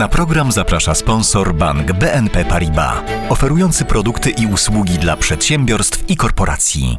Na 0.00 0.08
program 0.08 0.52
zaprasza 0.52 0.94
sponsor 0.94 1.54
bank 1.54 1.92
BNP 1.92 2.44
Paribas, 2.44 2.94
oferujący 3.28 3.84
produkty 3.84 4.30
i 4.30 4.46
usługi 4.46 4.98
dla 4.98 5.16
przedsiębiorstw 5.16 6.10
i 6.10 6.16
korporacji. 6.16 6.98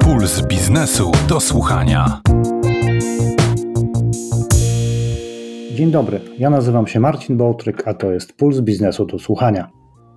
Puls 0.00 0.46
biznesu 0.46 1.12
do 1.28 1.40
słuchania. 1.40 2.20
Dzień 5.74 5.90
dobry, 5.90 6.20
ja 6.38 6.50
nazywam 6.50 6.86
się 6.86 7.00
Marcin 7.00 7.36
Bołtryk, 7.36 7.88
a 7.88 7.94
to 7.94 8.12
jest 8.12 8.36
Puls 8.36 8.60
biznesu 8.60 9.06
do 9.06 9.18
słuchania. 9.18 9.70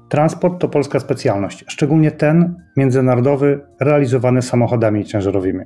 Transport 0.10 0.62
to 0.62 0.70
polska 0.70 1.00
specjalność, 1.00 1.66
szczególnie 1.68 2.12
ten 2.12 2.56
międzynarodowy 2.78 3.60
realizowany 3.80 4.42
samochodami 4.42 5.06
ciężarowymi. 5.06 5.64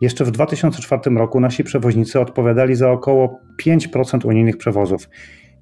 Jeszcze 0.00 0.24
w 0.24 0.30
2004 0.30 1.16
roku 1.16 1.40
nasi 1.40 1.64
przewoźnicy 1.64 2.20
odpowiadali 2.20 2.74
za 2.74 2.90
około 2.90 3.40
5% 3.62 4.26
unijnych 4.26 4.56
przewozów. 4.56 5.08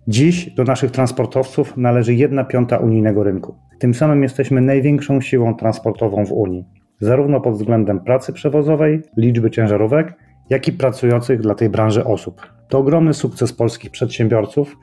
Dziś 0.08 0.50
do 0.50 0.64
naszych 0.64 0.90
transportowców 0.90 1.76
należy 1.76 2.14
1 2.14 2.46
piąta 2.46 2.78
unijnego 2.78 3.24
rynku. 3.24 3.56
Tym 3.78 3.94
samym 3.94 4.22
jesteśmy 4.22 4.60
największą 4.60 5.20
siłą 5.20 5.54
transportową 5.54 6.26
w 6.26 6.32
Unii, 6.32 6.64
zarówno 7.00 7.40
pod 7.40 7.54
względem 7.54 8.00
pracy 8.00 8.32
przewozowej, 8.32 9.02
liczby 9.16 9.50
ciężarówek, 9.50 10.14
jak 10.50 10.68
i 10.68 10.72
pracujących 10.72 11.40
dla 11.40 11.54
tej 11.54 11.68
branży 11.68 12.04
osób. 12.04 12.40
To 12.68 12.78
ogromny 12.78 13.14
sukces 13.14 13.52
polskich 13.52 13.90
przedsiębiorców, 13.90 14.76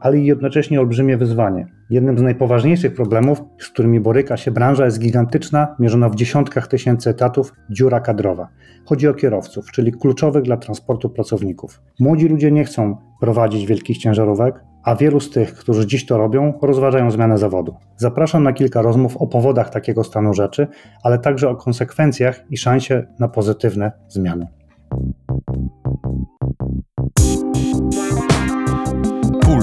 ale 0.00 0.18
i 0.18 0.26
jednocześnie 0.26 0.80
olbrzymie 0.80 1.16
wyzwanie. 1.16 1.66
Jednym 1.90 2.18
z 2.18 2.22
najpoważniejszych 2.22 2.94
problemów, 2.94 3.42
z 3.58 3.68
którymi 3.68 4.00
boryka 4.00 4.36
się 4.36 4.50
branża, 4.50 4.84
jest 4.84 5.00
gigantyczna, 5.00 5.76
mierzona 5.78 6.08
w 6.08 6.14
dziesiątkach 6.14 6.66
tysięcy 6.66 7.10
etatów, 7.10 7.52
dziura 7.70 8.00
kadrowa. 8.00 8.48
Chodzi 8.84 9.08
o 9.08 9.14
kierowców, 9.14 9.70
czyli 9.72 9.92
kluczowych 9.92 10.42
dla 10.42 10.56
transportu 10.56 11.10
pracowników. 11.10 11.82
Młodzi 12.00 12.28
ludzie 12.28 12.52
nie 12.52 12.64
chcą 12.64 12.96
prowadzić 13.20 13.66
wielkich 13.66 13.98
ciężarówek, 13.98 14.64
a 14.84 14.96
wielu 14.96 15.20
z 15.20 15.30
tych, 15.30 15.54
którzy 15.54 15.86
dziś 15.86 16.06
to 16.06 16.18
robią, 16.18 16.58
rozważają 16.62 17.10
zmianę 17.10 17.38
zawodu. 17.38 17.74
Zapraszam 17.96 18.42
na 18.42 18.52
kilka 18.52 18.82
rozmów 18.82 19.16
o 19.16 19.26
powodach 19.26 19.70
takiego 19.70 20.04
stanu 20.04 20.34
rzeczy, 20.34 20.66
ale 21.02 21.18
także 21.18 21.48
o 21.48 21.56
konsekwencjach 21.56 22.44
i 22.50 22.56
szansie 22.56 23.06
na 23.18 23.28
pozytywne 23.28 23.92
zmiany. 24.08 24.46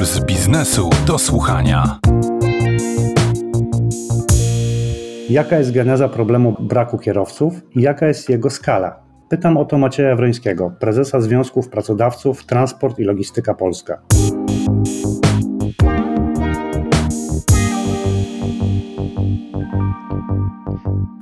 Puls 0.03 0.19
biznesu 0.19 0.89
do 1.07 1.17
słuchania. 1.17 1.99
Jaka 5.29 5.57
jest 5.57 5.71
geneza 5.71 6.09
problemu 6.09 6.55
braku 6.59 6.97
kierowców 6.97 7.53
i 7.75 7.81
jaka 7.81 8.07
jest 8.07 8.29
jego 8.29 8.49
skala? 8.49 8.99
Pytam 9.29 9.57
o 9.57 9.65
to 9.65 9.77
Macieja 9.77 10.15
Wrońskiego, 10.15 10.71
prezesa 10.79 11.21
Związków 11.21 11.69
Pracodawców 11.69 12.45
Transport 12.45 12.99
i 12.99 13.03
Logistyka 13.03 13.53
Polska. 13.53 14.01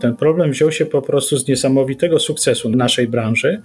Ten 0.01 0.15
problem 0.15 0.51
wziął 0.51 0.71
się 0.71 0.85
po 0.85 1.01
prostu 1.01 1.37
z 1.37 1.47
niesamowitego 1.47 2.19
sukcesu 2.19 2.69
naszej 2.69 3.07
branży, 3.07 3.61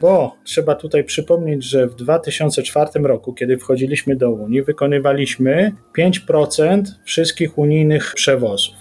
bo 0.00 0.36
trzeba 0.44 0.74
tutaj 0.74 1.04
przypomnieć, 1.04 1.64
że 1.64 1.86
w 1.86 1.94
2004 1.94 2.90
roku, 3.02 3.34
kiedy 3.34 3.58
wchodziliśmy 3.58 4.16
do 4.16 4.30
Unii, 4.30 4.62
wykonywaliśmy 4.62 5.72
5% 5.98 6.82
wszystkich 7.04 7.58
unijnych 7.58 8.12
przewozów. 8.14 8.74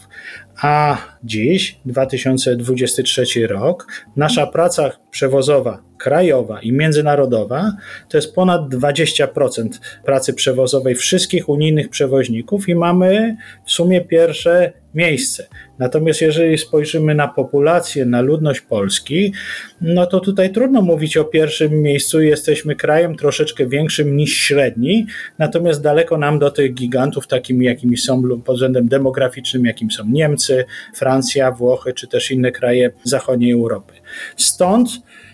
A 0.61 0.97
dziś, 1.23 1.79
2023 1.85 3.47
rok, 3.47 3.87
nasza 4.15 4.47
praca 4.47 4.91
przewozowa 5.11 5.83
krajowa 5.97 6.61
i 6.61 6.71
międzynarodowa 6.71 7.71
to 8.09 8.17
jest 8.17 8.35
ponad 8.35 8.61
20% 8.61 9.67
pracy 10.05 10.33
przewozowej 10.33 10.95
wszystkich 10.95 11.49
unijnych 11.49 11.89
przewoźników 11.89 12.69
i 12.69 12.75
mamy 12.75 13.35
w 13.65 13.71
sumie 13.71 14.01
pierwsze 14.01 14.73
miejsce. 14.93 15.47
Natomiast 15.79 16.21
jeżeli 16.21 16.57
spojrzymy 16.57 17.15
na 17.15 17.27
populację, 17.27 18.05
na 18.05 18.21
ludność 18.21 18.61
Polski, 18.61 19.33
no 19.81 20.05
to 20.05 20.19
tutaj 20.19 20.51
trudno 20.51 20.81
mówić 20.81 21.17
o 21.17 21.23
pierwszym 21.23 21.81
miejscu. 21.81 22.21
Jesteśmy 22.21 22.75
krajem 22.75 23.15
troszeczkę 23.15 23.67
większym 23.67 24.17
niż 24.17 24.37
średni, 24.37 25.05
natomiast 25.39 25.81
daleko 25.81 26.17
nam 26.17 26.39
do 26.39 26.51
tych 26.51 26.73
gigantów, 26.73 27.27
takimi 27.27 27.65
jakimi 27.65 27.97
są 27.97 28.23
pod 28.45 28.55
względem 28.55 28.87
demograficznym, 28.87 29.65
jakim 29.65 29.91
są 29.91 30.03
Niemcy, 30.09 30.65
Francja, 30.95 31.51
Włochy 31.51 31.93
czy 31.93 32.07
też 32.07 32.31
inne 32.31 32.51
kraje 32.51 32.91
zachodniej 33.03 33.51
Europy. 33.51 34.00
Stąd 34.35 34.89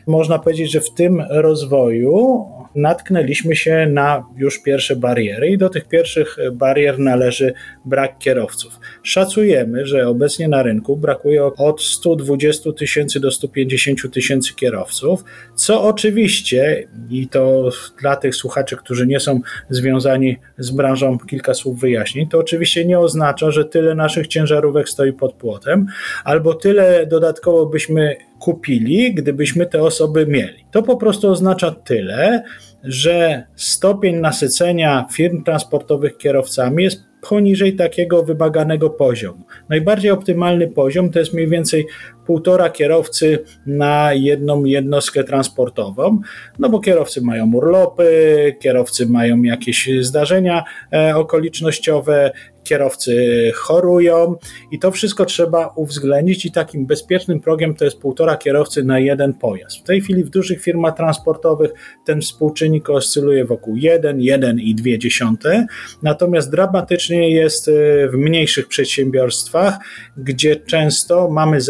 można 0.08 0.40
powiedzieć, 0.40 0.72
że 0.72 0.82
w 0.82 0.94
tym 0.94 1.24
rozwoju 1.30 2.46
natknęliśmy 2.76 3.56
się 3.56 3.88
na 3.90 4.26
już 4.38 4.64
pierwsze 4.64 4.96
bariery 4.96 5.48
i 5.48 5.58
do 5.58 5.70
tych 5.70 5.88
pierwszych 5.88 6.38
barier 6.52 7.00
należy 7.00 7.54
brak 7.86 8.18
kierowców. 8.20 8.80
Szacujemy, 9.04 9.86
że 9.86 10.08
obecnie 10.08 10.48
na 10.48 10.64
rynku 10.64 10.98
brakuje 10.98 11.44
od 11.44 11.82
120 11.82 12.72
tysięcy 12.72 13.20
do 13.20 13.32
150 13.32 14.14
tysięcy 14.14 14.56
kierowców, 14.56 15.24
co 15.56 15.84
oczywiście, 15.84 16.88
i 17.10 17.28
to 17.28 17.70
dla 18.02 18.16
tych 18.16 18.36
słuchaczy, 18.36 18.78
którzy 18.78 19.08
nie 19.08 19.20
są 19.20 19.42
związani 19.70 20.38
z 20.58 20.72
branżą, 20.72 21.18
kilka 21.18 21.54
słów 21.54 21.80
wyjaśnień, 21.80 22.28
to 22.28 22.40
oczywiście 22.40 22.86
nie 22.86 23.00
oznacza, 23.00 23.52
że 23.52 23.66
tyle 23.66 23.96
naszych 23.96 24.28
ciężarówek 24.28 24.90
stoi 24.90 25.14
pod 25.14 25.34
płotem, 25.34 25.88
albo 26.24 26.54
tyle 26.54 27.06
dodatkowo 27.06 27.66
byśmy 27.66 28.18
kupili, 28.40 29.14
gdybyśmy 29.14 29.66
te 29.66 29.84
osoby 29.84 30.28
mieli. 30.28 30.66
To 30.72 30.84
po 30.84 30.98
prostu 30.98 31.30
oznacza 31.30 31.72
tyle, 31.72 32.44
że 32.84 33.44
stopień 33.56 34.16
nasycenia 34.16 35.06
firm 35.14 35.44
transportowych 35.44 36.18
kierowcami 36.18 36.84
jest 36.84 37.04
poniżej 37.30 37.76
takiego 37.76 38.24
wymaganego 38.24 38.90
poziomu. 38.90 39.44
Najbardziej 39.70 40.12
optymalny 40.12 40.68
poziom 40.68 41.10
to 41.10 41.20
jest 41.20 41.34
mniej 41.34 41.48
więcej 41.48 41.86
półtora 42.28 42.70
kierowcy 42.70 43.44
na 43.66 44.14
jedną 44.14 44.66
jednostkę 44.66 45.24
transportową, 45.24 46.20
no 46.60 46.70
bo 46.70 46.80
kierowcy 46.80 47.22
mają 47.22 47.54
urlopy, 47.54 48.56
kierowcy 48.60 49.06
mają 49.06 49.42
jakieś 49.42 49.90
zdarzenia 50.02 50.64
e, 50.94 51.16
okolicznościowe, 51.16 52.32
kierowcy 52.68 53.52
chorują 53.56 54.36
i 54.72 54.80
to 54.80 54.92
wszystko 54.92 55.26
trzeba 55.26 55.68
uwzględnić 55.76 56.46
i 56.46 56.52
takim 56.52 56.86
bezpiecznym 56.86 57.40
progiem 57.40 57.76
to 57.76 57.86
jest 57.86 58.00
półtora 58.00 58.38
kierowcy 58.38 58.84
na 58.84 59.00
jeden 59.00 59.34
pojazd. 59.34 59.78
W 59.78 59.84
tej 59.84 60.02
chwili 60.02 60.24
w 60.24 60.30
dużych 60.30 60.62
firmach 60.62 60.96
transportowych 60.96 61.72
ten 62.06 62.22
współczynnik 62.22 62.90
oscyluje 62.90 63.46
wokół 63.46 63.76
1, 63.76 64.18
1,2, 64.18 65.64
natomiast 66.04 66.52
dramatycznie 66.52 67.32
jest 67.32 67.68
e, 67.68 67.72
w 68.08 68.14
mniejszych 68.14 68.68
przedsiębiorstwach, 68.68 69.78
gdzie 70.18 70.56
często 70.56 71.30
mamy 71.30 71.62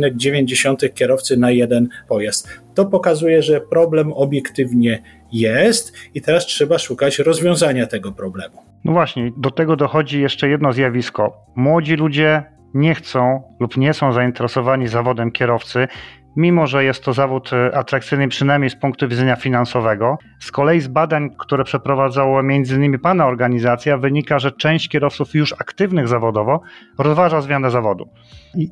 0,9 0.00 0.94
kierowcy 0.94 1.36
na 1.36 1.50
jeden 1.50 1.88
pojazd. 2.08 2.48
To 2.74 2.84
pokazuje, 2.84 3.42
że 3.42 3.60
problem 3.60 4.12
obiektywnie 4.12 5.02
jest 5.32 5.92
i 6.14 6.22
teraz 6.22 6.46
trzeba 6.46 6.78
szukać 6.78 7.18
rozwiązania 7.18 7.86
tego 7.86 8.12
problemu. 8.12 8.56
No 8.84 8.92
właśnie, 8.92 9.32
do 9.36 9.50
tego 9.50 9.76
dochodzi 9.76 10.20
jeszcze 10.20 10.48
jedno 10.48 10.72
zjawisko. 10.72 11.46
Młodzi 11.56 11.94
ludzie 11.94 12.42
nie 12.74 12.94
chcą 12.94 13.42
lub 13.60 13.76
nie 13.76 13.94
są 13.94 14.12
zainteresowani 14.12 14.88
zawodem 14.88 15.30
kierowcy, 15.30 15.88
mimo 16.36 16.66
że 16.66 16.84
jest 16.84 17.04
to 17.04 17.12
zawód 17.12 17.50
e, 17.52 17.76
atrakcyjny 17.76 18.28
przynajmniej 18.28 18.70
z 18.70 18.76
punktu 18.76 19.08
widzenia 19.08 19.36
finansowego. 19.36 20.18
Z 20.40 20.50
kolei 20.50 20.80
z 20.80 20.88
badań, 20.88 21.30
które 21.38 21.64
przeprowadzała 21.64 22.40
m.in. 22.40 22.98
Pana 22.98 23.26
organizacja, 23.26 23.98
wynika, 23.98 24.38
że 24.38 24.52
część 24.52 24.88
kierowców 24.88 25.34
już 25.34 25.52
aktywnych 25.52 26.08
zawodowo 26.08 26.60
rozważa 26.98 27.40
zmianę 27.40 27.70
zawodu. 27.70 28.08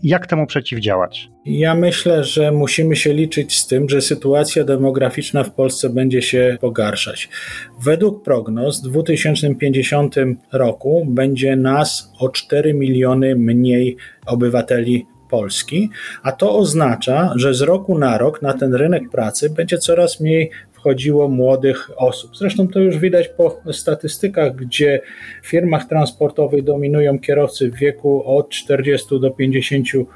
Jak 0.02 0.26
temu 0.26 0.46
przeciwdziałać? 0.46 1.28
Ja 1.44 1.74
myślę, 1.74 2.24
że 2.24 2.52
musimy 2.52 2.96
się 2.96 3.14
liczyć 3.14 3.56
z 3.56 3.66
tym, 3.66 3.88
że 3.88 4.00
sytuacja 4.00 4.64
demograficzna 4.64 5.44
w 5.44 5.54
Polsce 5.54 5.90
będzie 5.90 6.22
się 6.22 6.58
pogarszać. 6.60 7.28
Według 7.82 8.24
prognoz 8.24 8.80
w 8.80 8.82
2050 8.82 10.14
roku 10.52 11.06
będzie 11.08 11.56
nas 11.56 12.12
o 12.18 12.28
4 12.28 12.74
miliony 12.74 13.36
mniej 13.36 13.96
obywateli 14.26 15.06
Polski, 15.30 15.90
a 16.22 16.32
to 16.32 16.56
oznacza, 16.56 17.32
że 17.36 17.54
z 17.54 17.60
roku 17.60 17.98
na 17.98 18.18
rok 18.18 18.42
na 18.42 18.52
ten 18.52 18.74
rynek 18.74 19.10
pracy 19.10 19.50
będzie 19.50 19.78
coraz 19.78 20.20
mniej 20.20 20.50
wchodziło 20.82 21.28
młodych 21.28 21.90
osób. 21.96 22.36
Zresztą 22.36 22.68
to 22.68 22.80
już 22.80 22.98
widać 22.98 23.28
po 23.28 23.60
statystykach, 23.72 24.54
gdzie 24.56 25.00
w 25.42 25.46
firmach 25.46 25.84
transportowych 25.84 26.64
dominują 26.64 27.18
kierowcy 27.18 27.70
w 27.70 27.74
wieku 27.74 28.22
od 28.36 28.48
40 28.48 29.20
do 29.20 29.30
50 29.30 29.88
lat, 29.94 30.06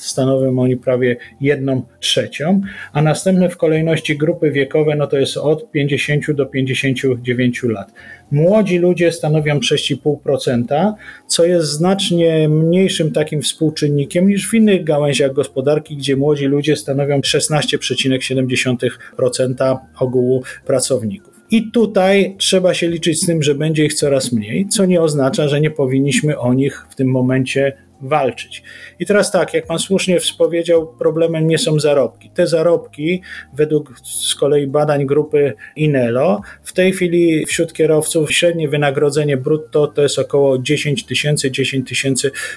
stanowią 0.00 0.58
oni 0.58 0.76
prawie 0.76 1.16
jedną 1.40 1.82
trzecią, 2.00 2.60
a 2.92 3.02
następne 3.02 3.48
w 3.48 3.56
kolejności 3.56 4.18
grupy 4.18 4.50
wiekowe 4.50 4.96
no 4.96 5.06
to 5.06 5.18
jest 5.18 5.36
od 5.36 5.70
50 5.70 6.32
do 6.32 6.46
59 6.46 7.62
lat. 7.62 7.92
Młodzi 8.30 8.78
ludzie 8.78 9.12
stanowią 9.12 9.58
6,5%, 9.58 10.92
co 11.26 11.44
jest 11.44 11.66
znacznie 11.66 12.48
mniejszym 12.48 13.12
takim 13.12 13.42
współczynnikiem 13.42 14.28
niż 14.28 14.50
w 14.50 14.54
innych 14.54 14.84
gałęziach 14.84 15.32
gospodarki, 15.32 15.96
gdzie 15.96 16.16
młodzi 16.16 16.46
ludzie 16.46 16.76
stanowią 16.76 17.20
16,7% 17.20 19.76
ogółu 19.98 20.42
pracowników. 20.66 21.40
I 21.50 21.70
tutaj 21.70 22.34
trzeba 22.38 22.74
się 22.74 22.88
liczyć 22.88 23.22
z 23.22 23.26
tym, 23.26 23.42
że 23.42 23.54
będzie 23.54 23.84
ich 23.84 23.94
coraz 23.94 24.32
mniej, 24.32 24.68
co 24.68 24.86
nie 24.86 25.02
oznacza, 25.02 25.48
że 25.48 25.60
nie 25.60 25.70
powinniśmy 25.70 26.38
o 26.38 26.54
nich 26.54 26.86
w 26.90 26.94
tym 26.94 27.08
momencie 27.08 27.72
walczyć. 28.00 28.62
I 28.98 29.06
teraz 29.06 29.30
tak, 29.30 29.54
jak 29.54 29.66
pan 29.66 29.78
słusznie 29.78 30.20
wspowiedział, 30.20 30.86
problemem 30.98 31.46
nie 31.46 31.58
są 31.58 31.80
zarobki. 31.80 32.30
Te 32.30 32.46
zarobki, 32.46 33.22
według 33.54 34.00
z 34.04 34.34
kolei 34.34 34.66
badań 34.66 35.06
grupy 35.06 35.52
Inelo, 35.76 36.40
w 36.62 36.72
tej 36.72 36.92
chwili 36.92 37.46
wśród 37.46 37.72
kierowców 37.72 38.32
średnie 38.32 38.68
wynagrodzenie 38.68 39.36
brutto 39.36 39.86
to 39.86 40.02
jest 40.02 40.18
około 40.18 40.58
10 40.58 41.06
tysięcy, 41.06 41.50
10 41.50 41.90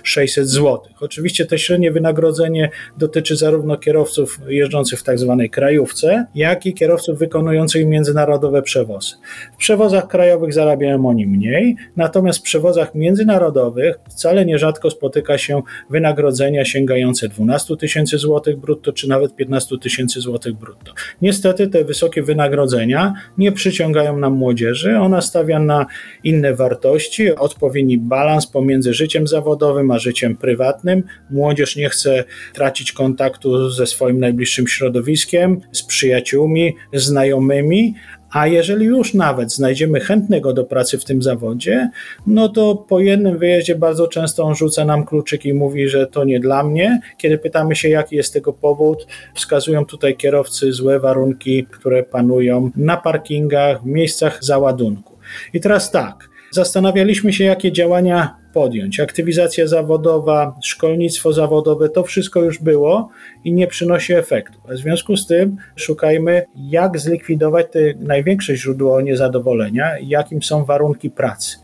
600 0.03 0.47
złotych. 0.47 1.03
Oczywiście 1.03 1.45
to 1.45 1.57
średnie 1.57 1.91
wynagrodzenie 1.91 2.69
dotyczy 2.97 3.35
zarówno 3.35 3.77
kierowców 3.77 4.39
jeżdżących 4.47 4.99
w 4.99 5.03
tak 5.03 5.19
zwanej 5.19 5.49
krajówce, 5.49 6.25
jak 6.35 6.65
i 6.65 6.73
kierowców 6.73 7.19
wykonujących 7.19 7.87
międzynarodowe 7.87 8.61
przewozy. 8.61 9.15
W 9.53 9.57
przewozach 9.57 10.07
krajowych 10.07 10.53
zarabiają 10.53 11.07
oni 11.07 11.27
mniej, 11.27 11.75
natomiast 11.95 12.39
w 12.39 12.41
przewozach 12.41 12.95
międzynarodowych 12.95 13.99
wcale 14.09 14.45
nierzadko 14.45 14.89
spotyka 14.89 15.32
się 15.37 15.61
wynagrodzenia 15.89 16.65
sięgające 16.65 17.29
12 17.29 17.77
tysięcy 17.77 18.17
złotych 18.17 18.57
brutto, 18.57 18.93
czy 18.93 19.09
nawet 19.09 19.35
15 19.35 19.77
tysięcy 19.81 20.21
złotych 20.21 20.53
brutto. 20.53 20.93
Niestety 21.21 21.67
te 21.67 21.85
wysokie 21.85 22.23
wynagrodzenia 22.23 23.13
nie 23.37 23.51
przyciągają 23.51 24.17
nam 24.17 24.33
młodzieży, 24.33 24.97
ona 24.99 25.21
stawia 25.21 25.59
na 25.59 25.85
inne 26.23 26.55
wartości, 26.55 27.35
odpowiedni 27.35 27.97
balans 27.97 28.47
pomiędzy 28.47 28.93
życiem 28.93 29.27
zawodowym 29.27 29.91
a 29.91 29.99
życiem 29.99 30.37
prywatnym. 30.37 31.03
Młodzież 31.31 31.75
nie 31.75 31.89
chce 31.89 32.23
tracić 32.53 32.91
kontaktu 32.91 33.69
ze 33.69 33.87
swoim 33.87 34.19
najbliższym 34.19 34.67
środowiskiem, 34.67 35.61
z 35.71 35.83
przyjaciółmi, 35.83 36.75
znajomymi, 36.93 37.93
a 38.33 38.47
jeżeli 38.47 38.85
już 38.85 39.13
nawet 39.13 39.53
znajdziemy 39.53 39.99
chętnego 39.99 40.53
do 40.53 40.63
pracy 40.65 40.97
w 40.97 41.05
tym 41.05 41.21
zawodzie, 41.21 41.89
no 42.27 42.49
to 42.49 42.75
po 42.75 42.99
jednym 42.99 43.37
wyjeździe 43.37 43.75
bardzo 43.75 44.07
często 44.07 44.43
on 44.43 44.55
rzuca 44.55 44.85
nam 44.85 45.05
kluczyk 45.05 45.45
i 45.45 45.53
mówi, 45.53 45.87
że 45.87 46.07
to 46.07 46.23
nie 46.23 46.39
dla 46.39 46.63
mnie. 46.63 46.99
Kiedy 47.17 47.37
pytamy 47.37 47.75
się, 47.75 47.89
jaki 47.89 48.15
jest 48.15 48.33
tego 48.33 48.53
powód, 48.53 49.07
wskazują 49.33 49.85
tutaj 49.85 50.17
kierowcy 50.17 50.73
złe 50.73 50.99
warunki, 50.99 51.65
które 51.65 52.03
panują 52.03 52.71
na 52.75 52.97
parkingach, 52.97 53.81
w 53.81 53.85
miejscach 53.85 54.43
załadunku. 54.43 55.13
I 55.53 55.59
teraz 55.59 55.91
tak, 55.91 56.29
zastanawialiśmy 56.53 57.33
się, 57.33 57.43
jakie 57.43 57.71
działania 57.71 58.35
podjąć. 58.53 58.99
Aktywizacja 58.99 59.67
zawodowa, 59.67 60.55
szkolnictwo 60.63 61.33
zawodowe, 61.33 61.89
to 61.89 62.03
wszystko 62.03 62.41
już 62.41 62.59
było 62.59 63.09
i 63.43 63.53
nie 63.53 63.67
przynosi 63.67 64.13
efektu. 64.13 64.59
W 64.69 64.77
związku 64.77 65.17
z 65.17 65.27
tym 65.27 65.57
szukajmy, 65.75 66.45
jak 66.55 66.99
zlikwidować 66.99 67.65
te 67.71 67.79
największe 67.99 68.55
źródło 68.55 69.01
niezadowolenia, 69.01 69.91
jakim 70.01 70.43
są 70.43 70.65
warunki 70.65 71.09
pracy. 71.09 71.57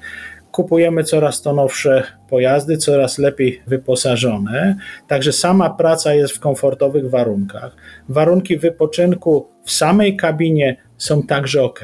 Kupujemy 0.52 1.04
coraz 1.04 1.42
to 1.42 1.54
nowsze 1.54 2.04
pojazdy, 2.30 2.78
coraz 2.78 3.18
lepiej 3.18 3.62
wyposażone, 3.68 4.76
także 5.08 5.32
sama 5.32 5.70
praca 5.70 6.14
jest 6.14 6.34
w 6.34 6.40
komfortowych 6.40 7.10
warunkach. 7.10 7.76
Warunki 8.10 8.58
wypoczynku 8.58 9.48
w 9.70 9.72
samej 9.72 10.18
kabinie 10.18 10.78
są 10.98 11.24
także 11.24 11.64
ok, 11.64 11.80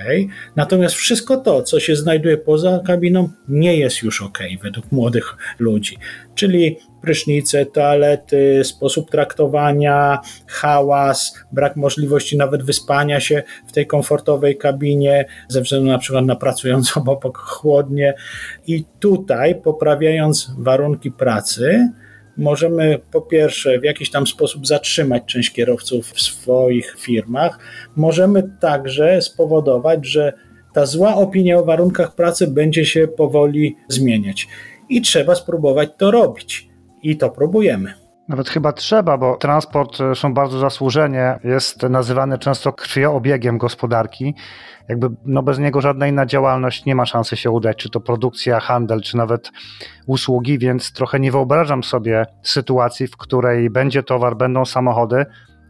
natomiast 0.55 0.95
wszystko 0.95 1.37
to, 1.37 1.63
co 1.63 1.79
się 1.79 1.95
znajduje 1.95 2.37
poza 2.37 2.79
kabiną, 2.87 3.29
nie 3.47 3.77
jest 3.77 4.01
już 4.03 4.21
ok 4.21 4.39
według 4.63 4.91
młodych 4.91 5.37
ludzi, 5.59 5.97
czyli 6.35 6.77
prysznice, 7.01 7.65
toalety, 7.65 8.61
sposób 8.63 9.11
traktowania, 9.11 10.19
hałas, 10.47 11.33
brak 11.51 11.75
możliwości 11.75 12.37
nawet 12.37 12.63
wyspania 12.63 13.19
się 13.19 13.43
w 13.67 13.71
tej 13.71 13.87
komfortowej 13.87 14.57
kabinie 14.57 15.25
ze 15.47 15.61
względu 15.61 15.87
na 15.87 15.97
przykład 15.97 16.25
na 16.25 16.35
pracującą 16.35 17.01
obok 17.11 17.37
chłodnie. 17.37 18.13
I 18.67 18.85
tutaj 18.99 19.61
poprawiając 19.61 20.51
warunki 20.57 21.11
pracy, 21.11 21.89
możemy 22.37 22.99
po 23.11 23.21
pierwsze 23.21 23.79
w 23.79 23.83
jakiś 23.83 24.11
tam 24.11 24.27
sposób 24.27 24.67
zatrzymać 24.67 25.23
część 25.25 25.51
kierowców 25.51 26.11
w 26.11 26.21
swoich 26.21 26.95
firmach, 26.99 27.59
możemy 27.95 28.49
także 28.61 29.21
spowodować, 29.21 30.07
że 30.07 30.33
ta 30.73 30.85
zła 30.85 31.15
opinia 31.15 31.57
o 31.57 31.65
warunkach 31.65 32.15
pracy 32.15 32.47
będzie 32.47 32.85
się 32.85 33.07
powoli 33.07 33.75
zmieniać. 33.87 34.47
I 34.89 35.01
trzeba 35.01 35.35
spróbować 35.35 35.89
to 35.97 36.11
robić. 36.11 36.69
I 37.03 37.17
to 37.17 37.29
próbujemy. 37.29 38.04
Nawet 38.27 38.49
chyba 38.49 38.73
trzeba, 38.73 39.17
bo 39.17 39.37
transport 39.37 40.01
e, 40.01 40.15
są 40.15 40.33
bardzo 40.33 40.59
zasłużenie, 40.59 41.39
jest 41.43 41.83
nazywany 41.83 42.37
często 42.37 42.73
krwioobiegiem 42.73 43.57
gospodarki. 43.57 44.35
Jakby 44.89 45.07
no 45.25 45.43
bez 45.43 45.59
niego 45.59 45.81
żadna 45.81 46.07
inna 46.07 46.25
działalność 46.25 46.85
nie 46.85 46.95
ma 46.95 47.05
szansy 47.05 47.37
się 47.37 47.51
udać, 47.51 47.77
czy 47.77 47.89
to 47.89 47.99
produkcja, 47.99 48.59
handel, 48.59 49.01
czy 49.01 49.17
nawet 49.17 49.51
usługi, 50.07 50.59
więc 50.59 50.93
trochę 50.93 51.19
nie 51.19 51.31
wyobrażam 51.31 51.83
sobie 51.83 52.25
sytuacji, 52.43 53.07
w 53.07 53.17
której 53.17 53.69
będzie 53.69 54.03
towar, 54.03 54.37
będą 54.37 54.65
samochody, 54.65 55.25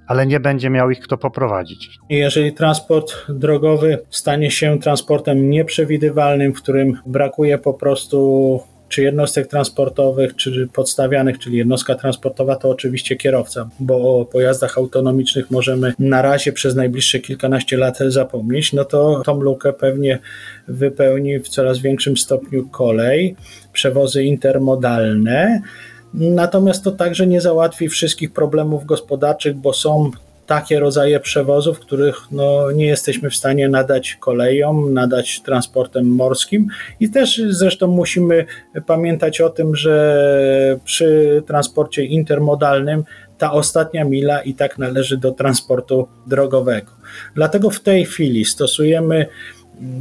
ale 0.08 0.26
nie 0.26 0.40
będzie 0.40 0.70
miał 0.70 0.92
ich 0.92 1.00
kto 1.00 1.18
poprowadzić. 1.18 1.90
Jeżeli 2.10 2.54
transport 2.54 3.14
drogowy 3.30 4.00
stanie 4.10 4.52
się 4.52 4.80
transportem 4.80 5.50
nieprzewidywalnym, 5.50 6.54
w 6.54 6.62
którym 6.62 6.94
brakuje 7.06 7.58
po 7.58 7.74
prostu 7.74 8.60
czy 8.96 9.02
jednostek 9.02 9.48
transportowych, 9.48 10.36
czy 10.36 10.68
podstawianych, 10.74 11.40
czyli 11.40 11.58
jednostka 11.58 11.96
transportowa, 11.96 12.56
to 12.56 12.70
oczywiście 12.70 13.16
kierowca, 13.16 13.70
bo 13.80 14.20
o 14.20 14.26
pojazdach 14.26 14.78
autonomicznych 14.78 15.52
możemy 15.52 15.94
na 16.00 16.22
razie 16.22 16.54
przez 16.54 16.76
najbliższe 16.76 17.20
kilkanaście 17.20 17.78
lat 17.78 17.98
zapomnieć, 18.08 18.74
no 18.74 18.86
to 18.86 19.22
tą 19.26 19.42
lukę 19.42 19.74
pewnie 19.74 20.20
wypełni 20.68 21.40
w 21.40 21.48
coraz 21.48 21.80
większym 21.80 22.18
stopniu 22.18 22.70
kolej, 22.70 23.36
przewozy 23.74 24.24
intermodalne. 24.24 25.62
Natomiast 26.14 26.84
to 26.84 26.92
także 26.92 27.28
nie 27.28 27.42
załatwi 27.42 27.90
wszystkich 27.90 28.34
problemów 28.34 28.86
gospodarczych, 28.86 29.56
bo 29.56 29.74
są 29.74 30.12
takie 30.46 30.80
rodzaje 30.80 31.20
przewozów, 31.20 31.80
których 31.80 32.22
no, 32.32 32.72
nie 32.72 32.86
jesteśmy 32.86 33.30
w 33.30 33.36
stanie 33.36 33.70
nadać 33.70 34.16
kolejom, 34.20 34.94
nadać 34.94 35.42
transportem 35.42 36.06
morskim 36.06 36.68
i 37.00 37.10
też 37.10 37.42
zresztą 37.50 37.88
musimy 37.88 38.46
pamiętać 38.86 39.42
o 39.42 39.50
tym, 39.50 39.76
że 39.76 40.80
przy 40.86 41.44
transporcie 41.48 42.06
intermodalnym 42.06 43.04
ta 43.38 43.52
ostatnia 43.52 44.06
mila 44.06 44.42
i 44.42 44.54
tak 44.54 44.78
należy 44.78 45.18
do 45.18 45.32
transportu 45.32 46.08
drogowego. 46.28 46.92
Dlatego 47.36 47.70
w 47.70 47.80
tej 47.80 48.06
chwili 48.06 48.46
stosujemy 48.46 49.28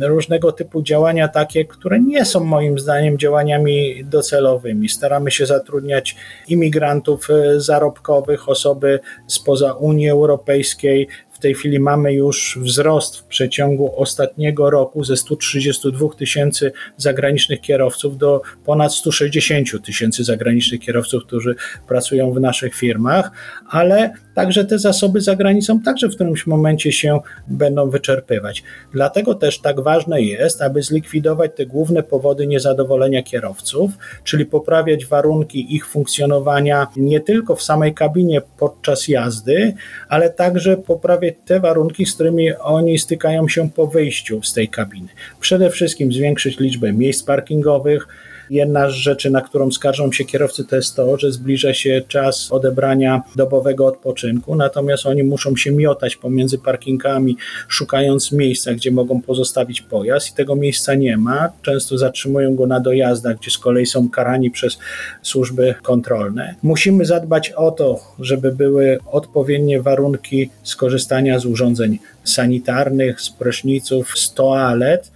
różnego 0.00 0.52
typu 0.52 0.82
działania 0.82 1.28
takie, 1.28 1.64
które 1.64 2.00
nie 2.00 2.24
są 2.24 2.44
moim 2.44 2.78
zdaniem 2.78 3.18
działaniami 3.18 4.04
docelowymi. 4.04 4.88
Staramy 4.88 5.30
się 5.30 5.46
zatrudniać 5.46 6.16
imigrantów 6.48 7.28
e, 7.30 7.60
zarobkowych, 7.60 8.48
osoby 8.48 9.00
spoza 9.26 9.72
Unii 9.72 10.08
Europejskiej, 10.08 11.08
tej 11.44 11.54
chwili 11.54 11.80
mamy 11.80 12.12
już 12.12 12.58
wzrost 12.62 13.16
w 13.16 13.24
przeciągu 13.24 14.00
ostatniego 14.00 14.70
roku 14.70 15.04
ze 15.04 15.16
132 15.16 16.08
tysięcy 16.18 16.72
zagranicznych 16.96 17.60
kierowców 17.60 18.18
do 18.18 18.42
ponad 18.64 18.94
160 18.94 19.84
tysięcy 19.84 20.24
zagranicznych 20.24 20.80
kierowców, 20.80 21.24
którzy 21.26 21.54
pracują 21.88 22.32
w 22.32 22.40
naszych 22.40 22.74
firmach, 22.74 23.30
ale 23.68 24.12
także 24.34 24.64
te 24.64 24.78
zasoby 24.78 25.20
za 25.20 25.36
granicą 25.36 25.80
także 25.80 26.08
w 26.08 26.14
którymś 26.14 26.46
momencie 26.46 26.92
się 26.92 27.20
będą 27.48 27.90
wyczerpywać. 27.90 28.62
Dlatego 28.92 29.34
też 29.34 29.58
tak 29.58 29.80
ważne 29.80 30.22
jest, 30.22 30.62
aby 30.62 30.82
zlikwidować 30.82 31.50
te 31.56 31.66
główne 31.66 32.02
powody 32.02 32.46
niezadowolenia 32.46 33.22
kierowców, 33.22 33.90
czyli 34.24 34.46
poprawiać 34.46 35.06
warunki 35.06 35.74
ich 35.76 35.86
funkcjonowania 35.86 36.86
nie 36.96 37.20
tylko 37.20 37.56
w 37.56 37.62
samej 37.62 37.94
kabinie 37.94 38.42
podczas 38.58 39.08
jazdy, 39.08 39.74
ale 40.08 40.30
także 40.30 40.76
poprawiać 40.76 41.33
te 41.44 41.60
warunki, 41.60 42.06
z 42.06 42.14
którymi 42.14 42.56
oni 42.56 42.98
stykają 42.98 43.48
się 43.48 43.70
po 43.70 43.86
wyjściu 43.86 44.42
z 44.42 44.52
tej 44.52 44.68
kabiny. 44.68 45.08
Przede 45.40 45.70
wszystkim 45.70 46.12
zwiększyć 46.12 46.58
liczbę 46.58 46.92
miejsc 46.92 47.22
parkingowych, 47.22 48.08
Jedna 48.54 48.90
z 48.90 48.92
rzeczy, 48.92 49.30
na 49.30 49.40
którą 49.40 49.70
skarżą 49.70 50.12
się 50.12 50.24
kierowcy, 50.24 50.64
to 50.64 50.76
jest 50.76 50.96
to, 50.96 51.18
że 51.18 51.32
zbliża 51.32 51.74
się 51.74 52.02
czas 52.08 52.52
odebrania 52.52 53.22
dobowego 53.36 53.86
odpoczynku, 53.86 54.56
natomiast 54.56 55.06
oni 55.06 55.22
muszą 55.22 55.56
się 55.56 55.72
miotać 55.72 56.16
pomiędzy 56.16 56.58
parkingami, 56.58 57.36
szukając 57.68 58.32
miejsca, 58.32 58.74
gdzie 58.74 58.90
mogą 58.90 59.22
pozostawić 59.22 59.82
pojazd 59.82 60.30
i 60.30 60.34
tego 60.34 60.56
miejsca 60.56 60.94
nie 60.94 61.16
ma. 61.16 61.48
Często 61.62 61.98
zatrzymują 61.98 62.54
go 62.54 62.66
na 62.66 62.80
dojazdach, 62.80 63.36
gdzie 63.36 63.50
z 63.50 63.58
kolei 63.58 63.86
są 63.86 64.08
karani 64.08 64.50
przez 64.50 64.78
służby 65.22 65.74
kontrolne. 65.82 66.54
Musimy 66.62 67.04
zadbać 67.04 67.50
o 67.50 67.70
to, 67.70 68.00
żeby 68.18 68.52
były 68.52 68.98
odpowiednie 69.06 69.82
warunki 69.82 70.50
skorzystania 70.62 71.38
z 71.38 71.46
urządzeń 71.46 71.98
sanitarnych, 72.24 73.20
z 73.20 73.30
pryszniców, 73.30 74.18
z 74.18 74.34
toalet, 74.34 75.12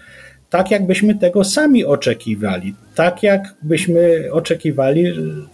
tak 0.50 0.70
jakbyśmy 0.70 1.14
tego 1.14 1.44
sami 1.44 1.84
oczekiwali. 1.84 2.74
Tak 2.94 3.22
jakbyśmy 3.22 4.28
oczekiwali, 4.32 5.04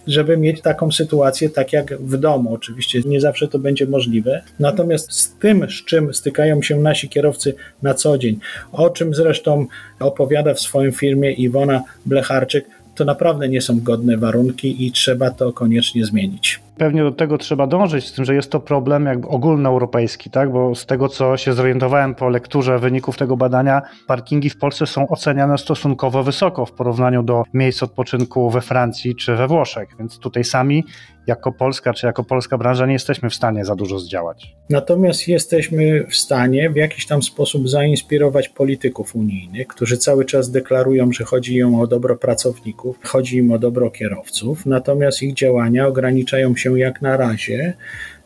żeby 0.07 0.37
mieć 0.37 0.61
taką 0.61 0.91
sytuację, 0.91 1.49
tak 1.49 1.73
jak 1.73 1.97
w 1.97 2.17
domu. 2.17 2.53
Oczywiście 2.53 3.01
nie 3.05 3.21
zawsze 3.21 3.47
to 3.47 3.59
będzie 3.59 3.85
możliwe. 3.85 4.41
Natomiast 4.59 5.13
z 5.13 5.33
tym, 5.39 5.69
z 5.69 5.85
czym 5.85 6.13
stykają 6.13 6.61
się 6.61 6.79
nasi 6.79 7.09
kierowcy 7.09 7.53
na 7.81 7.93
co 7.93 8.17
dzień, 8.17 8.39
o 8.71 8.89
czym 8.89 9.13
zresztą 9.13 9.65
opowiada 9.99 10.53
w 10.53 10.59
swoim 10.59 10.91
filmie 10.91 11.31
Iwona 11.31 11.83
Blecharczyk, 12.05 12.65
to 12.95 13.05
naprawdę 13.05 13.49
nie 13.49 13.61
są 13.61 13.79
godne 13.79 14.17
warunki 14.17 14.85
i 14.85 14.91
trzeba 14.91 15.31
to 15.31 15.53
koniecznie 15.53 16.05
zmienić. 16.05 16.64
Pewnie 16.77 17.03
do 17.03 17.11
tego 17.11 17.37
trzeba 17.37 17.67
dążyć, 17.67 18.07
z 18.07 18.13
tym, 18.13 18.25
że 18.25 18.35
jest 18.35 18.51
to 18.51 18.59
problem 18.59 19.05
jakby 19.05 19.27
ogólnoeuropejski, 19.27 20.29
tak? 20.29 20.51
bo 20.51 20.75
z 20.75 20.85
tego, 20.85 21.09
co 21.09 21.37
się 21.37 21.53
zorientowałem 21.53 22.15
po 22.15 22.29
lekturze 22.29 22.79
wyników 22.79 23.17
tego 23.17 23.37
badania, 23.37 23.81
parkingi 24.07 24.49
w 24.49 24.57
Polsce 24.57 24.87
są 24.87 25.07
oceniane 25.07 25.57
stosunkowo 25.57 26.23
wysoko 26.23 26.65
w 26.65 26.71
porównaniu 26.71 27.23
do 27.23 27.43
miejsc 27.53 27.83
odpoczynku 27.83 28.49
we 28.49 28.61
Francji 28.61 29.15
czy 29.15 29.35
we 29.35 29.47
Włoszech, 29.47 29.89
więc 29.99 30.19
tutaj 30.19 30.43
sami 30.43 30.83
jako 31.27 31.51
Polska 31.51 31.93
czy 31.93 32.07
jako 32.07 32.23
polska 32.23 32.57
branża 32.57 32.85
nie 32.85 32.93
jesteśmy 32.93 33.29
w 33.29 33.35
stanie 33.35 33.65
za 33.65 33.75
dużo 33.75 33.99
zdziałać. 33.99 34.55
Natomiast 34.69 35.27
jesteśmy 35.27 36.05
w 36.09 36.15
stanie 36.15 36.69
w 36.69 36.75
jakiś 36.75 37.07
tam 37.07 37.23
sposób 37.23 37.69
zainspirować 37.69 38.49
polityków 38.49 39.15
unijnych, 39.15 39.67
którzy 39.67 39.97
cały 39.97 40.25
czas 40.25 40.51
deklarują, 40.51 41.11
że 41.11 41.23
chodzi 41.23 41.55
im 41.55 41.75
o 41.75 41.87
dobro 41.87 42.15
pracowników, 42.15 42.99
chodzi 43.03 43.37
im 43.37 43.51
o 43.51 43.59
dobro 43.59 43.91
kierowców, 43.91 44.65
natomiast 44.65 45.23
ich 45.23 45.33
działania 45.33 45.87
ograniczają 45.87 46.55
się 46.55 46.79
jak 46.79 47.01
na 47.01 47.17
razie 47.17 47.73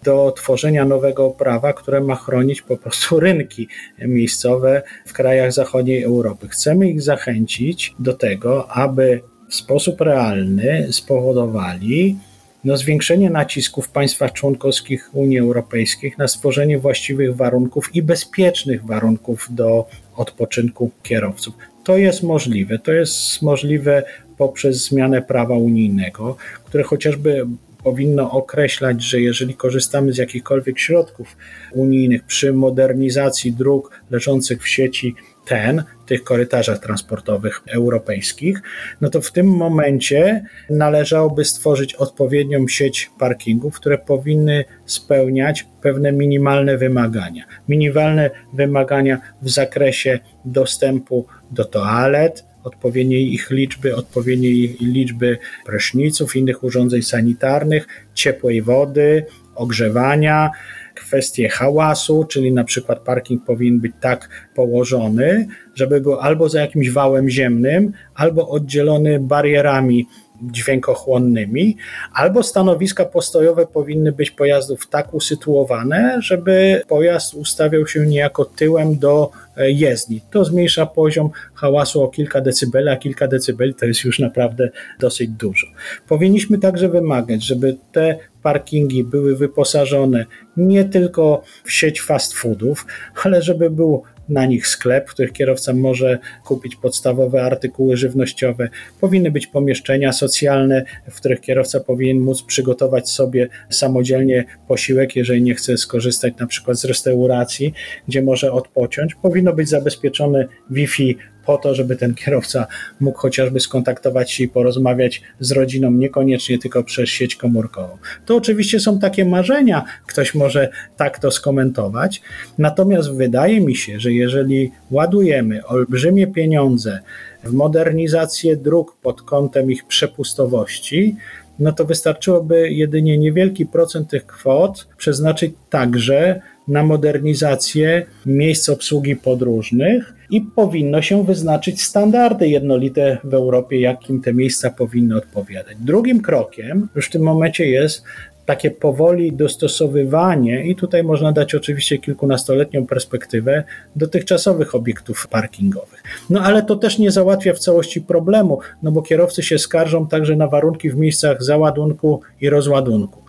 do 0.04 0.32
tworzenia 0.32 0.86
nowego 0.86 1.30
prawa, 1.30 1.74
które 1.74 2.02
ma 2.02 2.16
chronić 2.16 2.62
po 2.62 2.78
prostu 2.78 3.20
rynki 3.20 3.68
miejscowe 4.00 4.82
w 5.06 5.14
krajach 5.14 5.54
zachodniej 5.54 6.04
Europy. 6.04 6.48
Chcemy 6.48 6.90
ich 6.90 7.02
zachęcić 7.02 7.96
do 8.00 8.14
tego, 8.14 8.72
aby 8.72 9.22
w 9.50 9.56
sposób 9.56 10.02
realny 10.02 10.88
spowodowali, 10.92 12.18
no, 12.64 12.78
zwiększenie 12.78 13.30
nacisku 13.30 13.82
w 13.82 13.90
państwach 13.90 14.34
członkowskich 14.34 15.10
Unii 15.14 15.40
Europejskiej 15.40 16.14
na 16.18 16.28
stworzenie 16.28 16.80
właściwych 16.80 17.36
warunków 17.36 17.96
i 17.96 18.02
bezpiecznych 18.02 18.86
warunków 18.86 19.48
do 19.50 19.88
odpoczynku 20.16 20.92
kierowców. 21.04 21.54
To 21.84 21.98
jest 21.98 22.24
możliwe. 22.24 22.80
To 22.80 22.92
jest 22.92 23.42
możliwe 23.42 24.04
poprzez 24.38 24.86
zmianę 24.86 25.22
prawa 25.22 25.56
unijnego, 25.56 26.38
które 26.66 26.84
chociażby 26.84 27.46
powinno 27.84 28.32
określać, 28.32 29.04
że 29.04 29.22
jeżeli 29.22 29.54
korzystamy 29.54 30.14
z 30.14 30.18
jakichkolwiek 30.18 30.80
środków 30.80 31.38
unijnych 31.72 32.24
przy 32.24 32.54
modernizacji 32.54 33.54
dróg 33.54 34.02
leżących 34.10 34.64
w 34.64 34.68
sieci 34.68 35.16
TEN, 35.50 35.84
tych 36.06 36.24
korytarzach 36.24 36.80
transportowych 36.80 37.62
europejskich, 37.68 38.62
no 39.02 39.10
to 39.10 39.22
w 39.22 39.32
tym 39.32 39.48
momencie 39.48 40.44
należałoby 40.70 41.46
stworzyć 41.46 41.96
odpowiednią 41.96 42.68
sieć 42.68 43.12
parkingów, 43.20 43.76
które 43.76 43.98
powinny 43.98 44.66
spełniać 44.86 45.68
pewne 45.82 46.12
minimalne 46.12 46.78
wymagania. 46.78 47.44
Minimalne 47.70 48.30
wymagania 48.54 49.22
w 49.42 49.50
zakresie 49.50 50.20
dostępu 50.46 51.26
do 51.52 51.66
toalet, 51.66 52.46
odpowiedniej 52.64 53.34
ich 53.34 53.52
liczby, 53.52 53.96
odpowiedniej 53.96 54.78
liczby 54.82 55.38
pryszniców, 55.66 56.36
innych 56.36 56.64
urządzeń 56.64 57.02
sanitarnych, 57.02 57.88
ciepłej 58.14 58.62
wody, 58.62 59.26
ogrzewania, 59.56 60.52
kwestie 61.00 61.50
hałasu, 61.50 62.26
czyli 62.30 62.52
na 62.52 62.64
przykład 62.64 63.00
parking 63.00 63.46
powinien 63.46 63.80
być 63.80 63.92
tak 64.02 64.30
położony, 64.56 65.48
żeby 65.76 66.02
był 66.02 66.20
albo 66.20 66.50
za 66.50 66.62
jakimś 66.62 66.90
wałem 66.90 67.30
ziemnym, 67.30 67.92
albo 68.16 68.50
oddzielony 68.50 69.20
barierami 69.20 70.08
dźwiękochłonnymi, 70.42 71.78
albo 72.14 72.44
stanowiska 72.44 73.06
postojowe 73.06 73.68
powinny 73.68 74.12
być 74.12 74.32
pojazdów 74.32 74.88
tak 74.88 75.14
usytuowane, 75.14 76.18
żeby 76.22 76.82
pojazd 76.88 77.34
ustawiał 77.34 77.88
się 77.88 78.06
niejako 78.06 78.46
tyłem 78.46 78.98
do 78.98 79.32
e, 79.58 79.72
jezdni. 79.72 80.22
To 80.32 80.46
zmniejsza 80.46 80.86
poziom 80.86 81.30
hałasu 81.54 82.04
o 82.04 82.08
kilka 82.08 82.42
decybeli, 82.42 82.90
a 82.90 82.98
kilka 82.98 83.28
decybeli 83.28 83.74
to 83.76 83.86
jest 83.86 84.04
już 84.04 84.20
naprawdę 84.20 84.70
dosyć 85.00 85.30
dużo. 85.30 85.68
Powinniśmy 86.08 86.58
także 86.58 86.90
wymagać, 86.90 87.44
żeby 87.44 87.78
te 87.92 88.18
parkingi 88.44 89.04
były 89.04 89.36
wyposażone 89.36 90.26
nie 90.58 90.86
tylko 90.86 91.42
w 91.64 91.72
sieć 91.72 92.02
fast 92.02 92.34
foodów, 92.34 92.86
ale 93.24 93.42
żeby 93.42 93.70
był 93.70 94.04
na 94.30 94.46
nich 94.46 94.68
sklep, 94.68 95.10
w 95.10 95.14
których 95.14 95.32
kierowca 95.32 95.74
może 95.74 96.18
kupić 96.46 96.76
podstawowe 96.76 97.44
artykuły 97.44 97.98
żywnościowe. 97.98 98.70
Powinny 99.02 99.32
być 99.32 99.48
pomieszczenia 99.48 100.14
socjalne, 100.14 100.86
w 101.12 101.16
których 101.16 101.42
kierowca 101.42 101.80
powinien 101.80 102.20
móc 102.20 102.44
przygotować 102.44 103.10
sobie 103.10 103.48
samodzielnie 103.70 104.46
posiłek, 104.68 105.16
jeżeli 105.16 105.42
nie 105.42 105.56
chce 105.56 105.78
skorzystać 105.78 106.34
na 106.40 106.48
przykład 106.48 106.78
z 106.78 106.86
restauracji, 106.86 107.74
gdzie 108.08 108.22
może 108.22 108.52
odpocząć. 108.52 109.16
Powinno 109.16 109.54
być 109.54 109.70
zabezpieczone 109.70 110.48
Wi-Fi 110.70 111.18
po 111.50 111.58
to, 111.58 111.76
żeby 111.76 111.96
ten 111.96 112.16
kierowca 112.16 112.68
mógł 113.00 113.18
chociażby 113.18 113.60
skontaktować 113.60 114.32
się 114.32 114.44
i 114.44 114.48
porozmawiać 114.48 115.22
z 115.40 115.52
rodziną, 115.52 115.92
niekoniecznie 115.92 116.60
tylko 116.60 116.84
przez 116.84 117.10
sieć 117.10 117.36
komórkową. 117.36 117.98
To 118.26 118.36
oczywiście 118.36 118.80
są 118.80 119.00
takie 119.00 119.26
marzenia, 119.26 119.84
ktoś 120.08 120.36
może 120.36 120.70
tak 120.98 121.20
to 121.20 121.32
skomentować, 121.32 122.22
natomiast 122.58 123.14
wydaje 123.14 123.62
mi 123.62 123.76
się, 123.76 124.00
że 124.00 124.12
jeżeli 124.12 124.72
ładujemy 124.92 125.66
olbrzymie 125.66 126.28
pieniądze 126.28 127.00
w 127.44 127.54
modernizację 127.54 128.58
dróg 128.58 128.98
pod 129.02 129.22
kątem 129.22 129.72
ich 129.72 129.88
przepustowości, 129.88 131.16
no 131.60 131.72
to 131.72 131.86
wystarczyłoby 131.86 132.70
jedynie 132.70 133.18
niewielki 133.18 133.66
procent 133.66 134.10
tych 134.10 134.26
kwot 134.26 134.88
przeznaczyć 134.98 135.54
także 135.70 136.42
na 136.70 136.84
modernizację 136.84 138.06
miejsc 138.26 138.70
obsługi 138.70 139.16
podróżnych 139.16 140.14
i 140.30 140.42
powinno 140.42 141.02
się 141.02 141.26
wyznaczyć 141.26 141.82
standardy 141.82 142.48
jednolite 142.48 143.18
w 143.24 143.34
Europie, 143.34 143.80
jakim 143.80 144.22
te 144.22 144.34
miejsca 144.34 144.70
powinny 144.70 145.16
odpowiadać. 145.18 145.78
Drugim 145.80 146.22
krokiem 146.22 146.88
już 146.96 147.08
w 147.08 147.12
tym 147.12 147.22
momencie 147.22 147.66
jest 147.66 148.04
takie 148.50 148.72
powoli 148.72 149.34
dostosowywanie, 149.34 150.66
i 150.66 150.76
tutaj 150.76 151.04
można 151.04 151.32
dać 151.32 151.56
oczywiście 151.56 151.98
kilkunastoletnią 151.98 152.86
perspektywę 152.88 153.64
dotychczasowych 153.96 154.76
obiektów 154.76 155.28
parkingowych. 155.28 156.04
No 156.30 156.42
ale 156.42 156.64
to 156.64 156.76
też 156.76 157.00
nie 157.00 157.12
załatwia 157.12 157.54
w 157.54 157.60
całości 157.60 158.02
problemu, 158.02 158.60
no 158.84 158.92
bo 158.92 159.02
kierowcy 159.02 159.44
się 159.44 159.60
skarżą 159.60 160.08
także 160.08 160.36
na 160.36 160.48
warunki 160.48 160.90
w 160.90 160.96
miejscach 160.96 161.44
załadunku 161.44 162.22
i 162.42 162.50
rozładunku. 162.50 163.24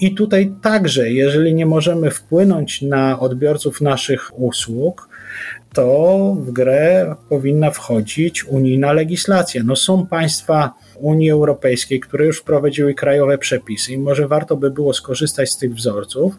I 0.00 0.14
tutaj 0.14 0.52
także, 0.62 1.10
jeżeli 1.10 1.54
nie 1.54 1.66
możemy 1.66 2.10
wpłynąć 2.10 2.82
na 2.82 3.20
odbiorców 3.20 3.80
naszych 3.80 4.38
usług, 4.38 5.08
to 5.72 6.36
w 6.40 6.52
grę 6.52 7.14
powinna 7.28 7.70
wchodzić 7.70 8.44
unijna 8.44 8.92
legislacja. 8.92 9.62
No 9.64 9.76
są 9.76 10.06
państwa 10.06 10.72
Unii 11.00 11.30
Europejskiej, 11.30 12.00
które 12.00 12.26
już 12.26 12.40
wprowadziły 12.40 12.94
krajowe 12.94 13.38
przepisy 13.38 13.92
i 13.92 13.98
może 13.98 14.28
warto 14.28 14.56
by 14.56 14.70
było 14.70 14.92
skorzystać 14.92 15.50
z 15.50 15.58
tych 15.58 15.74
wzorców 15.74 16.34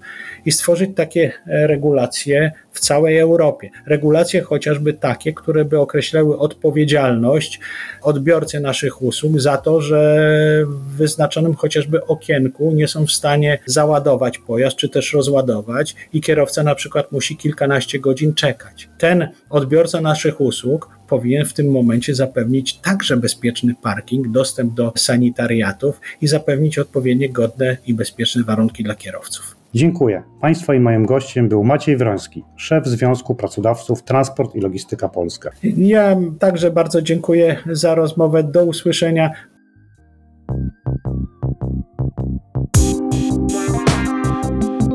i 0.46 0.52
stworzyć 0.52 0.90
takie 0.96 1.32
regulacje 1.46 2.52
w 2.78 2.80
całej 2.80 3.18
Europie. 3.18 3.70
Regulacje 3.86 4.42
chociażby 4.42 4.94
takie, 4.94 5.34
które 5.34 5.66
by 5.66 5.80
określały 5.80 6.38
odpowiedzialność 6.40 7.60
odbiorcy 8.02 8.60
naszych 8.60 9.02
usług 9.02 9.40
za 9.40 9.58
to, 9.58 9.82
że 9.82 10.28
w 10.66 10.96
wyznaczonym 10.96 11.56
chociażby 11.56 12.06
okienku 12.06 12.72
nie 12.72 12.88
są 12.88 13.06
w 13.06 13.12
stanie 13.12 13.60
załadować 13.66 14.38
pojazd, 14.38 14.78
czy 14.78 14.90
też 14.90 15.14
rozładować 15.14 15.96
i 16.14 16.22
kierowca 16.22 16.64
na 16.64 16.76
przykład 16.76 17.12
musi 17.12 17.38
kilkanaście 17.38 18.00
godzin 18.00 18.34
czekać. 18.34 18.90
Ten 18.98 19.28
odbiorca 19.50 20.02
naszych 20.02 20.42
usług 20.42 20.90
powinien 21.08 21.46
w 21.46 21.54
tym 21.54 21.72
momencie 21.72 22.16
zapewnić 22.16 22.78
także 22.78 23.18
bezpieczny 23.18 23.74
parking, 23.82 24.28
dostęp 24.28 24.74
do 24.74 24.94
sanitariatów 24.98 26.02
i 26.22 26.28
zapewnić 26.28 26.80
odpowiednie 26.80 27.30
godne 27.30 27.78
i 27.88 27.94
bezpieczne 27.94 28.44
warunki 28.44 28.84
dla 28.84 28.96
kierowców. 28.96 29.57
Dziękuję. 29.78 30.24
Państwa 30.42 30.76
i 30.76 30.80
moim 30.80 31.06
gościem 31.06 31.50
był 31.50 31.64
Maciej 31.64 31.98
Wroński, 31.98 32.44
szef 32.56 32.86
Związku 32.86 33.36
Pracodawców 33.36 34.04
Transport 34.04 34.56
i 34.56 34.60
Logistyka 34.60 35.10
Polska. 35.10 35.52
Ja 35.78 36.18
także 36.40 36.72
bardzo 36.72 37.02
dziękuję 37.02 37.58
za 37.72 37.96
rozmowę. 37.96 38.44
Do 38.44 38.66
usłyszenia. 38.66 39.32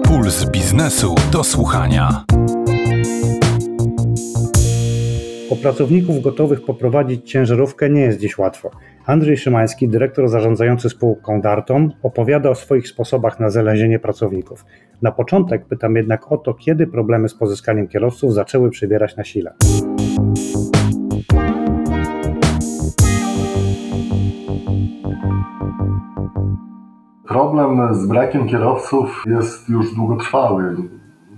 Puls 0.05 0.51
biznesu 0.51 1.15
do 1.33 1.45
słuchania. 1.45 2.25
O 5.51 5.57
pracowników 5.57 6.23
gotowych 6.23 6.65
poprowadzić 6.65 7.31
ciężarówkę 7.31 7.91
nie 7.91 8.01
jest 8.01 8.19
dziś 8.19 8.39
łatwo. 8.39 8.71
Andrzej 9.07 9.37
Szymański, 9.37 9.89
dyrektor 9.89 10.29
zarządzający 10.29 10.89
spółką 10.89 11.41
Dartom, 11.41 11.93
opowiada 12.03 12.51
o 12.51 12.55
swoich 12.55 12.89
sposobach 12.89 13.41
na 13.41 13.51
zelęzienie 13.51 13.99
pracowników. 13.99 14.65
Na 15.03 15.13
początek 15.13 15.67
pytam 15.67 15.97
jednak 15.97 16.33
o 16.33 16.37
to, 16.37 16.55
kiedy 16.55 16.87
problemy 16.87 17.29
z 17.29 17.35
pozyskaniem 17.35 17.89
kierowców 17.89 18.35
zaczęły 18.35 18.71
przybierać 18.71 19.17
na 19.17 19.25
sile. 19.25 19.55
Problem 27.29 27.95
z 27.95 28.07
brakiem 28.07 28.49
kierowców 28.49 29.25
jest 29.27 29.69
już 29.69 29.95
długotrwały. 29.95 30.77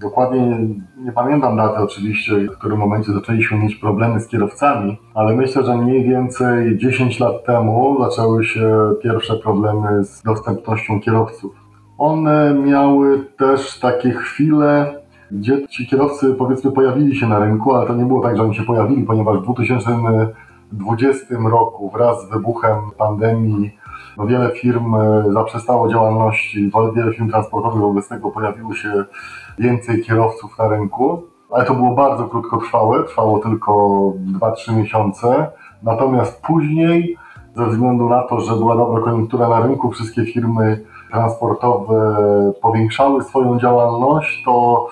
Dokładnie 0.00 0.58
nie 1.04 1.12
pamiętam 1.12 1.56
daty 1.56 1.78
oczywiście, 1.78 2.34
w 2.34 2.58
którym 2.58 2.78
momencie 2.78 3.12
zaczęliśmy 3.12 3.58
mieć 3.58 3.74
problemy 3.74 4.20
z 4.20 4.28
kierowcami, 4.28 4.98
ale 5.14 5.36
myślę, 5.36 5.64
że 5.64 5.76
mniej 5.76 6.04
więcej 6.04 6.78
10 6.78 7.20
lat 7.20 7.44
temu 7.44 7.96
zaczęły 8.04 8.44
się 8.44 8.94
pierwsze 9.02 9.36
problemy 9.36 10.04
z 10.04 10.22
dostępnością 10.22 11.00
kierowców. 11.00 11.54
One 11.98 12.54
miały 12.54 13.24
też 13.38 13.80
takie 13.80 14.10
chwile, 14.10 14.94
gdzie 15.30 15.68
ci 15.68 15.86
kierowcy 15.86 16.34
powiedzmy 16.34 16.72
pojawili 16.72 17.16
się 17.16 17.26
na 17.26 17.38
rynku, 17.38 17.74
ale 17.74 17.86
to 17.86 17.94
nie 17.94 18.04
było 18.04 18.22
tak, 18.22 18.36
że 18.36 18.42
oni 18.42 18.54
się 18.54 18.62
pojawili, 18.62 19.02
ponieważ 19.02 19.38
w 19.38 19.42
2020 19.42 21.26
roku 21.50 21.90
wraz 21.90 22.26
z 22.26 22.30
wybuchem 22.30 22.76
pandemii 22.98 23.70
no 24.16 24.26
wiele 24.26 24.50
firm 24.50 24.94
e, 24.94 25.24
zaprzestało 25.32 25.88
działalności, 25.88 26.70
wiele 26.96 27.12
firm 27.12 27.30
transportowych 27.30 27.80
wobec 27.80 28.08
tego 28.08 28.30
pojawiło 28.30 28.74
się 28.74 29.04
więcej 29.58 30.02
kierowców 30.02 30.58
na 30.58 30.68
rynku, 30.68 31.22
ale 31.50 31.64
to 31.64 31.74
było 31.74 31.94
bardzo 31.94 32.24
krótkotrwałe, 32.24 33.04
trwało 33.04 33.38
tylko 33.38 33.72
2-3 34.40 34.76
miesiące. 34.76 35.46
Natomiast 35.82 36.42
później, 36.42 37.16
ze 37.56 37.66
względu 37.66 38.08
na 38.08 38.22
to, 38.22 38.40
że 38.40 38.56
była 38.56 38.76
dobra 38.76 39.02
koniunktura 39.02 39.48
na 39.48 39.60
rynku, 39.60 39.90
wszystkie 39.90 40.24
firmy 40.26 40.84
transportowe 41.12 42.16
powiększały 42.62 43.22
swoją 43.22 43.58
działalność, 43.58 44.42
to 44.44 44.86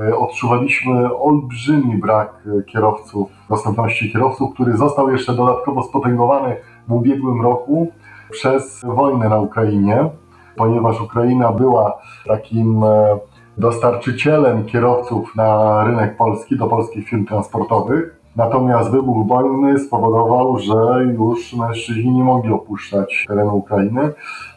e, 0.00 0.16
odczuwaliśmy 0.16 1.16
olbrzymi 1.16 1.96
brak 1.96 2.48
kierowców, 2.66 3.30
dostępności 3.48 4.12
kierowców, 4.12 4.54
który 4.54 4.76
został 4.76 5.10
jeszcze 5.10 5.34
dodatkowo 5.34 5.82
spotęgowany 5.82 6.56
w 6.88 6.92
ubiegłym 6.92 7.42
roku 7.42 7.88
przez 8.30 8.84
wojnę 8.84 9.28
na 9.28 9.38
Ukrainie, 9.38 10.10
ponieważ 10.56 11.00
Ukraina 11.00 11.52
była 11.52 11.98
takim 12.26 12.84
e, 12.84 13.18
dostarczycielem 13.58 14.64
kierowców 14.64 15.36
na 15.36 15.84
rynek 15.84 16.16
polski, 16.16 16.56
do 16.56 16.66
polskich 16.66 17.08
firm 17.08 17.26
transportowych. 17.26 18.18
Natomiast 18.36 18.90
wybuch 18.90 19.28
wojny 19.28 19.78
spowodował, 19.78 20.58
że 20.58 21.04
już 21.04 21.54
mężczyźni 21.54 22.12
nie 22.12 22.24
mogli 22.24 22.52
opuszczać 22.52 23.24
terenu 23.28 23.56
Ukrainy. 23.56 24.12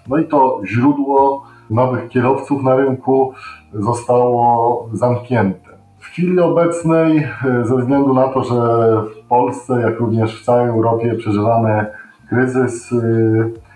No 0.08 0.17
i 0.17 0.25
to 0.25 0.62
źródło 0.65 1.43
nowych 1.70 2.10
kierowców 2.10 2.63
na 2.63 2.75
rynku 2.75 3.34
zostało 3.74 4.89
zamknięte. 4.93 5.72
W 6.00 6.05
chwili 6.05 6.39
obecnej, 6.39 7.17
e, 7.17 7.65
ze 7.65 7.77
względu 7.77 8.13
na 8.13 8.27
to, 8.27 8.43
że 8.43 8.55
w 9.03 9.27
Polsce, 9.27 9.81
jak 9.81 10.00
również 10.00 10.41
w 10.41 10.46
całej 10.46 10.70
Europie 10.70 11.13
przeżywamy 11.13 11.86
kryzys, 12.29 12.93
e, 12.93 13.71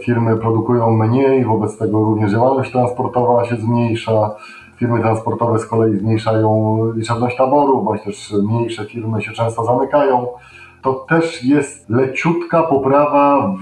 firmy 0.00 0.36
produkują 0.36 0.90
mniej, 0.90 1.44
wobec 1.44 1.78
tego 1.78 2.04
również 2.04 2.32
działalność 2.32 2.72
transportowa 2.72 3.44
się 3.44 3.56
zmniejsza. 3.56 4.30
Firmy 4.76 5.00
transportowe 5.00 5.58
z 5.58 5.66
kolei 5.66 5.96
zmniejszają 5.96 6.78
liczebność 6.94 7.36
taboru, 7.36 7.82
bądź 7.82 8.02
też 8.02 8.34
mniejsze 8.48 8.84
firmy 8.84 9.22
się 9.22 9.32
często 9.32 9.64
zamykają. 9.64 10.26
To 10.82 10.92
też 10.92 11.44
jest 11.44 11.90
leciutka 11.90 12.62
poprawa 12.62 13.54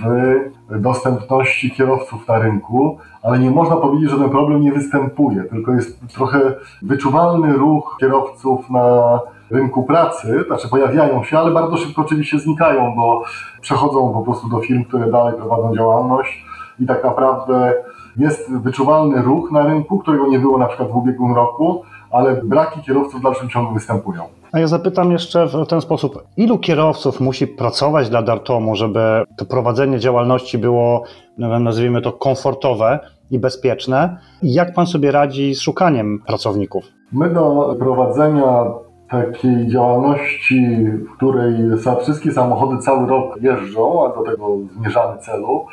w 0.70 0.80
dostępności 0.80 1.70
kierowców 1.70 2.28
na 2.28 2.38
rynku, 2.38 2.98
ale 3.22 3.38
nie 3.38 3.50
można 3.50 3.76
powiedzieć, 3.76 4.10
że 4.10 4.18
ten 4.18 4.30
problem 4.30 4.60
nie 4.60 4.72
występuje, 4.72 5.44
tylko 5.44 5.72
jest 5.72 6.00
trochę 6.14 6.54
wyczuwalny 6.82 7.52
ruch 7.52 7.96
kierowców 8.00 8.70
na 8.70 9.20
rynku 9.50 9.82
pracy, 9.82 10.44
znaczy 10.46 10.68
pojawiają 10.68 11.24
się, 11.24 11.38
ale 11.38 11.50
bardzo 11.50 11.76
szybko 11.76 12.02
oczywiście 12.02 12.38
znikają, 12.38 12.94
bo 12.96 13.22
przechodzą 13.60 14.12
po 14.12 14.22
prostu 14.22 14.48
do 14.48 14.60
firm, 14.60 14.84
które 14.84 15.10
dalej 15.10 15.34
prowadzą 15.34 15.76
działalność 15.76 16.44
i 16.80 16.86
tak 16.86 17.04
naprawdę 17.04 17.74
jest 18.16 18.52
wyczuwalny 18.52 19.22
ruch 19.22 19.52
na 19.52 19.66
rynku, 19.66 19.98
którego 19.98 20.26
nie 20.26 20.38
było 20.38 20.58
na 20.58 20.66
przykład 20.66 20.90
w 20.90 20.96
ubiegłym 20.96 21.34
roku, 21.34 21.82
ale 22.10 22.40
braki 22.44 22.80
kierowców 22.80 23.20
w 23.20 23.22
dalszym 23.22 23.48
ciągu 23.48 23.74
występują. 23.74 24.22
A 24.52 24.58
ja 24.58 24.66
zapytam 24.66 25.12
jeszcze 25.12 25.46
w 25.46 25.66
ten 25.66 25.80
sposób, 25.80 26.22
ilu 26.36 26.58
kierowców 26.58 27.20
musi 27.20 27.46
pracować 27.46 28.10
dla 28.10 28.22
Dartomu, 28.22 28.76
żeby 28.76 29.24
to 29.37 29.44
prowadzenie 29.44 29.98
działalności 29.98 30.58
było, 30.58 31.02
nazwijmy 31.38 32.02
to, 32.02 32.12
komfortowe 32.12 32.98
i 33.30 33.38
bezpieczne? 33.38 34.18
I 34.42 34.54
jak 34.54 34.74
pan 34.74 34.87
sobie 34.87 35.11
radzi 35.11 35.54
z 35.54 35.61
szukaniem 35.61 36.22
pracowników? 36.26 36.84
My 37.12 37.30
do 37.30 37.76
prowadzenia 37.78 38.64
takiej 39.11 39.68
działalności, 39.68 40.66
w 40.85 41.16
której 41.16 41.55
wszystkie 42.03 42.33
samochody 42.33 42.79
cały 42.79 43.07
rok 43.07 43.42
jeżdżą, 43.42 44.07
a 44.07 44.16
do 44.16 44.23
tego 44.23 44.57
zmierzamy 44.77 45.18
celu, 45.18 45.66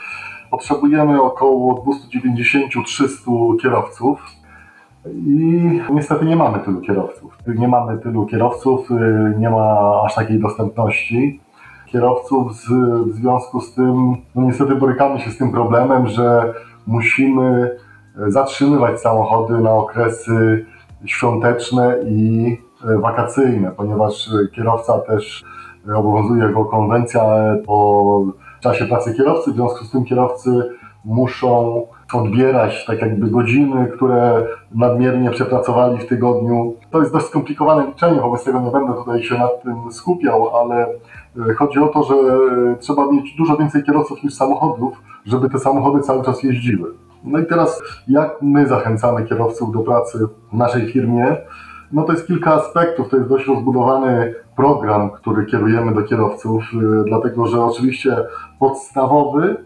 potrzebujemy 0.52 1.21
około 1.21 1.86
290-300 1.86 3.62
kierowców. 3.62 4.21
I 5.15 5.82
niestety 5.89 6.26
nie 6.26 6.36
mamy 6.36 6.60
tylu 6.60 6.82
kierowców. 6.82 7.38
Nie 7.48 7.67
mamy 7.67 7.98
tylu 7.98 8.26
kierowców, 8.26 8.91
y, 8.91 9.34
nie 9.38 9.50
ma 9.50 10.02
aż 10.06 10.15
takiej 10.15 10.39
dostępności 10.39 11.39
kierowców. 11.86 12.52
w 13.06 13.13
związku 13.13 13.62
z 13.62 13.74
tym, 13.74 14.15
no 14.36 14.41
niestety 14.41 14.76
borykamy 14.76 15.19
się 15.19 15.32
z 15.32 15.38
tym 15.38 15.52
problemem, 15.52 16.08
że 16.08 16.54
musimy 16.88 17.76
zatrzymywać 18.28 19.02
samochody 19.02 19.60
na 19.60 19.71
okresy 19.71 20.65
świąteczne 21.06 21.98
i 22.08 22.58
wakacyjne, 22.83 23.71
ponieważ 23.71 24.29
kierowca 24.55 24.99
też 24.99 25.43
obowiązuje 25.95 26.49
go 26.49 26.65
konwencja 26.65 27.23
o 27.67 28.21
czasie 28.59 28.85
pracy 28.85 29.13
kierowcy, 29.13 29.51
w 29.51 29.55
związku 29.55 29.85
z 29.85 29.91
tym 29.91 30.05
kierowcy 30.05 30.69
muszą 31.05 31.81
odbierać 32.13 32.85
tak 32.85 33.01
jakby 33.01 33.27
godziny, 33.27 33.88
które 33.95 34.47
nadmiernie 34.75 35.31
przepracowali 35.31 35.97
w 35.97 36.07
tygodniu. 36.07 36.73
To 36.91 36.99
jest 36.99 37.13
dość 37.13 37.25
skomplikowane 37.25 37.88
liczenie, 37.88 38.21
wobec 38.21 38.43
tego 38.43 38.61
nie 38.61 38.71
będę 38.71 38.93
tutaj 38.93 39.23
się 39.23 39.38
nad 39.38 39.63
tym 39.63 39.91
skupiał, 39.91 40.57
ale 40.57 40.88
e, 41.49 41.53
chodzi 41.57 41.79
o 41.79 41.88
to, 41.88 42.03
że 42.03 42.15
trzeba 42.79 43.11
mieć 43.11 43.35
dużo 43.38 43.57
więcej 43.57 43.83
kierowców 43.83 44.23
niż 44.23 44.33
samochodów, 44.33 45.01
żeby 45.25 45.49
te 45.49 45.59
samochody 45.59 46.01
cały 46.01 46.23
czas 46.23 46.43
jeździły. 46.43 46.93
No 47.23 47.39
i 47.39 47.45
teraz 47.45 47.81
jak 48.07 48.41
my 48.41 48.67
zachęcamy 48.67 49.25
kierowców 49.25 49.71
do 49.71 49.79
pracy 49.79 50.27
w 50.53 50.57
naszej 50.57 50.91
firmie? 50.91 51.38
No 51.91 52.04
to 52.04 52.12
jest 52.12 52.28
kilka 52.28 52.54
aspektów, 52.54 53.10
to 53.10 53.17
jest 53.17 53.30
dość 53.30 53.48
rozbudowany 53.48 54.34
program, 54.56 55.10
który 55.10 55.45
kierujemy 55.45 55.93
do 55.93 56.04
kierowców, 56.04 56.63
y, 56.74 57.04
dlatego 57.08 57.48
że 57.48 57.63
oczywiście 57.63 58.17
podstawowy 58.60 59.58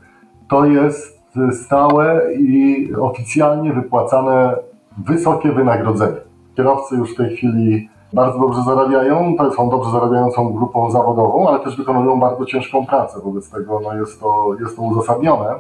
to 0.50 0.66
jest 0.66 1.20
stałe 1.52 2.34
i 2.34 2.90
oficjalnie 2.96 3.74
wypłacane 3.74 4.56
wysokie 4.98 5.52
wynagrodzenie. 5.52 6.18
Kierowcy 6.56 6.96
już 6.96 7.14
w 7.14 7.18
tej 7.18 7.36
chwili 7.36 7.90
bardzo 8.14 8.40
dobrze 8.40 8.62
zarabiają, 8.64 9.36
to 9.38 9.52
są 9.52 9.70
dobrze 9.70 9.92
zarabiającą 9.92 10.54
grupą 10.54 10.92
zawodową, 10.92 11.50
ale 11.50 11.60
też 11.60 11.78
wykonują 11.78 12.20
bardzo 12.20 12.46
ciężką 12.46 12.86
pracę, 12.86 13.20
wobec 13.24 13.50
tego 13.50 13.80
no 13.84 13.94
jest, 14.00 14.20
to, 14.20 14.56
jest 14.60 14.76
to 14.76 14.82
uzasadnione. 14.82 15.56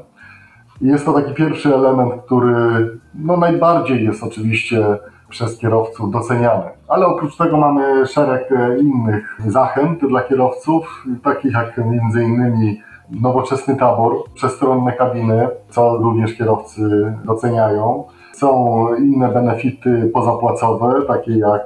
I 0.81 0.87
jest 0.87 1.05
to 1.05 1.13
taki 1.13 1.33
pierwszy 1.33 1.75
element, 1.75 2.13
który 2.25 2.89
no 3.15 3.37
najbardziej 3.37 4.05
jest 4.05 4.23
oczywiście 4.23 4.97
przez 5.29 5.57
kierowców 5.57 6.11
doceniane. 6.11 6.69
Ale 6.87 7.05
oprócz 7.05 7.37
tego 7.37 7.57
mamy 7.57 8.07
szereg 8.07 8.51
e, 8.51 8.79
innych 8.79 9.37
zachęt 9.47 9.99
dla 9.99 10.21
kierowców, 10.21 11.05
takich 11.23 11.53
jak 11.53 11.77
między 11.77 12.23
innymi 12.23 12.81
nowoczesny 13.11 13.75
tabor, 13.75 14.13
przestronne 14.33 14.91
kabiny, 14.91 15.47
co 15.69 15.97
również 15.97 16.33
kierowcy 16.33 17.13
doceniają. 17.25 18.03
Są 18.33 18.87
inne 18.95 19.29
benefity 19.29 20.11
pozapłacowe, 20.13 21.01
takie 21.07 21.37
jak 21.37 21.61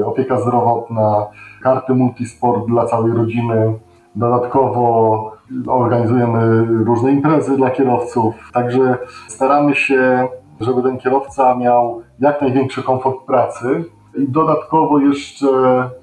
e, 0.00 0.06
opieka 0.06 0.40
zdrowotna, 0.40 1.26
karty 1.62 1.94
multisport 1.94 2.66
dla 2.66 2.86
całej 2.86 3.12
rodziny. 3.12 3.74
Dodatkowo 4.16 5.32
organizujemy 5.66 6.64
różne 6.84 7.12
imprezy 7.12 7.56
dla 7.56 7.70
kierowców, 7.70 8.34
także 8.52 8.98
staramy 9.28 9.74
się 9.74 10.28
żeby 10.60 10.82
ten 10.82 10.98
kierowca 10.98 11.54
miał 11.54 12.02
jak 12.18 12.40
największy 12.40 12.82
komfort 12.82 13.16
pracy. 13.26 13.84
I 14.18 14.28
dodatkowo 14.28 14.98
jeszcze 14.98 15.48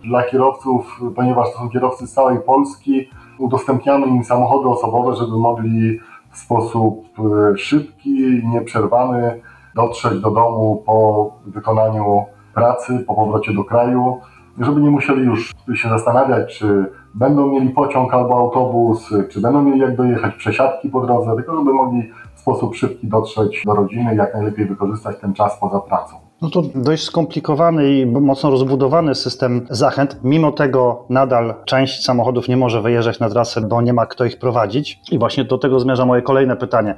dla 0.04 0.24
kierowców, 0.24 1.00
ponieważ 1.16 1.52
to 1.52 1.58
są 1.58 1.70
kierowcy 1.70 2.08
z 2.08 2.14
całej 2.14 2.40
Polski, 2.40 3.10
udostępniamy 3.40 4.08
im 4.08 4.24
samochody 4.24 4.70
osobowe, 4.70 5.16
żeby 5.16 5.38
mogli 5.38 6.00
w 6.32 6.38
sposób 6.38 7.06
e, 7.20 7.58
szybki, 7.58 8.42
nieprzerwany 8.46 9.42
dotrzeć 9.76 10.20
do 10.20 10.32
domu 10.32 10.84
po 10.86 11.32
wykonaniu 11.46 12.26
pracy, 12.54 13.00
po 13.08 13.16
powrocie 13.16 13.54
do 13.54 13.64
kraju, 13.64 14.20
żeby 14.60 14.82
nie 14.82 14.90
musieli 14.90 15.22
już 15.24 15.52
się 15.76 15.90
zastanawiać, 15.90 16.58
czy 16.58 16.86
będą 17.14 17.48
mieli 17.48 17.70
pociąg 17.70 18.14
albo 18.14 18.38
autobus, 18.38 19.14
czy 19.30 19.42
będą 19.42 19.62
mieli 19.62 19.80
jak 19.80 19.96
dojechać, 19.96 20.36
przesiadki 20.36 20.90
po 20.90 21.02
drodze, 21.02 21.36
tylko 21.36 21.58
żeby 21.58 21.74
mogli 21.74 22.12
sposób 22.46 22.76
szybki 22.76 23.08
dotrzeć 23.08 23.64
do 23.66 23.74
rodziny, 23.74 24.16
jak 24.16 24.34
najlepiej 24.34 24.66
wykorzystać 24.66 25.16
ten 25.22 25.34
czas 25.34 25.60
poza 25.60 25.80
pracą. 25.80 26.16
No 26.42 26.50
to 26.50 26.64
dość 26.76 27.04
skomplikowany 27.04 27.94
i 27.94 28.06
mocno 28.06 28.50
rozbudowany 28.50 29.16
system 29.16 29.68
zachęt. 29.70 30.20
Mimo 30.24 30.52
tego 30.52 31.06
nadal 31.10 31.54
część 31.66 32.04
samochodów 32.04 32.48
nie 32.48 32.58
może 32.58 32.82
wyjeżdżać 32.82 33.20
na 33.20 33.30
trasę, 33.30 33.62
bo 33.62 33.82
nie 33.82 33.94
ma 33.94 34.06
kto 34.06 34.26
ich 34.26 34.40
prowadzić. 34.40 35.00
I 35.12 35.20
właśnie 35.20 35.44
do 35.46 35.58
tego 35.58 35.80
zmierza 35.80 36.06
moje 36.06 36.22
kolejne 36.22 36.56
pytanie. 36.56 36.96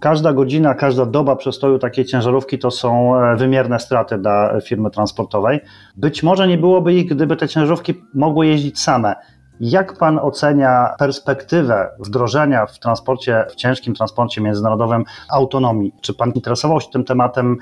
Każda 0.00 0.32
godzina, 0.32 0.74
każda 0.74 1.06
doba 1.06 1.36
przestoju 1.36 1.78
takiej 1.78 2.04
ciężarówki 2.04 2.58
to 2.58 2.70
są 2.70 3.16
e, 3.16 3.36
wymierne 3.36 3.80
straty 3.80 4.18
dla 4.18 4.60
firmy 4.60 4.90
transportowej. 4.90 5.60
Być 5.96 6.22
może 6.22 6.48
nie 6.48 6.58
byłoby 6.58 6.94
ich, 6.94 7.06
gdyby 7.06 7.36
te 7.36 7.48
ciężarówki 7.48 7.94
mogły 8.14 8.46
jeździć 8.46 8.80
same. 8.80 9.14
Jak 9.60 9.98
pan 9.98 10.18
ocenia 10.18 10.94
perspektywę 10.98 11.90
wdrożenia 11.98 12.66
w 12.66 12.78
transporcie, 12.78 13.44
w 13.50 13.54
ciężkim 13.54 13.94
transporcie 13.94 14.40
międzynarodowym 14.40 15.04
autonomii? 15.32 15.92
Czy 16.00 16.14
pan 16.14 16.32
interesował 16.32 16.80
się 16.80 16.88
tym 16.92 17.04
tematem? 17.04 17.56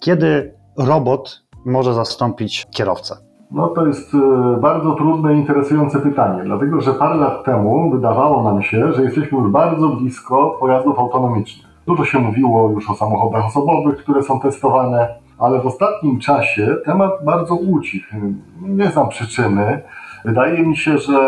Kiedy 0.00 0.54
robot 0.78 1.42
może 1.64 1.94
zastąpić 1.94 2.66
kierowcę? 2.70 3.16
No 3.50 3.68
to 3.68 3.86
jest 3.86 4.14
e, 4.14 4.60
bardzo 4.60 4.94
trudne 4.94 5.34
i 5.34 5.38
interesujące 5.38 6.00
pytanie, 6.00 6.42
dlatego 6.44 6.80
że 6.80 6.94
parę 6.94 7.16
lat 7.16 7.44
temu 7.44 7.90
wydawało 7.90 8.42
nam 8.42 8.62
się, 8.62 8.92
że 8.92 9.02
jesteśmy 9.02 9.38
już 9.38 9.50
bardzo 9.50 9.88
blisko 9.88 10.56
pojazdów 10.60 10.98
autonomicznych. 10.98 11.66
Dużo 11.86 12.04
się 12.04 12.18
mówiło 12.18 12.70
już 12.70 12.90
o 12.90 12.94
samochodach 12.94 13.46
osobowych, 13.46 13.96
które 13.96 14.22
są 14.22 14.40
testowane, 14.40 15.14
ale 15.38 15.60
w 15.60 15.66
ostatnim 15.66 16.20
czasie 16.20 16.76
temat 16.84 17.10
bardzo 17.24 17.54
ucichł. 17.54 18.16
Nie 18.62 18.90
znam 18.90 19.08
przyczyny. 19.08 19.82
Wydaje 20.26 20.62
mi 20.62 20.76
się, 20.76 20.98
że 20.98 21.18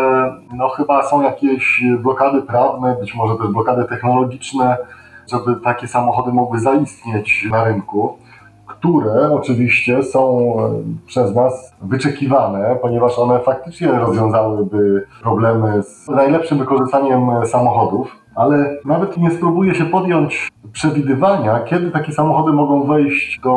no 0.53 0.69
chyba 0.69 1.03
są 1.03 1.21
jakieś 1.21 1.83
blokady 1.99 2.41
prawne, 2.41 2.95
być 2.99 3.15
może 3.15 3.35
też 3.35 3.47
blokady 3.47 3.85
technologiczne, 3.85 4.77
żeby 5.31 5.55
takie 5.55 5.87
samochody 5.87 6.33
mogły 6.33 6.59
zaistnieć 6.59 7.47
na 7.51 7.63
rynku 7.63 8.17
które 8.79 9.31
oczywiście 9.33 10.03
są 10.03 10.53
e, 10.59 10.73
przez 11.05 11.35
nas 11.35 11.73
wyczekiwane, 11.81 12.77
ponieważ 12.81 13.19
one 13.19 13.39
faktycznie 13.39 13.91
rozwiązałyby 13.91 15.05
problemy 15.21 15.83
z 15.83 16.07
najlepszym 16.07 16.57
wykorzystaniem 16.57 17.21
samochodów, 17.45 18.15
ale 18.35 18.75
nawet 18.85 19.17
nie 19.17 19.31
spróbuje 19.31 19.75
się 19.75 19.85
podjąć 19.85 20.51
przewidywania, 20.73 21.59
kiedy 21.59 21.91
takie 21.91 22.11
samochody 22.11 22.53
mogą 22.53 22.83
wejść 22.83 23.39
do 23.43 23.53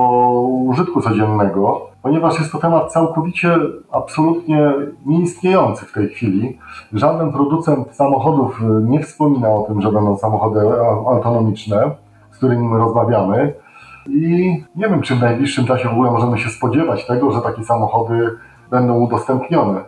użytku 0.67 1.01
codziennego, 1.01 1.87
ponieważ 2.03 2.39
jest 2.39 2.53
to 2.53 2.59
temat 2.59 2.93
całkowicie, 2.93 3.57
absolutnie 3.93 4.73
nieistniejący 5.07 5.87
w 5.87 5.93
tej 5.93 6.09
chwili. 6.09 6.59
Żaden 6.93 7.33
producent 7.33 7.95
samochodów 7.95 8.61
nie 8.85 9.01
wspomina 9.01 9.51
o 9.51 9.63
tym, 9.63 9.83
że 9.83 9.93
będą 9.93 10.17
samochody 10.17 10.61
autonomiczne, 11.07 11.91
z 12.31 12.37
którymi 12.37 12.77
rozmawiamy. 12.79 13.55
I 14.09 14.65
nie 14.77 14.89
wiem, 14.89 15.03
czy 15.03 15.15
w 15.15 15.21
najbliższym 15.21 15.67
czasie 15.67 15.89
w 15.89 15.93
ogóle 15.93 16.11
możemy 16.11 16.39
się 16.39 16.51
spodziewać 16.51 17.07
tego, 17.07 17.33
że 17.33 17.41
takie 17.41 17.65
samochody 17.65 18.31
będą 18.71 18.99
udostępnione. 18.99 19.81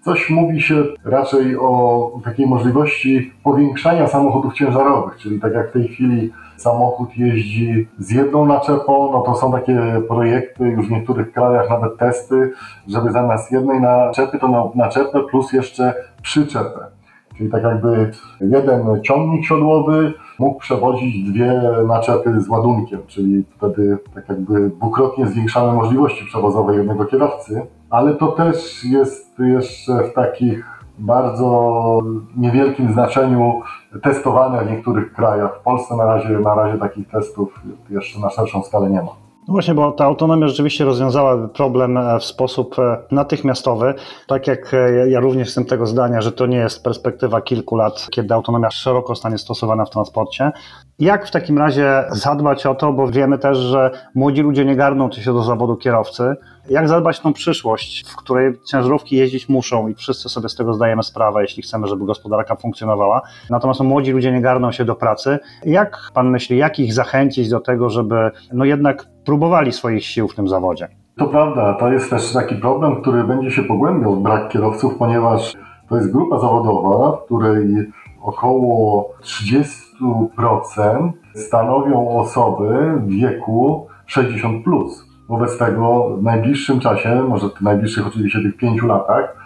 Coś 0.00 0.30
mówi 0.30 0.62
się 0.62 0.84
raczej 1.04 1.56
o 1.56 2.10
takiej 2.24 2.46
możliwości 2.46 3.32
powiększania 3.42 4.06
samochodów 4.06 4.54
ciężarowych, 4.54 5.16
czyli 5.16 5.40
tak 5.40 5.54
jak 5.54 5.70
w 5.70 5.72
tej 5.72 5.88
chwili 5.88 6.32
samochód 6.56 7.16
jeździ 7.16 7.88
z 7.98 8.10
jedną 8.10 8.46
naczepą, 8.46 9.12
no 9.12 9.20
to 9.20 9.34
są 9.34 9.52
takie 9.52 10.02
projekty, 10.08 10.64
już 10.64 10.88
w 10.88 10.90
niektórych 10.90 11.32
krajach 11.32 11.70
nawet 11.70 11.96
testy, 11.96 12.52
żeby 12.88 13.12
zamiast 13.12 13.52
jednej 13.52 13.80
naczepy 13.80 14.38
to 14.38 14.72
naczepę 14.74 15.20
plus 15.30 15.52
jeszcze 15.52 15.94
przyczepę. 16.22 16.86
Czyli 17.36 17.50
tak 17.50 17.62
jakby 17.62 18.10
jeden 18.40 19.02
ciągnik 19.02 19.44
siodłowy 19.44 20.12
mógł 20.38 20.58
przewozić 20.58 21.30
dwie 21.30 21.62
naczepy 21.88 22.40
z 22.40 22.48
ładunkiem, 22.48 23.00
czyli 23.06 23.44
wtedy 23.56 23.98
tak 24.14 24.28
jakby 24.28 24.70
dwukrotnie 24.70 25.26
zwiększamy 25.26 25.72
możliwości 25.72 26.24
przewozowe 26.24 26.74
jednego 26.74 27.04
kierowcy, 27.04 27.66
ale 27.90 28.14
to 28.14 28.26
też 28.26 28.84
jest 28.84 29.38
jeszcze 29.38 30.04
w 30.04 30.14
takich 30.14 30.74
bardzo 30.98 32.00
niewielkim 32.36 32.92
znaczeniu 32.92 33.60
testowane 34.02 34.64
w 34.64 34.70
niektórych 34.70 35.12
krajach. 35.12 35.58
W 35.60 35.62
Polsce 35.62 35.96
na 35.96 36.04
razie, 36.04 36.28
na 36.28 36.54
razie 36.54 36.78
takich 36.78 37.08
testów 37.08 37.60
jeszcze 37.90 38.20
na 38.20 38.30
szerszą 38.30 38.62
skalę 38.62 38.90
nie 38.90 39.02
ma. 39.02 39.23
No 39.48 39.52
właśnie, 39.52 39.74
bo 39.74 39.92
ta 39.92 40.04
autonomia 40.04 40.48
rzeczywiście 40.48 40.84
rozwiązała 40.84 41.48
problem 41.48 41.96
e, 41.96 42.20
w 42.20 42.24
sposób 42.24 42.78
e, 42.78 42.96
natychmiastowy. 43.10 43.94
Tak 44.26 44.46
jak 44.46 44.74
e, 44.74 45.10
ja 45.10 45.20
również 45.20 45.48
jestem 45.48 45.64
tego 45.64 45.86
zdania, 45.86 46.20
że 46.20 46.32
to 46.32 46.46
nie 46.46 46.56
jest 46.56 46.84
perspektywa 46.84 47.40
kilku 47.40 47.76
lat, 47.76 48.06
kiedy 48.10 48.34
autonomia 48.34 48.70
szeroko 48.70 49.14
stanie 49.14 49.38
stosowana 49.38 49.84
w 49.84 49.90
transporcie. 49.90 50.52
Jak 50.98 51.26
w 51.26 51.30
takim 51.30 51.58
razie 51.58 52.04
zadbać 52.10 52.66
o 52.66 52.74
to, 52.74 52.92
bo 52.92 53.08
wiemy 53.08 53.38
też, 53.38 53.58
że 53.58 53.90
młodzi 54.14 54.42
ludzie 54.42 54.64
nie 54.64 54.76
garną 54.76 55.10
się 55.10 55.32
do 55.32 55.42
zawodu 55.42 55.76
kierowcy. 55.76 56.36
Jak 56.70 56.88
zadbać 56.88 57.20
o 57.20 57.22
tą 57.22 57.32
przyszłość, 57.32 58.10
w 58.10 58.16
której 58.16 58.52
ciężarówki 58.70 59.16
jeździć 59.16 59.48
muszą 59.48 59.88
i 59.88 59.94
wszyscy 59.94 60.28
sobie 60.28 60.48
z 60.48 60.54
tego 60.54 60.74
zdajemy 60.74 61.02
sprawę, 61.02 61.42
jeśli 61.42 61.62
chcemy, 61.62 61.86
żeby 61.86 62.04
gospodarka 62.06 62.56
funkcjonowała. 62.56 63.22
Natomiast 63.50 63.80
no, 63.80 63.86
młodzi 63.86 64.12
ludzie 64.12 64.32
nie 64.32 64.40
garną 64.40 64.72
się 64.72 64.84
do 64.84 64.94
pracy. 64.94 65.38
Jak 65.64 66.10
pan 66.14 66.30
myśli, 66.30 66.58
jak 66.58 66.78
ich 66.78 66.94
zachęcić 66.94 67.48
do 67.48 67.60
tego, 67.60 67.90
żeby 67.90 68.30
no 68.52 68.64
jednak 68.64 69.06
próbowali 69.24 69.72
swoich 69.72 70.04
sił 70.04 70.28
w 70.28 70.34
tym 70.34 70.48
zawodzie? 70.48 70.88
To 71.18 71.26
prawda, 71.26 71.76
to 71.80 71.92
jest 71.92 72.10
też 72.10 72.32
taki 72.32 72.54
problem, 72.54 73.02
który 73.02 73.24
będzie 73.24 73.50
się 73.50 73.62
pogłębiał, 73.62 74.16
brak 74.16 74.48
kierowców, 74.48 74.94
ponieważ 74.98 75.54
to 75.88 75.96
jest 75.96 76.12
grupa 76.12 76.38
zawodowa, 76.38 77.16
w 77.16 77.24
której 77.24 77.92
około 78.24 79.10
30% 79.22 81.12
stanowią 81.34 82.08
osoby 82.08 82.92
w 82.96 83.08
wieku 83.08 83.86
60. 84.06 84.64
Plus. 84.64 85.06
Wobec 85.28 85.58
tego 85.58 86.16
w 86.16 86.22
najbliższym 86.22 86.80
czasie, 86.80 87.22
może 87.28 87.48
w 87.48 87.60
najbliższych 87.60 88.06
oczywiście 88.06 88.42
tych 88.42 88.56
pięciu 88.56 88.86
latach, 88.86 89.36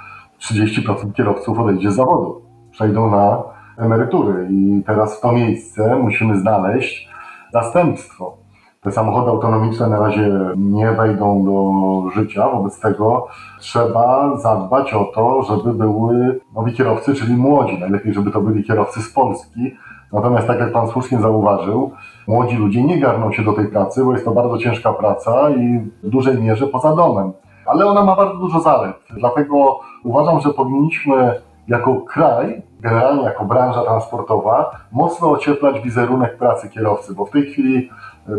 30% 0.40 1.12
kierowców 1.12 1.58
odejdzie 1.58 1.92
z 1.92 1.94
zawodu. 1.94 2.42
Przejdą 2.70 3.10
na 3.10 3.42
emerytury 3.78 4.48
i 4.50 4.82
teraz 4.86 5.18
w 5.18 5.20
to 5.20 5.32
miejsce 5.32 5.96
musimy 5.96 6.40
znaleźć 6.40 7.08
zastępstwo. 7.52 8.36
Te 8.82 8.92
samochody 8.92 9.30
autonomiczne 9.30 9.88
na 9.88 9.98
razie 9.98 10.30
nie 10.56 10.92
wejdą 10.92 11.44
do 11.44 12.10
życia, 12.10 12.48
wobec 12.48 12.80
tego 12.80 13.26
trzeba 13.60 14.36
zadbać 14.36 14.94
o 14.94 15.04
to, 15.04 15.42
żeby 15.42 15.74
były 15.74 16.40
nowi 16.54 16.72
kierowcy, 16.72 17.14
czyli 17.14 17.36
młodzi. 17.36 17.80
Najlepiej, 17.80 18.14
żeby 18.14 18.30
to 18.30 18.40
byli 18.40 18.64
kierowcy 18.64 19.02
z 19.02 19.12
Polski. 19.12 19.74
Natomiast 20.12 20.46
tak 20.46 20.60
jak 20.60 20.72
Pan 20.72 20.88
słusznie 20.88 21.18
zauważył, 21.18 21.90
młodzi 22.28 22.56
ludzie 22.56 22.84
nie 22.84 23.00
garną 23.00 23.32
się 23.32 23.44
do 23.44 23.52
tej 23.52 23.66
pracy, 23.66 24.04
bo 24.04 24.12
jest 24.12 24.24
to 24.24 24.30
bardzo 24.30 24.58
ciężka 24.58 24.92
praca 24.92 25.50
i 25.50 25.78
w 26.02 26.08
dużej 26.08 26.42
mierze 26.42 26.66
poza 26.66 26.96
domem. 26.96 27.32
Ale 27.66 27.86
ona 27.86 28.04
ma 28.04 28.16
bardzo 28.16 28.34
dużo 28.34 28.60
zalet. 28.60 28.96
Dlatego 29.10 29.80
uważam, 30.04 30.40
że 30.40 30.50
powinniśmy 30.50 31.40
jako 31.68 32.00
kraj, 32.00 32.62
generalnie 32.80 33.22
jako 33.22 33.44
branża 33.44 33.82
transportowa, 33.82 34.70
mocno 34.92 35.30
ocieplać 35.30 35.80
wizerunek 35.80 36.38
pracy 36.38 36.70
kierowcy, 36.70 37.14
bo 37.14 37.24
w 37.24 37.30
tej 37.30 37.42
chwili 37.42 37.90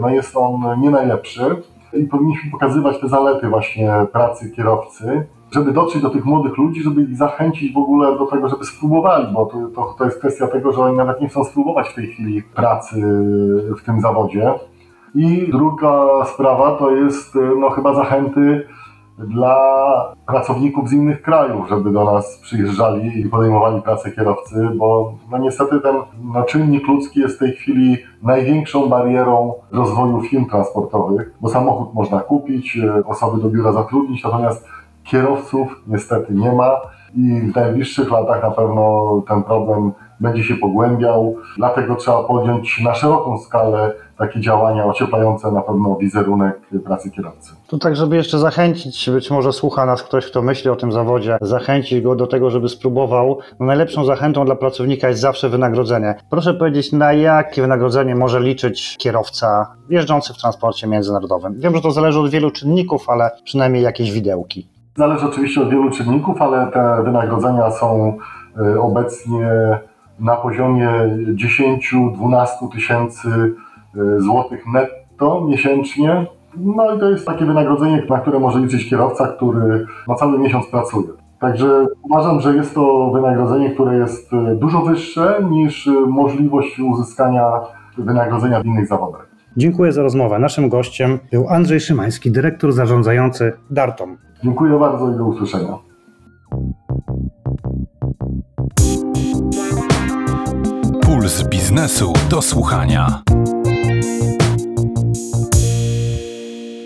no 0.01 0.09
jest 0.09 0.37
on 0.37 0.81
nie 0.81 0.89
najlepszy 0.89 1.41
i 1.93 2.03
powinniśmy 2.03 2.51
pokazywać 2.51 2.99
te 2.99 3.09
zalety 3.09 3.49
właśnie 3.49 3.91
pracy 4.11 4.51
kierowcy, 4.51 5.27
żeby 5.51 5.71
dotrzeć 5.71 6.01
do 6.01 6.09
tych 6.09 6.25
młodych 6.25 6.57
ludzi, 6.57 6.83
żeby 6.83 7.01
ich 7.01 7.17
zachęcić 7.17 7.73
w 7.73 7.77
ogóle 7.77 8.17
do 8.17 8.25
tego, 8.25 8.49
żeby 8.49 8.65
spróbowali, 8.65 9.33
bo 9.33 9.45
to, 9.45 9.67
to, 9.75 9.95
to 9.97 10.05
jest 10.05 10.19
kwestia 10.19 10.47
tego, 10.47 10.71
że 10.71 10.81
oni 10.81 10.97
nawet 10.97 11.21
nie 11.21 11.29
chcą 11.29 11.43
spróbować 11.43 11.89
w 11.89 11.95
tej 11.95 12.07
chwili 12.07 12.43
pracy 12.43 12.95
w 13.79 13.83
tym 13.85 14.01
zawodzie. 14.01 14.53
I 15.15 15.49
druga 15.51 16.25
sprawa 16.25 16.71
to 16.71 16.91
jest 16.91 17.37
no, 17.59 17.69
chyba 17.69 17.93
zachęty 17.93 18.67
dla 19.27 19.55
pracowników 20.27 20.89
z 20.89 20.93
innych 20.93 21.21
krajów, 21.21 21.69
żeby 21.69 21.91
do 21.91 22.03
nas 22.03 22.39
przyjeżdżali 22.41 23.19
i 23.19 23.29
podejmowali 23.29 23.81
pracę 23.81 24.11
kierowcy, 24.11 24.69
bo 24.75 25.13
no 25.31 25.37
niestety 25.37 25.79
ten 25.79 25.95
no, 26.33 26.43
czynnik 26.43 26.87
ludzki 26.87 27.19
jest 27.19 27.35
w 27.35 27.39
tej 27.39 27.51
chwili 27.51 27.97
największą 28.23 28.89
barierą 28.89 29.53
rozwoju 29.71 30.21
firm 30.21 30.45
transportowych, 30.45 31.33
bo 31.41 31.49
samochód 31.49 31.93
można 31.93 32.19
kupić, 32.19 32.79
osoby 33.05 33.41
do 33.41 33.49
biura 33.49 33.71
zatrudnić, 33.71 34.23
natomiast 34.23 34.65
kierowców 35.03 35.81
niestety 35.87 36.33
nie 36.33 36.51
ma 36.51 36.71
i 37.15 37.39
w 37.39 37.55
najbliższych 37.55 38.11
latach 38.11 38.43
na 38.43 38.51
pewno 38.51 39.21
ten 39.27 39.43
problem 39.43 39.91
będzie 40.19 40.43
się 40.43 40.55
pogłębiał, 40.55 41.35
dlatego 41.57 41.95
trzeba 41.95 42.23
podjąć 42.23 42.81
na 42.83 42.95
szeroką 42.95 43.37
skalę 43.37 43.91
takie 44.17 44.41
działania 44.41 44.85
ocieplające 44.85 45.51
na 45.51 45.61
pewno 45.61 45.95
wizerunek 45.95 46.59
pracy 46.85 47.11
kierowcy. 47.11 47.55
To 47.67 47.77
tak, 47.77 47.95
żeby 47.95 48.15
jeszcze 48.15 48.39
zachęcić, 48.39 49.09
być 49.09 49.31
może 49.31 49.53
słucha 49.53 49.85
nas 49.85 50.03
ktoś, 50.03 50.25
kto 50.25 50.41
myśli 50.41 50.69
o 50.69 50.75
tym 50.75 50.91
zawodzie, 50.91 51.37
zachęcić 51.41 52.01
go 52.01 52.15
do 52.15 52.27
tego, 52.27 52.49
żeby 52.49 52.69
spróbował. 52.69 53.39
No 53.59 53.65
najlepszą 53.65 54.05
zachętą 54.05 54.45
dla 54.45 54.55
pracownika 54.55 55.07
jest 55.07 55.21
zawsze 55.21 55.49
wynagrodzenie. 55.49 56.15
Proszę 56.29 56.53
powiedzieć, 56.53 56.91
na 56.91 57.13
jakie 57.13 57.61
wynagrodzenie 57.61 58.15
może 58.15 58.39
liczyć 58.39 58.97
kierowca 58.97 59.75
jeżdżący 59.89 60.33
w 60.33 60.37
transporcie 60.37 60.87
międzynarodowym? 60.87 61.59
Wiem, 61.59 61.75
że 61.75 61.81
to 61.81 61.91
zależy 61.91 62.19
od 62.19 62.29
wielu 62.29 62.51
czynników, 62.51 63.09
ale 63.09 63.31
przynajmniej 63.43 63.83
jakieś 63.83 64.11
widełki. 64.11 64.69
Zależy 64.95 65.25
oczywiście 65.25 65.61
od 65.61 65.69
wielu 65.69 65.91
czynników, 65.91 66.41
ale 66.41 66.71
te 66.71 67.03
wynagrodzenia 67.03 67.71
są 67.71 68.17
y, 68.75 68.81
obecnie 68.81 69.49
na 70.19 70.35
poziomie 70.35 70.89
10-12 71.33 72.47
tysięcy 72.71 73.29
y, 73.95 74.21
złotych 74.21 74.63
netto 74.73 75.45
miesięcznie. 75.49 76.25
No 76.57 76.95
i 76.95 76.99
to 76.99 77.09
jest 77.09 77.25
takie 77.25 77.45
wynagrodzenie, 77.45 78.03
na 78.09 78.19
które 78.19 78.39
może 78.39 78.59
liczyć 78.59 78.89
kierowca, 78.89 79.27
który 79.27 79.85
na 80.07 80.15
cały 80.15 80.39
miesiąc 80.39 80.65
pracuje. 80.67 81.07
Także 81.39 81.85
uważam, 82.03 82.41
że 82.41 82.55
jest 82.55 82.75
to 82.75 83.11
wynagrodzenie, 83.13 83.69
które 83.69 83.97
jest 83.97 84.33
y, 84.33 84.55
dużo 84.55 84.81
wyższe 84.81 85.39
niż 85.49 85.89
możliwość 86.07 86.79
uzyskania 86.79 87.51
wynagrodzenia 87.97 88.61
w 88.61 88.65
innych 88.65 88.87
zawodach. 88.87 89.29
Dziękuję 89.57 89.91
za 89.91 90.03
rozmowę. 90.03 90.39
Naszym 90.39 90.69
gościem 90.69 91.19
był 91.31 91.49
Andrzej 91.49 91.79
Szymański, 91.79 92.31
dyrektor 92.31 92.71
zarządzający 92.71 93.53
Dartom. 93.69 94.17
Dziękuję 94.43 94.79
bardzo 94.79 95.11
i 95.11 95.17
do 95.17 95.25
usłyszenia. 95.25 95.88
Puls 101.29 101.43
biznesu 101.43 102.13
do 102.29 102.41
słuchania. 102.41 103.21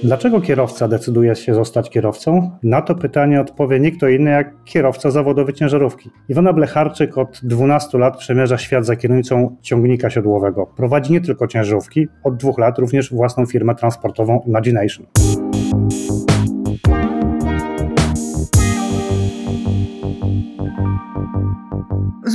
Dlaczego 0.04 0.42
kierowca 0.42 0.88
decyduje 0.88 1.36
się 1.36 1.54
zostać 1.54 1.90
kierowcą? 1.90 2.52
Na 2.64 2.82
to 2.82 2.96
pytanie 2.96 3.42
odpowie 3.42 3.80
nie 3.80 3.92
kto 3.92 4.08
inny 4.08 4.32
jak 4.32 4.64
kierowca 4.64 5.12
zawodowy 5.12 5.54
ciężarówki. 5.54 6.10
Iwona 6.30 6.54
Blecharczyk 6.54 7.18
od 7.18 7.40
12 7.44 7.98
lat 7.98 8.18
przemierza 8.18 8.58
świat 8.58 8.86
za 8.86 8.96
kierownicą 8.96 9.56
ciągnika 9.62 10.10
siodłowego. 10.10 10.66
Prowadzi 10.66 11.14
nie 11.14 11.22
tylko 11.22 11.48
ciężarówki, 11.48 12.08
od 12.24 12.38
dwóch 12.38 12.58
lat 12.58 12.80
również 12.80 13.14
własną 13.14 13.46
firmę 13.46 13.76
transportową 13.76 14.42
Imagination. 14.48 15.06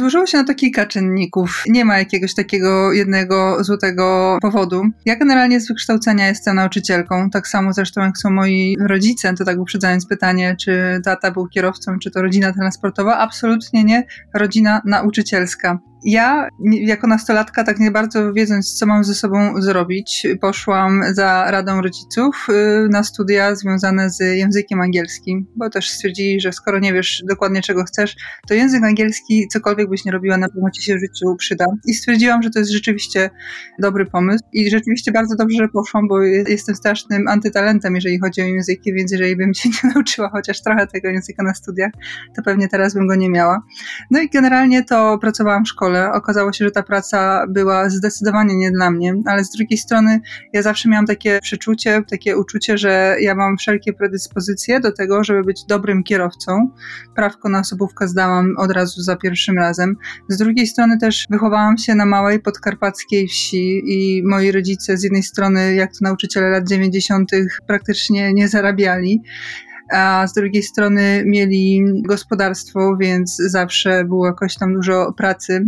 Złożyło 0.09 0.27
się 0.27 0.39
na 0.39 0.45
to 0.45 0.55
kilka 0.55 0.87
czynników. 0.87 1.63
Nie 1.67 1.85
ma 1.85 1.99
jakiegoś 1.99 2.35
takiego 2.35 2.93
jednego 2.93 3.65
złotego 3.65 4.39
powodu. 4.43 4.83
Ja 5.05 5.17
generalnie 5.17 5.61
z 5.61 5.69
wykształcenia 5.69 6.29
jestem 6.29 6.57
nauczycielką, 6.57 7.31
tak 7.31 7.49
samo 7.49 7.73
zresztą 7.73 8.01
jak 8.01 8.19
są 8.19 8.31
moi 8.31 8.77
rodzice, 8.81 9.35
to 9.35 9.45
tak 9.45 9.59
uprzedzając 9.59 10.07
pytanie, 10.07 10.57
czy 10.61 11.01
tata 11.05 11.31
był 11.31 11.49
kierowcą, 11.49 11.99
czy 11.99 12.11
to 12.11 12.23
rodzina 12.23 12.53
transportowa. 12.53 13.19
Absolutnie 13.19 13.85
nie, 13.85 14.07
rodzina 14.35 14.83
nauczycielska. 14.85 15.79
Ja, 16.05 16.49
jako 16.71 17.07
nastolatka, 17.07 17.65
tak 17.65 17.79
nie 17.79 17.91
bardzo 17.91 18.33
wiedząc, 18.33 18.75
co 18.75 18.87
mam 18.87 19.05
ze 19.05 19.15
sobą 19.15 19.63
zrobić, 19.63 20.27
poszłam 20.41 21.03
za 21.11 21.51
radą 21.51 21.83
rodziców 21.83 22.47
y, 22.49 22.89
na 22.91 23.05
studia 23.05 23.55
związane 23.55 24.11
z 24.11 24.21
językiem 24.21 24.81
angielskim, 24.81 25.47
bo 25.57 25.71
też 25.71 25.91
stwierdzili, 25.91 26.41
że 26.41 26.53
skoro 26.53 26.79
nie 26.79 26.93
wiesz 26.93 27.23
dokładnie 27.29 27.63
czego 27.63 27.85
chcesz, 27.85 28.17
to 28.49 28.55
język 28.55 28.85
angielski, 28.85 29.49
cokolwiek 29.53 29.89
byś 29.89 30.05
nie 30.05 30.13
robiła, 30.13 30.37
na 30.37 30.49
pewno 30.49 30.71
ci 30.71 30.83
się 30.83 30.97
w 30.97 31.01
życiu 31.01 31.37
przyda. 31.39 31.67
I 31.87 31.95
stwierdziłam, 31.95 32.43
że 32.43 32.51
to 32.51 32.59
jest 32.59 32.73
rzeczywiście 32.73 33.31
dobry 33.79 34.07
pomysł. 34.07 34.45
I 34.53 34.71
rzeczywiście 34.71 35.13
bardzo 35.13 35.37
dobrze, 35.37 35.57
że 35.59 35.69
poszłam, 35.69 36.09
bo 36.09 36.23
jestem 36.23 36.75
strasznym 36.75 37.29
antytalentem, 37.29 37.95
jeżeli 37.95 38.19
chodzi 38.19 38.43
o 38.43 38.45
języki, 38.45 38.93
więc 38.93 39.13
jeżeli 39.13 39.37
bym 39.37 39.55
się 39.55 39.69
nie 39.69 39.91
nauczyła 39.95 40.31
chociaż 40.31 40.63
trochę 40.63 40.87
tego 40.87 41.09
języka 41.09 41.43
na 41.43 41.55
studiach, 41.55 41.91
to 42.37 42.43
pewnie 42.43 42.69
teraz 42.69 42.95
bym 42.95 43.07
go 43.07 43.15
nie 43.15 43.31
miała. 43.31 43.63
No 44.11 44.21
i 44.21 44.29
generalnie 44.29 44.85
to 44.85 45.19
pracowałam 45.19 45.65
w 45.65 45.69
szkole 45.69 45.88
szkole. 45.89 46.13
Okazało 46.13 46.53
się, 46.53 46.65
że 46.65 46.71
ta 46.71 46.83
praca 46.83 47.47
była 47.49 47.91
zdecydowanie 47.91 48.57
nie 48.57 48.71
dla 48.71 48.91
mnie, 48.91 49.15
ale 49.27 49.45
z 49.45 49.51
drugiej 49.51 49.79
strony 49.79 50.21
ja 50.53 50.63
zawsze 50.63 50.89
miałam 50.89 51.07
takie 51.07 51.39
przeczucie, 51.43 52.03
takie 52.11 52.37
uczucie, 52.37 52.79
że 52.79 53.17
ja 53.21 53.35
mam 53.35 53.57
wszelkie 53.57 53.93
predyspozycje 53.93 54.81
do 54.81 54.93
tego, 54.93 55.25
żeby 55.25 55.45
być 55.45 55.65
dobrym 55.69 56.03
kierowcą. 56.03 56.71
Prawko 57.17 57.49
na 57.49 57.61
osobówkę 57.61 58.09
zdałam 58.09 58.55
od 58.59 58.73
razu 58.73 59.03
za 59.03 59.17
pierwszym 59.17 59.59
razem. 59.59 59.97
Z 60.29 60.39
drugiej 60.39 60.67
strony 60.67 60.99
też 60.99 61.27
wychowałam 61.31 61.79
się 61.79 61.95
na 61.95 62.07
małej 62.07 62.41
podkarpackiej 62.41 63.29
wsi 63.29 63.83
i 63.87 64.23
moi 64.25 64.53
rodzice 64.53 64.97
z 64.97 65.03
jednej 65.03 65.23
strony, 65.23 65.75
jak 65.75 65.91
to 65.91 65.99
nauczyciele 66.03 66.51
lat 66.51 66.69
90., 66.69 67.31
praktycznie 67.67 68.33
nie 68.33 68.49
zarabiali 68.49 69.23
a 69.93 70.27
z 70.27 70.33
drugiej 70.33 70.63
strony 70.63 71.23
mieli 71.27 71.85
gospodarstwo, 72.03 72.97
więc 72.97 73.37
zawsze 73.37 74.05
było 74.05 74.27
jakoś 74.27 74.55
tam 74.55 74.75
dużo 74.75 75.13
pracy 75.17 75.67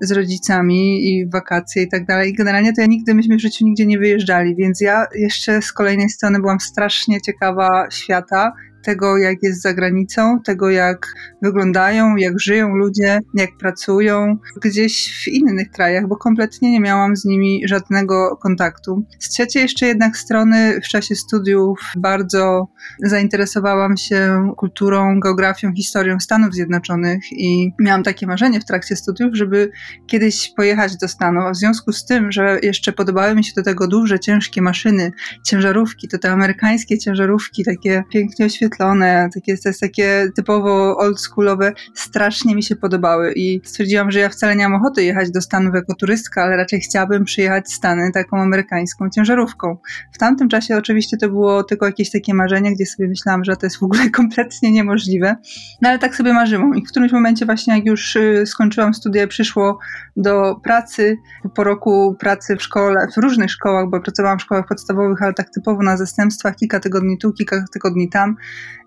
z 0.00 0.12
rodzicami 0.12 1.08
i 1.08 1.26
wakacje 1.30 1.82
i 1.82 1.88
tak 1.88 2.06
dalej. 2.06 2.30
I 2.30 2.34
generalnie 2.34 2.72
to 2.72 2.80
ja 2.80 2.86
nigdy, 2.86 3.14
myśmy 3.14 3.36
w 3.36 3.40
życiu 3.40 3.64
nigdzie 3.64 3.86
nie 3.86 3.98
wyjeżdżali, 3.98 4.56
więc 4.56 4.80
ja 4.80 5.06
jeszcze 5.14 5.62
z 5.62 5.72
kolejnej 5.72 6.08
strony 6.08 6.40
byłam 6.40 6.60
strasznie 6.60 7.20
ciekawa 7.20 7.90
świata 7.90 8.52
tego, 8.82 9.18
jak 9.18 9.42
jest 9.42 9.62
za 9.62 9.74
granicą, 9.74 10.40
tego, 10.44 10.70
jak 10.70 11.06
wyglądają, 11.42 12.16
jak 12.16 12.40
żyją 12.40 12.76
ludzie, 12.76 13.20
jak 13.34 13.50
pracują 13.58 14.36
gdzieś 14.62 15.24
w 15.24 15.28
innych 15.28 15.70
krajach, 15.70 16.08
bo 16.08 16.16
kompletnie 16.16 16.70
nie 16.70 16.80
miałam 16.80 17.16
z 17.16 17.24
nimi 17.24 17.62
żadnego 17.64 18.36
kontaktu. 18.36 19.04
Z 19.18 19.28
trzeciej 19.28 19.62
jeszcze 19.62 19.86
jednak 19.86 20.16
strony 20.16 20.80
w 20.84 20.88
czasie 20.88 21.14
studiów 21.14 21.80
bardzo 21.96 22.68
zainteresowałam 23.02 23.96
się 23.96 24.52
kulturą, 24.56 25.20
geografią, 25.20 25.72
historią 25.74 26.20
Stanów 26.20 26.54
Zjednoczonych 26.54 27.32
i 27.32 27.72
miałam 27.80 28.02
takie 28.02 28.26
marzenie 28.26 28.60
w 28.60 28.64
trakcie 28.64 28.96
studiów, 28.96 29.30
żeby 29.36 29.70
kiedyś 30.06 30.52
pojechać 30.56 30.96
do 30.96 31.08
Stanów. 31.08 31.44
A 31.44 31.50
w 31.50 31.56
związku 31.56 31.92
z 31.92 32.04
tym, 32.04 32.32
że 32.32 32.58
jeszcze 32.62 32.92
podobały 32.92 33.34
mi 33.34 33.44
się 33.44 33.52
do 33.56 33.62
tego 33.62 33.88
duże, 33.88 34.20
ciężkie 34.20 34.62
maszyny, 34.62 35.12
ciężarówki, 35.44 36.08
to 36.08 36.18
te 36.18 36.32
amerykańskie 36.32 36.98
ciężarówki, 36.98 37.64
takie 37.64 38.02
pięknie 38.12 38.46
oświetlone, 38.46 38.69
takie, 38.78 39.58
to 39.58 39.68
jest 39.68 39.80
takie 39.80 40.28
typowo 40.36 40.96
oldschoolowe, 40.96 41.72
strasznie 41.94 42.54
mi 42.54 42.62
się 42.62 42.76
podobały. 42.76 43.32
I 43.32 43.60
stwierdziłam, 43.64 44.10
że 44.10 44.18
ja 44.18 44.28
wcale 44.28 44.56
nie 44.56 44.68
mam 44.68 44.80
ochoty 44.80 45.04
jechać 45.04 45.30
do 45.30 45.40
Stanów 45.40 45.74
jako 45.74 45.94
turystka, 45.94 46.42
ale 46.42 46.56
raczej 46.56 46.80
chciałabym 46.80 47.24
przyjechać 47.24 47.72
Stany 47.72 48.12
taką 48.12 48.40
amerykańską 48.40 49.10
ciężarówką. 49.10 49.76
W 50.12 50.18
tamtym 50.18 50.48
czasie 50.48 50.76
oczywiście 50.76 51.16
to 51.16 51.28
było 51.28 51.64
tylko 51.64 51.86
jakieś 51.86 52.10
takie 52.10 52.34
marzenie, 52.34 52.74
gdzie 52.74 52.86
sobie 52.86 53.08
myślałam, 53.08 53.44
że 53.44 53.56
to 53.56 53.66
jest 53.66 53.78
w 53.78 53.82
ogóle 53.82 54.10
kompletnie 54.20 54.72
niemożliwe, 54.72 55.36
no 55.82 55.88
ale 55.88 55.98
tak 55.98 56.16
sobie 56.16 56.32
marzyłam. 56.32 56.74
I 56.76 56.86
w 56.86 56.88
którymś 56.88 57.12
momencie 57.12 57.46
właśnie 57.46 57.76
jak 57.76 57.86
już 57.86 58.16
y, 58.16 58.44
skończyłam 58.46 58.94
studia, 58.94 59.26
przyszło 59.26 59.78
do 60.16 60.60
pracy, 60.64 61.16
po 61.54 61.64
roku 61.64 62.16
pracy 62.20 62.56
w 62.56 62.62
szkole, 62.62 63.06
w 63.14 63.16
różnych 63.16 63.50
szkołach, 63.50 63.90
bo 63.90 64.00
pracowałam 64.00 64.38
w 64.38 64.42
szkołach 64.42 64.66
podstawowych, 64.68 65.22
ale 65.22 65.34
tak 65.34 65.50
typowo 65.50 65.82
na 65.82 65.96
zastępstwach, 65.96 66.56
kilka 66.56 66.80
tygodni 66.80 67.18
tu, 67.18 67.32
kilka 67.32 67.64
tygodni 67.72 68.08
tam, 68.08 68.36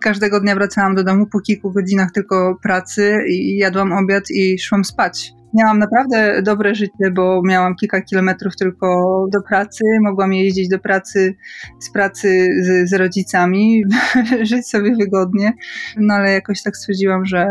Każdego 0.02 0.40
dnia 0.40 0.56
wracałam 0.56 0.96
do 0.96 1.04
domu 1.04 1.28
po 1.28 1.40
kilku 1.40 1.72
godzinach 1.72 2.12
tylko 2.12 2.60
pracy 2.62 3.24
i 3.28 3.58
jadłam 3.58 3.92
obiad 3.92 4.24
i 4.30 4.60
szłam 4.60 4.86
spać. 4.86 5.34
Miałam 5.54 5.80
naprawdę 5.80 6.42
dobre 6.42 6.76
życie, 6.76 7.12
bo 7.12 7.42
miałam 7.46 7.76
kilka 7.76 8.02
kilometrów 8.02 8.56
tylko 8.56 8.88
do 9.32 9.42
pracy, 9.42 9.84
mogłam 10.02 10.34
jeździć 10.34 10.70
do 10.70 10.80
pracy 10.80 11.36
z 11.80 11.92
pracy 11.92 12.48
z, 12.64 12.90
z 12.90 12.94
rodzicami, 12.94 13.84
żyć 14.52 14.68
sobie 14.68 14.96
wygodnie, 14.96 15.54
no 15.98 16.14
ale 16.14 16.32
jakoś 16.32 16.64
tak 16.64 16.78
stwierdziłam, 16.78 17.26
że, 17.26 17.48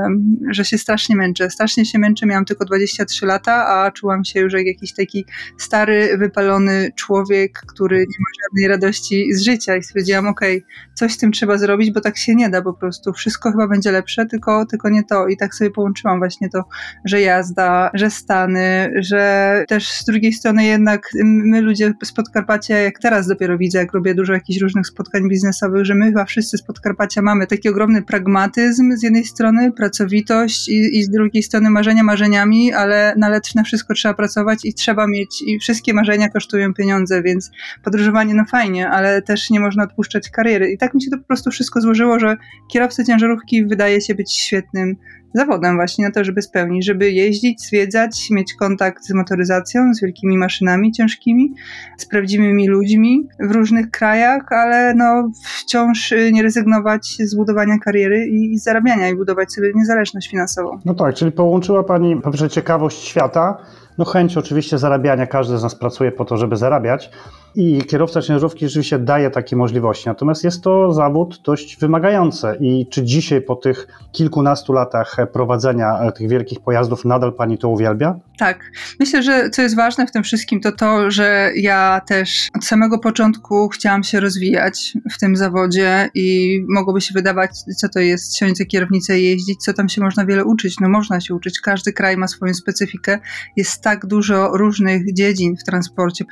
że 0.50 0.64
się 0.64 0.78
strasznie 0.78 1.16
męczę. 1.16 1.50
Strasznie 1.50 1.84
się 1.84 1.98
męczę, 1.98 2.26
miałam 2.26 2.44
tylko 2.44 2.64
23 2.64 3.26
lata, 3.26 3.66
a 3.68 3.90
czułam 3.90 4.24
się 4.24 4.40
już 4.40 4.52
jak 4.52 4.66
jakiś 4.66 4.94
taki 4.94 5.24
stary, 5.58 6.18
wypalony 6.18 6.90
człowiek, 6.96 7.62
który 7.66 7.98
nie 7.98 8.02
ma 8.04 8.44
żadnej 8.44 8.68
radości 8.68 9.34
z 9.34 9.40
życia 9.40 9.76
i 9.76 9.82
stwierdziłam, 9.82 10.26
okej, 10.26 10.56
okay, 10.56 10.68
coś 10.94 11.12
z 11.12 11.18
tym 11.18 11.32
trzeba 11.32 11.58
zrobić, 11.58 11.92
bo 11.92 12.00
tak 12.00 12.18
się 12.18 12.34
nie 12.34 12.50
da 12.50 12.62
po 12.62 12.72
prostu. 12.72 13.12
Wszystko 13.12 13.50
chyba 13.50 13.68
będzie 13.68 13.92
lepsze, 13.92 14.26
tylko, 14.26 14.66
tylko 14.66 14.88
nie 14.88 15.04
to. 15.04 15.28
I 15.28 15.36
tak 15.36 15.54
sobie 15.54 15.70
połączyłam 15.70 16.18
właśnie 16.18 16.48
to, 16.48 16.64
że 17.04 17.20
jazda, 17.20 17.90
że 17.94 18.10
Stany, 18.10 18.92
że 19.00 19.64
też 19.68 19.92
z 19.92 20.04
drugiej 20.04 20.32
strony 20.32 20.64
jednak 20.64 21.08
my 21.24 21.60
ludzie 21.60 21.92
z 22.04 22.12
Podkarpacia, 22.12 22.78
jak 22.78 22.98
teraz 22.98 23.26
dopiero 23.26 23.58
widzę, 23.58 23.78
jak 23.78 23.92
robię 23.92 24.14
dużo 24.14 24.32
jakichś 24.32 24.60
różnych 24.60 24.86
spotkań 24.86 25.28
biznesowych, 25.28 25.84
że 25.84 25.94
my 25.94 26.06
chyba 26.06 26.24
wszyscy 26.24 26.58
z 26.58 26.62
Podkarpacia 26.62 27.22
mamy 27.22 27.46
taki 27.46 27.68
ogromny 27.68 28.02
pragmatyzm 28.02 28.92
z 28.96 29.02
jednej 29.02 29.24
strony, 29.24 29.72
pracowitość 29.72 30.68
i, 30.68 30.98
i 30.98 31.02
z 31.04 31.10
drugiej 31.10 31.42
strony 31.42 31.70
marzenia 31.70 32.02
marzeniami, 32.02 32.72
ale 32.72 33.14
na 33.16 33.40
na 33.54 33.62
wszystko 33.64 33.94
trzeba 33.94 34.14
pracować 34.14 34.58
i 34.64 34.74
trzeba 34.74 35.06
mieć, 35.06 35.42
i 35.46 35.58
wszystkie 35.58 35.94
marzenia 35.94 36.28
kosztują 36.28 36.74
pieniądze, 36.74 37.22
więc 37.22 37.50
podróżowanie 37.84 38.34
no 38.34 38.44
fajnie, 38.44 38.88
ale 38.88 39.22
też 39.22 39.50
nie 39.50 39.60
można 39.60 39.84
odpuszczać 39.84 40.30
kariery. 40.30 40.70
I 40.70 40.78
tak 40.78 40.94
mi 40.94 41.02
się 41.02 41.10
to 41.10 41.18
po 41.18 41.24
prostu 41.24 41.50
wszystko 41.50 41.80
złożyło, 41.80 42.18
że 42.18 42.36
kierowca 42.72 43.04
ciężarówki 43.04 43.66
wydaje 43.66 44.00
się 44.00 44.14
być 44.14 44.32
świetnym 44.32 44.96
zawodem 45.34 45.76
właśnie 45.76 46.04
na 46.04 46.10
to, 46.10 46.24
żeby 46.24 46.42
spełnić, 46.42 46.86
żeby 46.86 47.10
jeździć, 47.10 47.66
zwiedzać, 47.66 48.30
mieć 48.30 48.54
kontakt 48.54 49.04
z 49.04 49.12
motoryzacją, 49.12 49.94
z 49.94 50.02
wielkimi 50.02 50.38
maszynami 50.38 50.92
ciężkimi, 50.92 51.54
z 51.96 52.06
prawdziwymi 52.06 52.68
ludźmi 52.68 53.28
w 53.40 53.50
różnych 53.50 53.90
krajach, 53.90 54.52
ale 54.52 54.94
no 54.94 55.30
wciąż 55.58 56.14
nie 56.32 56.42
rezygnować 56.42 57.16
z 57.18 57.34
budowania 57.34 57.78
kariery 57.78 58.26
i, 58.26 58.52
i 58.52 58.58
zarabiania 58.58 59.08
i 59.08 59.16
budować 59.16 59.52
sobie 59.52 59.72
niezależność 59.74 60.30
finansową. 60.30 60.78
No 60.84 60.94
tak, 60.94 61.14
czyli 61.14 61.32
połączyła 61.32 61.84
Pani 61.84 62.20
poprzez 62.20 62.52
ciekawość 62.52 63.04
świata, 63.04 63.56
no 63.98 64.04
chęć 64.04 64.36
oczywiście 64.36 64.78
zarabiania, 64.78 65.26
każdy 65.26 65.58
z 65.58 65.62
nas 65.62 65.74
pracuje 65.74 66.12
po 66.12 66.24
to, 66.24 66.36
żeby 66.36 66.56
zarabiać, 66.56 67.10
i 67.54 67.82
kierowca 67.84 68.22
ciężarówki 68.22 68.66
rzeczywiście 68.66 68.98
daje 68.98 69.30
takie 69.30 69.56
możliwości. 69.56 70.08
Natomiast 70.08 70.44
jest 70.44 70.62
to 70.64 70.92
zawód 70.92 71.40
dość 71.44 71.78
wymagający. 71.80 72.56
I 72.60 72.86
czy 72.86 73.02
dzisiaj, 73.02 73.40
po 73.40 73.56
tych 73.56 73.86
kilkunastu 74.12 74.72
latach 74.72 75.16
prowadzenia 75.32 76.12
tych 76.12 76.28
wielkich 76.28 76.60
pojazdów, 76.60 77.04
nadal 77.04 77.32
pani 77.32 77.58
to 77.58 77.68
uwielbia? 77.68 78.18
Tak. 78.38 78.70
Myślę, 79.00 79.22
że 79.22 79.50
co 79.50 79.62
jest 79.62 79.76
ważne 79.76 80.06
w 80.06 80.10
tym 80.10 80.22
wszystkim, 80.22 80.60
to 80.60 80.72
to, 80.72 81.10
że 81.10 81.52
ja 81.56 82.00
też 82.06 82.48
od 82.54 82.64
samego 82.64 82.98
początku 82.98 83.68
chciałam 83.68 84.02
się 84.02 84.20
rozwijać 84.20 84.92
w 85.12 85.18
tym 85.18 85.36
zawodzie 85.36 86.10
i 86.14 86.58
mogłoby 86.68 87.00
się 87.00 87.14
wydawać, 87.14 87.50
co 87.76 87.88
to 87.88 88.00
jest 88.00 88.36
siąść 88.36 88.56
za 88.56 88.64
kierownicę 88.64 89.20
i 89.20 89.24
jeździć, 89.24 89.64
co 89.64 89.72
tam 89.72 89.88
się 89.88 90.00
można 90.00 90.26
wiele 90.26 90.44
uczyć. 90.44 90.80
No 90.80 90.88
można 90.88 91.20
się 91.20 91.34
uczyć. 91.34 91.60
Każdy 91.60 91.92
kraj 91.92 92.16
ma 92.16 92.28
swoją 92.28 92.54
specyfikę. 92.54 93.18
Jest 93.56 93.82
tak 93.82 94.06
dużo 94.06 94.56
różnych 94.56 95.14
dziedzin 95.14 95.56
w 95.56 95.64
transporcie. 95.64 96.24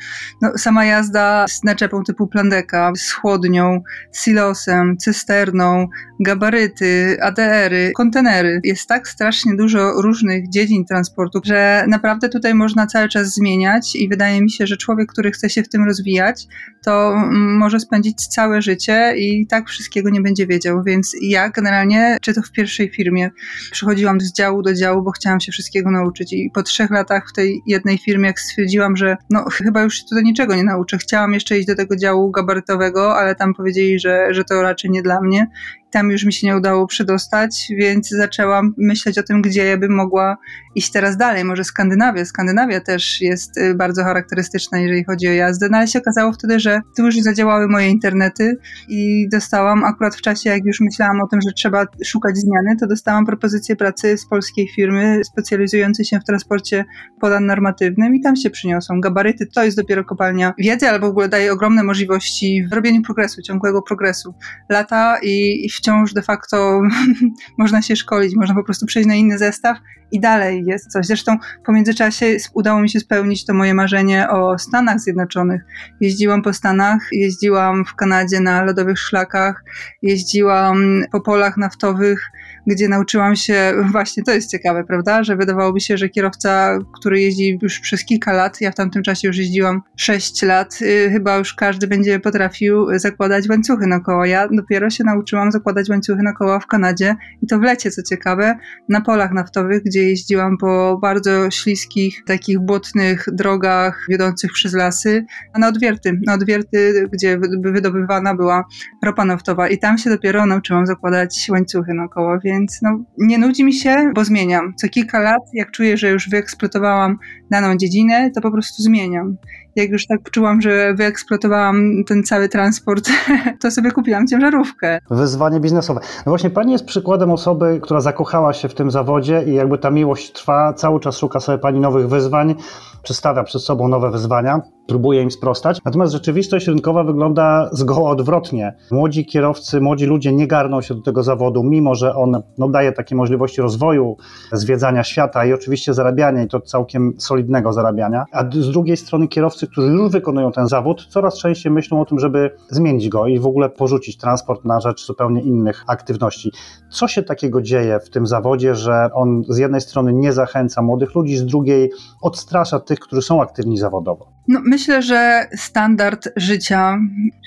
No, 0.43 0.53
sama 0.59 0.85
jazda 0.85 1.47
z 1.49 1.65
naczepą 1.65 2.05
typu 2.05 2.27
plandeka, 2.27 2.93
z 2.97 3.13
chłodnią, 3.13 3.83
silosem, 4.17 4.97
cysterną, 4.97 5.89
gabaryty, 6.21 7.17
ADR-y, 7.23 7.93
kontenery. 7.97 8.61
Jest 8.65 8.89
tak 8.89 9.09
strasznie 9.09 9.57
dużo 9.57 10.03
różnych 10.03 10.51
dziedzin 10.51 10.85
transportu, 10.85 11.41
że 11.45 11.85
naprawdę 12.01 12.29
tutaj 12.29 12.55
można 12.55 12.87
cały 12.87 13.09
czas 13.09 13.35
zmieniać 13.35 13.97
i 13.97 14.09
wydaje 14.09 14.43
mi 14.43 14.51
się, 14.51 14.67
że 14.67 14.77
człowiek, 14.77 15.13
który 15.13 15.31
chce 15.31 15.51
się 15.51 15.63
w 15.63 15.69
tym 15.69 15.85
rozwijać, 15.85 16.47
to 16.85 17.15
może 17.33 17.81
spędzić 17.81 18.27
całe 18.27 18.63
życie 18.63 19.15
i 19.17 19.47
tak 19.47 19.69
wszystkiego 19.69 20.11
nie 20.11 20.21
będzie 20.21 20.47
wiedział. 20.47 20.83
Więc 20.83 21.17
ja 21.23 21.49
generalnie, 21.49 22.19
czy 22.21 22.35
to 22.35 22.43
w 22.43 22.53
pierwszej 22.53 22.91
firmie, 22.91 23.31
przychodziłam 23.71 24.21
z 24.21 24.33
działu 24.33 24.63
do 24.63 24.75
działu, 24.75 25.03
bo 25.03 25.11
chciałam 25.11 25.41
się 25.41 25.53
wszystkiego 25.53 25.91
nauczyć. 25.91 26.33
I 26.33 26.51
po 26.55 26.63
trzech 26.63 26.91
latach 26.91 27.29
w 27.31 27.33
tej 27.33 27.63
jednej 27.67 27.99
firmie, 27.99 28.27
jak 28.27 28.41
stwierdziłam, 28.41 28.97
że 28.97 29.17
no 29.31 29.45
chyba 29.51 29.83
już 29.83 29.95
się 29.95 30.05
tutaj 30.09 30.25
niczego 30.25 30.57
nie 30.57 30.65
nauczę, 30.65 30.99
chciałam 30.99 31.35
jeszcze 31.35 31.59
iść 31.59 31.67
do 31.67 31.77
tego 31.77 31.97
działu 31.97 32.31
gabarytowego, 32.31 33.17
ale 33.17 33.35
tam 33.35 33.55
powiedzieli, 33.55 33.99
że, 33.99 34.35
że 34.35 34.45
to 34.45 34.63
raczej 34.63 34.91
nie 34.91 35.03
dla 35.03 35.21
mnie 35.21 35.47
tam 35.91 36.11
już 36.11 36.25
mi 36.25 36.33
się 36.33 36.47
nie 36.47 36.57
udało 36.57 36.87
przedostać, 36.87 37.67
więc 37.79 38.09
zaczęłam 38.09 38.75
myśleć 38.79 39.19
o 39.19 39.23
tym, 39.23 39.43
gdzie 39.43 39.65
ja 39.65 39.79
bym 39.79 39.95
mogła 39.95 40.37
iść 40.75 40.93
teraz 40.93 41.17
dalej. 41.17 41.45
Może 41.45 41.65
Skandynawia. 41.65 42.25
Skandynawia 42.25 42.81
też 42.81 43.21
jest 43.21 43.59
y, 43.59 43.75
bardzo 43.75 44.05
charakterystyczna, 44.05 44.79
jeżeli 44.79 45.05
chodzi 45.05 45.29
o 45.29 45.33
jazdę, 45.33 45.69
no 45.71 45.77
ale 45.77 45.89
się 45.89 45.99
okazało 45.99 46.33
wtedy, 46.33 46.61
że 46.61 46.81
tu 46.97 47.05
już 47.05 47.17
zadziałały 47.17 47.69
moje 47.69 47.89
internety 47.89 48.57
i 48.89 49.29
dostałam 49.33 49.85
akurat 49.85 50.17
w 50.17 50.21
czasie, 50.21 50.51
jak 50.51 50.65
już 50.65 50.81
myślałam 50.81 51.21
o 51.21 51.27
tym, 51.27 51.41
że 51.41 51.53
trzeba 51.53 51.87
szukać 52.05 52.39
zmiany, 52.39 52.77
to 52.81 52.87
dostałam 52.87 53.27
propozycję 53.27 53.77
pracy 53.77 54.19
z 54.19 54.27
polskiej 54.27 54.69
firmy 54.77 55.21
specjalizującej 55.25 56.05
się 56.05 56.21
w 56.21 56.25
transporcie 56.25 56.85
podannormatywnym 57.21 58.15
i 58.15 58.21
tam 58.21 58.37
się 58.37 58.51
przyniosą. 58.51 59.01
Gabaryty 59.01 59.47
to 59.47 59.65
jest 59.65 59.77
dopiero 59.77 60.05
kopalnia 60.05 60.55
wiedzy, 60.59 60.89
ale 60.89 61.01
w 61.01 61.05
ogóle 61.05 61.29
daje 61.29 61.53
ogromne 61.53 61.83
możliwości 61.83 62.67
w 62.71 62.73
robieniu 62.73 63.03
progresu, 63.03 63.43
ciągłego 63.43 63.83
progresu. 63.83 64.35
Lata 64.69 65.19
i, 65.23 65.65
i 65.67 65.69
wciąż 65.81 66.13
de 66.13 66.23
facto 66.23 66.83
można 67.59 67.83
się 67.83 67.97
szkolić, 67.97 68.37
można 68.37 68.55
po 68.55 68.65
prostu 68.65 68.87
przejść 68.87 69.09
na 69.09 69.15
inny 69.15 69.39
zestaw 69.39 69.79
i 70.13 70.21
dalej 70.21 70.65
jest 70.67 70.93
coś. 70.93 71.07
Zresztą 71.07 71.37
w 71.69 71.73
międzyczasie 71.73 72.37
udało 72.55 72.81
mi 72.81 72.91
się 72.91 73.01
spełnić 73.01 73.45
to 73.45 73.55
moje 73.55 73.75
marzenie 73.75 74.31
o 74.31 74.59
Stanach 74.59 75.01
Zjednoczonych. 75.01 75.63
Jeździłam 76.01 76.43
po 76.43 76.53
Stanach, 76.53 77.09
jeździłam 77.13 77.85
w 77.85 77.95
Kanadzie 77.95 78.41
na 78.41 78.65
lodowych 78.65 78.99
szlakach, 78.99 79.65
jeździłam 80.03 81.03
po 81.13 81.21
polach 81.21 81.57
naftowych, 81.57 82.31
gdzie 82.67 82.89
nauczyłam 82.89 83.37
się, 83.37 83.73
właśnie 83.93 84.23
to 84.23 84.33
jest 84.33 84.51
ciekawe, 84.51 84.85
prawda, 84.85 85.25
że 85.25 85.37
wydawałoby 85.37 85.81
się, 85.81 85.97
że 85.97 86.09
kierowca, 86.09 86.79
który 87.01 87.21
jeździ 87.21 87.59
już 87.63 87.81
przez 87.81 88.05
kilka 88.05 88.33
lat, 88.33 88.61
ja 88.61 88.71
w 88.71 88.75
tamtym 88.75 89.03
czasie 89.03 89.29
już 89.29 89.37
jeździłam 89.37 89.83
6 89.97 90.43
lat, 90.43 90.81
yy, 90.81 91.11
chyba 91.11 91.37
już 91.37 91.55
każdy 91.55 91.87
będzie 91.87 92.21
potrafił 92.21 92.99
zakładać 92.99 93.49
łańcuchy 93.49 93.87
na 93.87 94.01
koła. 94.01 94.27
Ja 94.27 94.49
dopiero 94.49 94.91
się 94.91 95.05
nauczyłam 95.05 95.53
zakładać 95.53 95.89
łańcuchy 95.89 96.23
na 96.23 96.33
koła 96.33 96.61
w 96.61 96.67
Kanadzie 96.67 97.17
i 97.43 97.47
to 97.47 97.59
w 97.59 97.63
lecie, 97.63 97.91
co 97.91 98.03
ciekawe, 98.03 98.55
na 98.89 99.01
polach 99.01 99.33
naftowych, 99.33 99.83
gdzie 99.83 100.03
jeździłam 100.03 100.59
po 100.59 100.99
bardzo 101.03 101.51
śliskich, 101.51 102.25
takich 102.27 102.59
błotnych 102.59 103.25
drogach 103.33 104.07
wiodących 104.09 104.53
przez 104.53 104.75
lasy, 104.75 105.25
a 105.53 105.59
na 105.59 105.69
odwierty, 105.69 106.21
na 106.27 106.35
odwierty, 106.35 107.09
gdzie 107.13 107.39
wydobywana 107.63 108.35
była 108.35 108.65
ropa 109.05 109.25
naftowa 109.25 109.69
i 109.69 109.79
tam 109.79 109.99
się 109.99 110.11
dopiero 110.11 110.47
nauczyłam 110.47 110.87
zakładać 110.87 111.47
łańcuchy 111.51 111.95
na 111.95 112.09
koła, 112.09 112.39
więc 112.51 112.79
no, 112.83 113.05
nie 113.19 113.39
nudzi 113.39 113.65
mi 113.65 113.73
się, 113.73 114.11
bo 114.15 114.25
zmieniam. 114.25 114.75
Co 114.77 114.89
kilka 114.89 115.19
lat, 115.19 115.43
jak 115.53 115.71
czuję, 115.71 115.97
że 115.97 116.11
już 116.11 116.29
wyeksploatowałam 116.29 117.19
daną 117.51 117.77
dziedzinę, 117.77 118.31
to 118.35 118.41
po 118.41 118.51
prostu 118.51 118.83
zmieniam 118.83 119.37
jak 119.77 119.91
już 119.91 120.07
tak 120.07 120.31
czułam, 120.31 120.61
że 120.63 120.95
wyeksploatowałam 120.95 122.05
ten 122.07 122.23
cały 122.23 122.49
transport, 122.49 123.11
to 123.61 123.71
sobie 123.71 123.91
kupiłam 123.91 124.27
ciężarówkę. 124.27 124.99
Wyzwanie 125.11 125.61
biznesowe. 125.61 126.01
No 126.27 126.31
właśnie 126.31 126.51
pani 126.51 126.73
jest 126.73 126.85
przykładem 126.85 127.31
osoby, 127.31 127.81
która 127.83 128.01
zakochała 128.01 128.53
się 128.53 128.69
w 128.69 128.75
tym 128.75 128.91
zawodzie 128.91 129.43
i 129.47 129.55
jakby 129.55 129.79
ta 129.79 129.91
miłość 129.91 130.33
trwa, 130.33 130.73
cały 130.73 131.01
czas 131.01 131.19
szuka 131.19 131.41
sobie 131.41 131.59
pani 131.59 131.81
nowych 131.81 132.09
wyzwań, 132.09 132.55
przedstawia 133.03 133.45
przed 133.45 133.63
sobą 133.63 133.89
nowe 133.89 134.11
wyzwania 134.11 134.61
próbuje 134.91 135.23
im 135.23 135.31
sprostać. 135.31 135.79
Natomiast 135.85 136.13
rzeczywistość 136.13 136.67
rynkowa 136.67 137.05
wygląda 137.05 137.71
zgoła 137.73 138.11
odwrotnie. 138.11 138.75
Młodzi 138.91 139.27
kierowcy, 139.27 139.81
młodzi 139.81 140.07
ludzie 140.07 140.33
nie 140.33 140.47
garną 140.47 140.81
się 140.81 140.95
do 140.95 141.03
tego 141.03 141.23
zawodu, 141.23 141.63
mimo 141.63 141.95
że 141.95 142.15
on 142.15 142.43
no, 142.59 142.69
daje 142.69 142.93
takie 142.93 143.15
możliwości 143.15 143.61
rozwoju, 143.61 144.17
zwiedzania 144.53 145.05
świata 145.05 145.45
i 145.45 145.53
oczywiście 145.53 145.95
zarabiania, 145.95 146.43
i 146.43 146.49
to 146.49 146.61
całkiem 146.61 147.13
solidnego 147.19 147.73
zarabiania. 147.73 148.25
A 148.33 148.45
z 148.51 148.71
drugiej 148.71 148.97
strony 148.97 149.29
kierowcy, 149.29 149.60
którzy 149.67 149.93
już 149.93 150.13
wykonują 150.13 150.53
ten 150.53 150.69
zawód, 150.69 151.07
coraz 151.09 151.39
częściej 151.39 151.73
myślą 151.73 152.01
o 152.01 152.05
tym, 152.05 152.19
żeby 152.19 152.51
zmienić 152.69 153.09
go 153.09 153.27
i 153.27 153.39
w 153.39 153.47
ogóle 153.47 153.71
porzucić 153.71 154.17
transport 154.17 154.65
na 154.65 154.81
rzecz 154.81 155.07
zupełnie 155.07 155.43
innych 155.43 155.85
aktywności. 155.87 156.53
Co 156.91 157.09
się 157.09 157.23
takiego 157.23 157.63
dzieje 157.63 158.01
w 158.01 158.11
tym 158.11 158.27
zawodzie, 158.27 158.75
że 158.75 159.09
on 159.15 159.45
z 159.49 159.59
jednej 159.59 159.81
strony 159.81 160.13
nie 160.13 160.33
zachęca 160.33 160.83
młodych 160.83 161.15
ludzi, 161.15 161.37
z 161.37 161.45
drugiej 161.45 161.91
odstrasza 162.23 162.81
tych, 162.81 162.99
którzy 162.99 163.23
są 163.23 163.43
aktywni 163.43 163.79
zawodowo? 163.79 164.33
No, 164.49 164.61
myślę, 164.65 165.03
że 165.03 165.47
standard 165.57 166.29
życia 166.37 166.99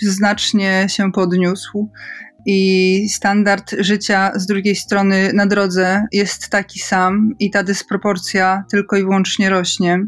znacznie 0.01 0.85
się 0.89 1.11
podniósł 1.11 1.89
i 2.45 3.09
standard 3.09 3.75
życia 3.79 4.31
z 4.35 4.45
drugiej 4.45 4.75
strony 4.75 5.31
na 5.33 5.45
drodze 5.45 6.05
jest 6.11 6.49
taki 6.49 6.79
sam 6.79 7.29
i 7.39 7.51
ta 7.51 7.63
dysproporcja 7.63 8.63
tylko 8.71 8.97
i 8.97 9.03
wyłącznie 9.03 9.49
rośnie. 9.49 9.99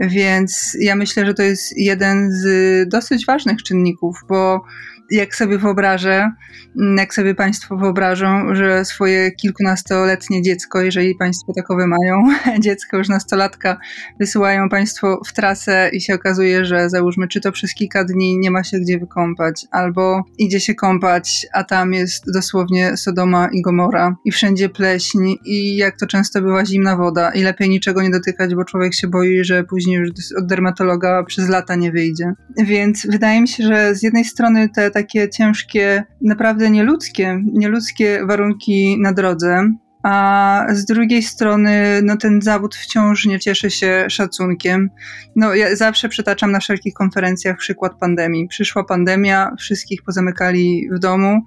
Więc 0.00 0.76
ja 0.80 0.96
myślę, 0.96 1.26
że 1.26 1.34
to 1.34 1.42
jest 1.42 1.78
jeden 1.78 2.32
z 2.32 2.88
dosyć 2.88 3.26
ważnych 3.26 3.62
czynników, 3.62 4.16
bo 4.28 4.64
jak 5.10 5.34
sobie 5.34 5.58
wyobrażę, 5.58 6.32
mm, 6.80 6.96
jak 6.96 7.14
sobie 7.14 7.34
Państwo 7.34 7.76
wyobrażą, 7.76 8.54
że 8.54 8.84
swoje 8.84 9.30
kilkunastoletnie 9.30 10.42
dziecko, 10.42 10.80
jeżeli 10.80 11.14
Państwo 11.14 11.52
takowe 11.52 11.86
mają, 11.86 12.22
dziecko 12.66 12.96
już 12.96 13.08
nastolatka, 13.08 13.78
wysyłają 14.20 14.68
Państwo 14.68 15.20
w 15.26 15.32
trasę 15.32 15.90
i 15.92 16.00
się 16.00 16.14
okazuje, 16.14 16.64
że 16.64 16.90
załóżmy, 16.90 17.28
czy 17.28 17.40
to 17.40 17.52
przez 17.52 17.74
kilka 17.74 18.04
dni 18.04 18.38
nie 18.38 18.50
ma 18.50 18.64
się 18.64 18.78
gdzie 18.78 18.98
wykąpać, 18.98 19.66
albo 19.70 20.24
idzie 20.38 20.60
się 20.60 20.74
kąpać, 20.74 21.46
a 21.52 21.64
tam 21.64 21.92
jest 21.92 22.24
dosłownie 22.34 22.96
Sodoma 22.96 23.48
i 23.52 23.62
Gomora 23.62 24.16
i 24.24 24.32
wszędzie 24.32 24.68
pleśń 24.68 25.34
i 25.44 25.76
jak 25.76 25.98
to 25.98 26.06
często 26.06 26.42
była 26.42 26.64
zimna 26.66 26.96
woda 26.96 27.30
i 27.30 27.42
lepiej 27.42 27.68
niczego 27.68 28.02
nie 28.02 28.10
dotykać, 28.10 28.54
bo 28.54 28.64
człowiek 28.64 28.94
się 28.94 29.08
boi, 29.08 29.44
że 29.44 29.64
później 29.64 29.96
już 29.96 30.10
od 30.38 30.46
dermatologa 30.46 31.24
przez 31.24 31.48
lata 31.48 31.74
nie 31.74 31.92
wyjdzie. 31.92 32.32
Więc 32.56 33.06
wydaje 33.06 33.40
mi 33.40 33.48
się, 33.48 33.64
że 33.64 33.94
z 33.94 34.02
jednej 34.02 34.24
strony 34.24 34.68
te 34.68 34.90
takie 34.90 34.99
ciężkie, 35.28 36.04
naprawdę 36.20 36.70
nieludzkie, 36.70 37.40
nieludzkie 37.52 38.26
warunki 38.26 38.98
na 39.00 39.12
drodze, 39.12 39.72
a 40.02 40.66
z 40.70 40.84
drugiej 40.84 41.22
strony 41.22 42.00
no, 42.02 42.16
ten 42.16 42.42
zawód 42.42 42.74
wciąż 42.74 43.26
nie 43.26 43.40
cieszy 43.40 43.70
się 43.70 44.04
szacunkiem. 44.08 44.90
No, 45.36 45.54
ja 45.54 45.76
zawsze 45.76 46.08
przytaczam 46.08 46.52
na 46.52 46.60
wszelkich 46.60 46.94
konferencjach 46.94 47.56
przykład 47.56 47.98
pandemii. 47.98 48.48
Przyszła 48.48 48.84
pandemia, 48.84 49.54
wszystkich 49.58 50.02
pozamykali 50.02 50.88
w 50.92 50.98
domu. 50.98 51.40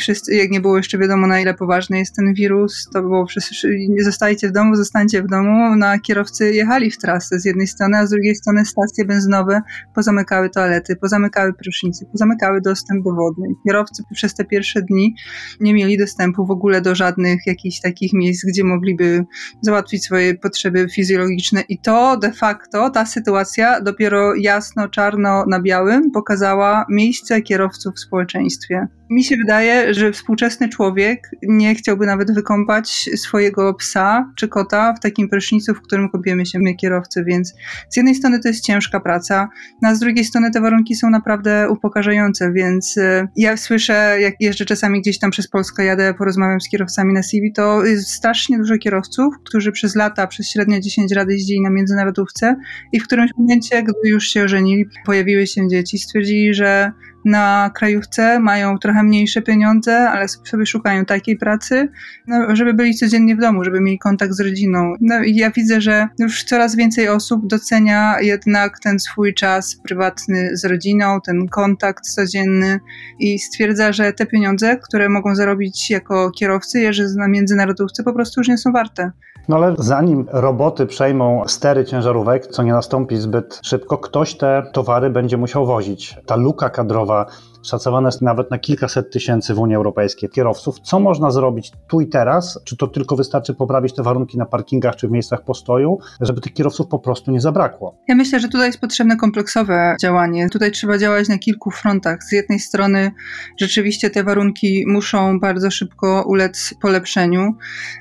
Wszyscy, 0.00 0.34
jak 0.34 0.50
nie 0.50 0.60
było 0.60 0.76
jeszcze 0.76 0.98
wiadomo, 0.98 1.26
na 1.26 1.40
ile 1.40 1.54
poważny 1.54 1.98
jest 1.98 2.16
ten 2.16 2.34
wirus, 2.34 2.88
to 2.92 3.02
było 3.02 3.26
wszyscy, 3.26 3.68
nie 3.88 4.04
zostajcie 4.04 4.48
w 4.48 4.52
domu, 4.52 4.76
zostańcie 4.76 5.22
w 5.22 5.26
domu. 5.26 5.76
No, 5.76 5.86
a 5.86 5.98
kierowcy 5.98 6.52
jechali 6.52 6.90
w 6.90 6.98
trasę 6.98 7.40
z 7.40 7.44
jednej 7.44 7.66
strony, 7.66 7.98
a 7.98 8.06
z 8.06 8.10
drugiej 8.10 8.34
strony 8.34 8.64
stacje 8.64 9.04
benzynowe 9.04 9.60
pozamykały 9.94 10.50
toalety, 10.50 10.96
pozamykały 10.96 11.52
prysznicy, 11.54 12.06
pozamykały 12.12 12.60
dostęp 12.60 13.04
do 13.04 13.14
wody. 13.14 13.42
Kierowcy 13.66 14.02
przez 14.14 14.34
te 14.34 14.44
pierwsze 14.44 14.82
dni 14.82 15.14
nie 15.60 15.74
mieli 15.74 15.98
dostępu 15.98 16.46
w 16.46 16.50
ogóle 16.50 16.80
do 16.80 16.94
żadnych 16.94 17.40
jakichś 17.46 17.80
takich 17.80 17.89
takich 17.90 18.12
miejsc, 18.12 18.44
gdzie 18.44 18.64
mogliby 18.64 19.24
załatwić 19.62 20.04
swoje 20.04 20.34
potrzeby 20.34 20.86
fizjologiczne. 20.94 21.60
I 21.68 21.78
to 21.78 22.16
de 22.16 22.32
facto, 22.32 22.90
ta 22.90 23.06
sytuacja 23.06 23.80
dopiero 23.80 24.34
jasno, 24.34 24.88
czarno 24.88 25.44
na 25.48 25.60
białym 25.60 26.10
pokazała 26.10 26.84
miejsce 26.88 27.42
kierowców 27.42 27.94
w 27.94 28.00
społeczeństwie. 28.00 28.86
Mi 29.10 29.24
się 29.24 29.36
wydaje, 29.36 29.94
że 29.94 30.12
współczesny 30.12 30.68
człowiek 30.68 31.30
nie 31.42 31.74
chciałby 31.74 32.06
nawet 32.06 32.34
wykąpać 32.34 33.10
swojego 33.16 33.74
psa 33.74 34.32
czy 34.36 34.48
kota 34.48 34.94
w 34.94 35.00
takim 35.00 35.28
prysznicu, 35.28 35.74
w 35.74 35.82
którym 35.82 36.08
kąpiemy 36.08 36.46
się 36.46 36.58
my 36.58 36.74
kierowcy, 36.74 37.24
więc 37.24 37.54
z 37.88 37.96
jednej 37.96 38.14
strony 38.14 38.40
to 38.40 38.48
jest 38.48 38.64
ciężka 38.64 39.00
praca, 39.00 39.48
no 39.82 39.88
a 39.88 39.94
z 39.94 39.98
drugiej 39.98 40.24
strony 40.24 40.50
te 40.50 40.60
warunki 40.60 40.94
są 40.94 41.10
naprawdę 41.10 41.68
upokarzające, 41.70 42.52
więc 42.52 42.98
e, 42.98 43.28
ja 43.36 43.56
słyszę, 43.56 44.16
jak 44.20 44.34
jeżdżę 44.40 44.64
czasami 44.64 45.00
gdzieś 45.00 45.18
tam 45.18 45.30
przez 45.30 45.48
Polskę, 45.48 45.84
jadę, 45.84 46.14
porozmawiam 46.14 46.60
z 46.60 46.68
kierowcami 46.68 47.14
na 47.14 47.22
CV, 47.22 47.52
to 47.52 47.79
jest 47.84 48.08
strasznie 48.08 48.58
dużo 48.58 48.78
kierowców, 48.78 49.34
którzy 49.44 49.72
przez 49.72 49.96
lata, 49.96 50.26
przez 50.26 50.50
średnio 50.50 50.80
10 50.80 51.14
lat 51.14 51.30
jeździli 51.30 51.60
na 51.60 51.70
międzynarodówce 51.70 52.56
i 52.92 53.00
w 53.00 53.04
którymś 53.04 53.30
momencie, 53.38 53.82
gdy 53.82 54.08
już 54.08 54.24
się 54.24 54.44
ożenili, 54.44 54.84
pojawiły 55.06 55.46
się 55.46 55.68
dzieci, 55.68 55.98
stwierdzili, 55.98 56.54
że 56.54 56.92
na 57.24 57.70
krajówce 57.74 58.40
mają 58.40 58.78
trochę 58.78 59.02
mniejsze 59.02 59.42
pieniądze, 59.42 60.10
ale 60.10 60.28
sobie 60.28 60.66
szukają 60.66 61.04
takiej 61.04 61.36
pracy, 61.36 61.88
no, 62.26 62.56
żeby 62.56 62.74
byli 62.74 62.94
codziennie 62.94 63.36
w 63.36 63.40
domu, 63.40 63.64
żeby 63.64 63.80
mieli 63.80 63.98
kontakt 63.98 64.32
z 64.32 64.40
rodziną. 64.40 64.94
No 65.00 65.22
i 65.22 65.36
ja 65.36 65.50
widzę, 65.50 65.80
że 65.80 66.08
już 66.18 66.44
coraz 66.44 66.76
więcej 66.76 67.08
osób 67.08 67.46
docenia 67.46 68.20
jednak 68.20 68.78
ten 68.78 68.98
swój 68.98 69.34
czas 69.34 69.76
prywatny 69.84 70.56
z 70.56 70.64
rodziną, 70.64 71.20
ten 71.20 71.48
kontakt 71.48 72.06
codzienny 72.06 72.80
i 73.18 73.38
stwierdza, 73.38 73.92
że 73.92 74.12
te 74.12 74.26
pieniądze, 74.26 74.76
które 74.76 75.08
mogą 75.08 75.34
zarobić 75.34 75.90
jako 75.90 76.30
kierowcy, 76.30 76.80
jeżdżąc 76.80 77.16
na 77.16 77.28
międzynarodówce, 77.28 78.02
po 78.02 78.12
prostu 78.12 78.40
już 78.40 78.48
nie 78.48 78.58
są 78.58 78.72
warte. 78.72 79.10
No 79.48 79.56
ale 79.56 79.74
zanim 79.78 80.26
roboty 80.32 80.86
przejmą 80.86 81.42
stery 81.46 81.84
ciężarówek, 81.84 82.46
co 82.46 82.62
nie 82.62 82.72
nastąpi 82.72 83.16
zbyt 83.16 83.60
szybko, 83.62 83.98
ktoś 83.98 84.34
te 84.34 84.62
towary 84.72 85.10
będzie 85.10 85.36
musiał 85.36 85.66
wozić. 85.66 86.16
Ta 86.26 86.36
luka 86.36 86.70
kadrowa 86.70 87.09
этого 87.10 87.32
szacowana 87.62 88.08
jest 88.08 88.22
nawet 88.22 88.50
na 88.50 88.58
kilkaset 88.58 89.12
tysięcy 89.12 89.54
w 89.54 89.58
Unii 89.58 89.76
Europejskiej 89.76 90.30
kierowców. 90.30 90.80
Co 90.80 91.00
można 91.00 91.30
zrobić 91.30 91.72
tu 91.88 92.00
i 92.00 92.08
teraz? 92.08 92.60
Czy 92.64 92.76
to 92.76 92.86
tylko 92.86 93.16
wystarczy 93.16 93.54
poprawić 93.54 93.94
te 93.94 94.02
warunki 94.02 94.38
na 94.38 94.46
parkingach 94.46 94.96
czy 94.96 95.08
w 95.08 95.10
miejscach 95.10 95.44
postoju, 95.44 95.98
żeby 96.20 96.40
tych 96.40 96.52
kierowców 96.52 96.88
po 96.88 96.98
prostu 96.98 97.30
nie 97.30 97.40
zabrakło? 97.40 97.98
Ja 98.08 98.14
myślę, 98.14 98.40
że 98.40 98.48
tutaj 98.48 98.66
jest 98.66 98.80
potrzebne 98.80 99.16
kompleksowe 99.16 99.96
działanie. 100.00 100.48
Tutaj 100.48 100.72
trzeba 100.72 100.98
działać 100.98 101.28
na 101.28 101.38
kilku 101.38 101.70
frontach. 101.70 102.24
Z 102.24 102.32
jednej 102.32 102.58
strony 102.58 103.10
rzeczywiście 103.60 104.10
te 104.10 104.24
warunki 104.24 104.84
muszą 104.86 105.40
bardzo 105.40 105.70
szybko 105.70 106.24
ulec 106.26 106.74
polepszeniu 106.82 107.54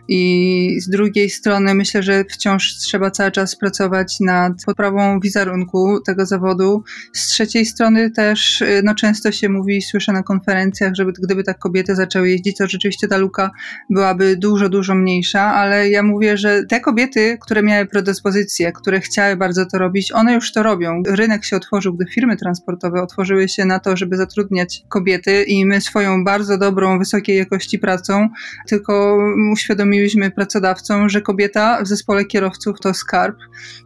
i 0.08 0.78
z 0.82 0.90
drugiej 0.90 1.30
strony 1.30 1.76
myślę, 1.76 2.04
że 2.04 2.24
wciąż 2.24 2.76
trzeba 2.78 3.12
cały 3.12 3.32
czas 3.32 3.56
pracować 3.56 4.18
nad 4.20 4.54
poprawą 4.66 5.20
wizerunku 5.20 6.00
tego 6.06 6.26
zawodu. 6.26 6.84
Z 7.14 7.28
trzeciej 7.28 7.66
strony 7.66 8.12
też 8.12 8.64
no, 8.84 8.96
często 8.96 9.32
się 9.32 9.49
mówi 9.50 9.78
i 9.78 9.82
słyszę 9.82 10.12
na 10.12 10.24
konferencjach, 10.24 10.96
żeby 10.96 11.14
gdyby 11.14 11.44
tak 11.44 11.60
kobiety 11.60 11.96
zaczęły 11.96 12.30
jeździć, 12.30 12.58
to 12.58 12.68
rzeczywiście 12.68 13.08
ta 13.08 13.18
luka 13.18 13.52
byłaby 13.90 14.38
dużo, 14.38 14.70
dużo 14.70 14.96
mniejsza, 14.96 15.42
ale 15.42 15.90
ja 15.90 16.04
mówię, 16.04 16.38
że 16.38 16.64
te 16.70 16.80
kobiety, 16.80 17.38
które 17.42 17.64
miały 17.64 17.86
predyspozycje, 17.86 18.72
które 18.72 19.00
chciały 19.00 19.36
bardzo 19.36 19.66
to 19.66 19.78
robić, 19.78 20.12
one 20.12 20.34
już 20.34 20.52
to 20.52 20.64
robią. 20.64 21.04
Rynek 21.08 21.46
się 21.46 21.56
otworzył, 21.56 21.94
gdy 21.94 22.06
firmy 22.06 22.38
transportowe 22.38 23.02
otworzyły 23.02 23.50
się 23.50 23.66
na 23.66 23.80
to, 23.80 23.98
żeby 23.98 24.18
zatrudniać 24.18 24.84
kobiety 24.90 25.44
i 25.44 25.66
my 25.66 25.82
swoją 25.82 26.24
bardzo 26.24 26.58
dobrą, 26.58 27.00
wysokiej 27.00 27.38
jakości 27.38 27.80
pracą 27.80 28.30
tylko 28.68 29.18
uświadomiłyśmy 29.54 30.32
pracodawcom, 30.32 31.10
że 31.10 31.22
kobieta 31.22 31.84
w 31.84 31.88
zespole 31.88 32.26
kierowców 32.26 32.80
to 32.80 32.94
skarb 32.94 33.38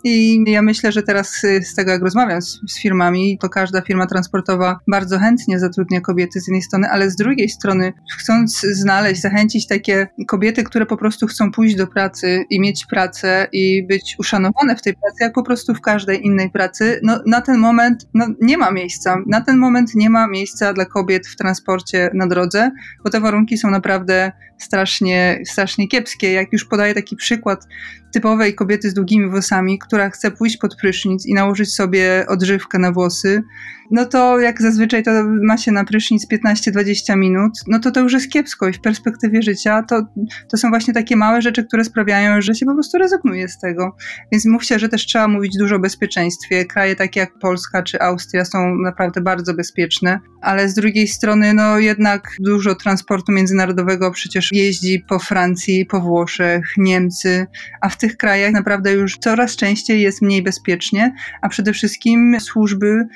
i 0.04 0.44
ja 0.48 0.62
myślę, 0.62 0.92
że 0.92 1.04
teraz 1.04 1.42
z 1.64 1.76
tego 1.76 1.92
jak 1.92 2.02
rozmawiam 2.02 2.42
z, 2.42 2.60
z 2.68 2.82
firmami, 2.82 3.38
to 3.42 3.50
każda 3.50 3.82
firma 3.82 4.08
transportowa 4.08 4.80
bardzo 4.88 5.20
chętnie 5.20 5.53
zatrudnia 5.60 6.02
kobiety 6.02 6.42
z 6.42 6.48
jednej 6.48 6.62
strony, 6.62 6.90
ale 6.90 7.10
z 7.10 7.16
drugiej 7.16 7.50
strony, 7.50 7.94
chcąc 8.18 8.62
znaleźć, 8.62 9.22
zachęcić 9.22 9.68
takie 9.68 10.08
kobiety, 10.28 10.64
które 10.64 10.86
po 10.86 10.98
prostu 10.98 11.28
chcą 11.28 11.52
pójść 11.52 11.76
do 11.76 11.88
pracy 11.88 12.46
i 12.50 12.60
mieć 12.60 12.86
pracę 12.86 13.48
i 13.52 13.88
być 13.88 14.16
uszanowane 14.20 14.76
w 14.76 14.82
tej 14.82 14.94
pracy, 14.94 15.18
jak 15.20 15.34
po 15.34 15.44
prostu 15.44 15.74
w 15.74 15.82
każdej 15.82 16.26
innej 16.26 16.50
pracy, 16.50 17.00
no 17.04 17.20
na 17.26 17.42
ten 17.42 17.58
moment 17.58 18.08
no, 18.14 18.28
nie 18.42 18.58
ma 18.58 18.72
miejsca. 18.72 19.18
Na 19.28 19.42
ten 19.42 19.58
moment 19.58 19.96
nie 19.96 20.10
ma 20.10 20.28
miejsca 20.28 20.74
dla 20.74 20.86
kobiet 20.86 21.28
w 21.28 21.36
transporcie 21.36 22.10
na 22.14 22.28
drodze, 22.28 22.72
bo 23.04 23.10
te 23.10 23.20
warunki 23.20 23.58
są 23.58 23.70
naprawdę 23.70 24.32
strasznie, 24.58 25.42
strasznie 25.46 25.88
kiepskie. 25.88 26.32
Jak 26.32 26.54
już 26.54 26.66
podaję 26.66 26.94
taki 26.94 27.16
przykład 27.16 27.68
typowej 28.14 28.56
kobiety 28.56 28.90
z 28.90 28.94
długimi 28.94 29.30
włosami, 29.30 29.80
która 29.80 30.10
chce 30.10 30.32
pójść 30.32 30.58
pod 30.58 30.76
prysznic 30.76 31.26
i 31.26 31.34
nałożyć 31.34 31.74
sobie 31.74 32.26
odżywkę 32.28 32.80
na 32.80 32.92
włosy, 32.92 33.44
no 33.92 34.06
to 34.06 34.40
jak 34.40 34.62
zazwyczaj 34.62 35.04
to 35.04 35.12
ma 35.44 35.58
się 35.58 35.72
na 35.72 35.86
prysznic 35.86 36.28
15-20 36.28 37.18
minut, 37.18 37.52
no 37.68 37.80
to 37.80 37.92
to 37.92 38.00
już 38.00 38.14
jest 38.14 38.32
kiepsko 38.32 38.68
i 38.68 38.74
w 38.74 38.82
perspektywie 38.82 39.42
życia 39.42 39.84
to, 39.84 40.06
to 40.50 40.58
są 40.58 40.70
właśnie 40.70 40.94
takie 40.94 41.16
małe 41.16 41.42
rzeczy, 41.42 41.64
które 41.64 41.84
sprawiają, 41.84 42.42
że 42.42 42.56
się 42.56 42.66
po 42.66 42.74
prostu 42.74 42.98
rezygnuje 42.98 43.48
z 43.48 43.60
tego. 43.60 43.96
Więc 44.32 44.46
mówcie, 44.46 44.80
że 44.80 44.90
też 44.90 45.06
trzeba 45.06 45.28
mówić 45.28 45.58
dużo 45.60 45.76
o 45.76 45.80
bezpieczeństwie. 45.80 46.66
Kraje 46.66 46.96
takie 46.96 47.20
jak 47.20 47.40
Polska 47.40 47.84
czy 47.84 48.02
Austria 48.02 48.46
są 48.46 48.76
naprawdę 48.76 49.22
bardzo 49.22 49.54
bezpieczne, 49.54 50.20
ale 50.42 50.70
z 50.70 50.74
drugiej 50.74 51.08
strony 51.08 51.54
no 51.54 51.80
jednak 51.80 52.30
dużo 52.40 52.76
transportu 52.76 53.32
międzynarodowego 53.32 54.12
przecież 54.12 54.50
jeździ 54.52 55.04
po 55.10 55.20
Francji, 55.20 55.86
po 55.86 56.02
Włoszech, 56.02 56.66
Niemcy, 56.78 57.46
a 57.82 57.90
w 57.90 57.98
tych 58.04 58.18
krajach 58.18 58.52
naprawdę 58.52 58.94
już 58.94 59.18
coraz 59.18 59.56
częściej 59.56 60.02
jest 60.02 60.22
mniej 60.22 60.42
bezpiecznie, 60.42 61.14
a 61.42 61.50
przede 61.50 61.74
wszystkim 61.74 62.40
służby 62.40 63.08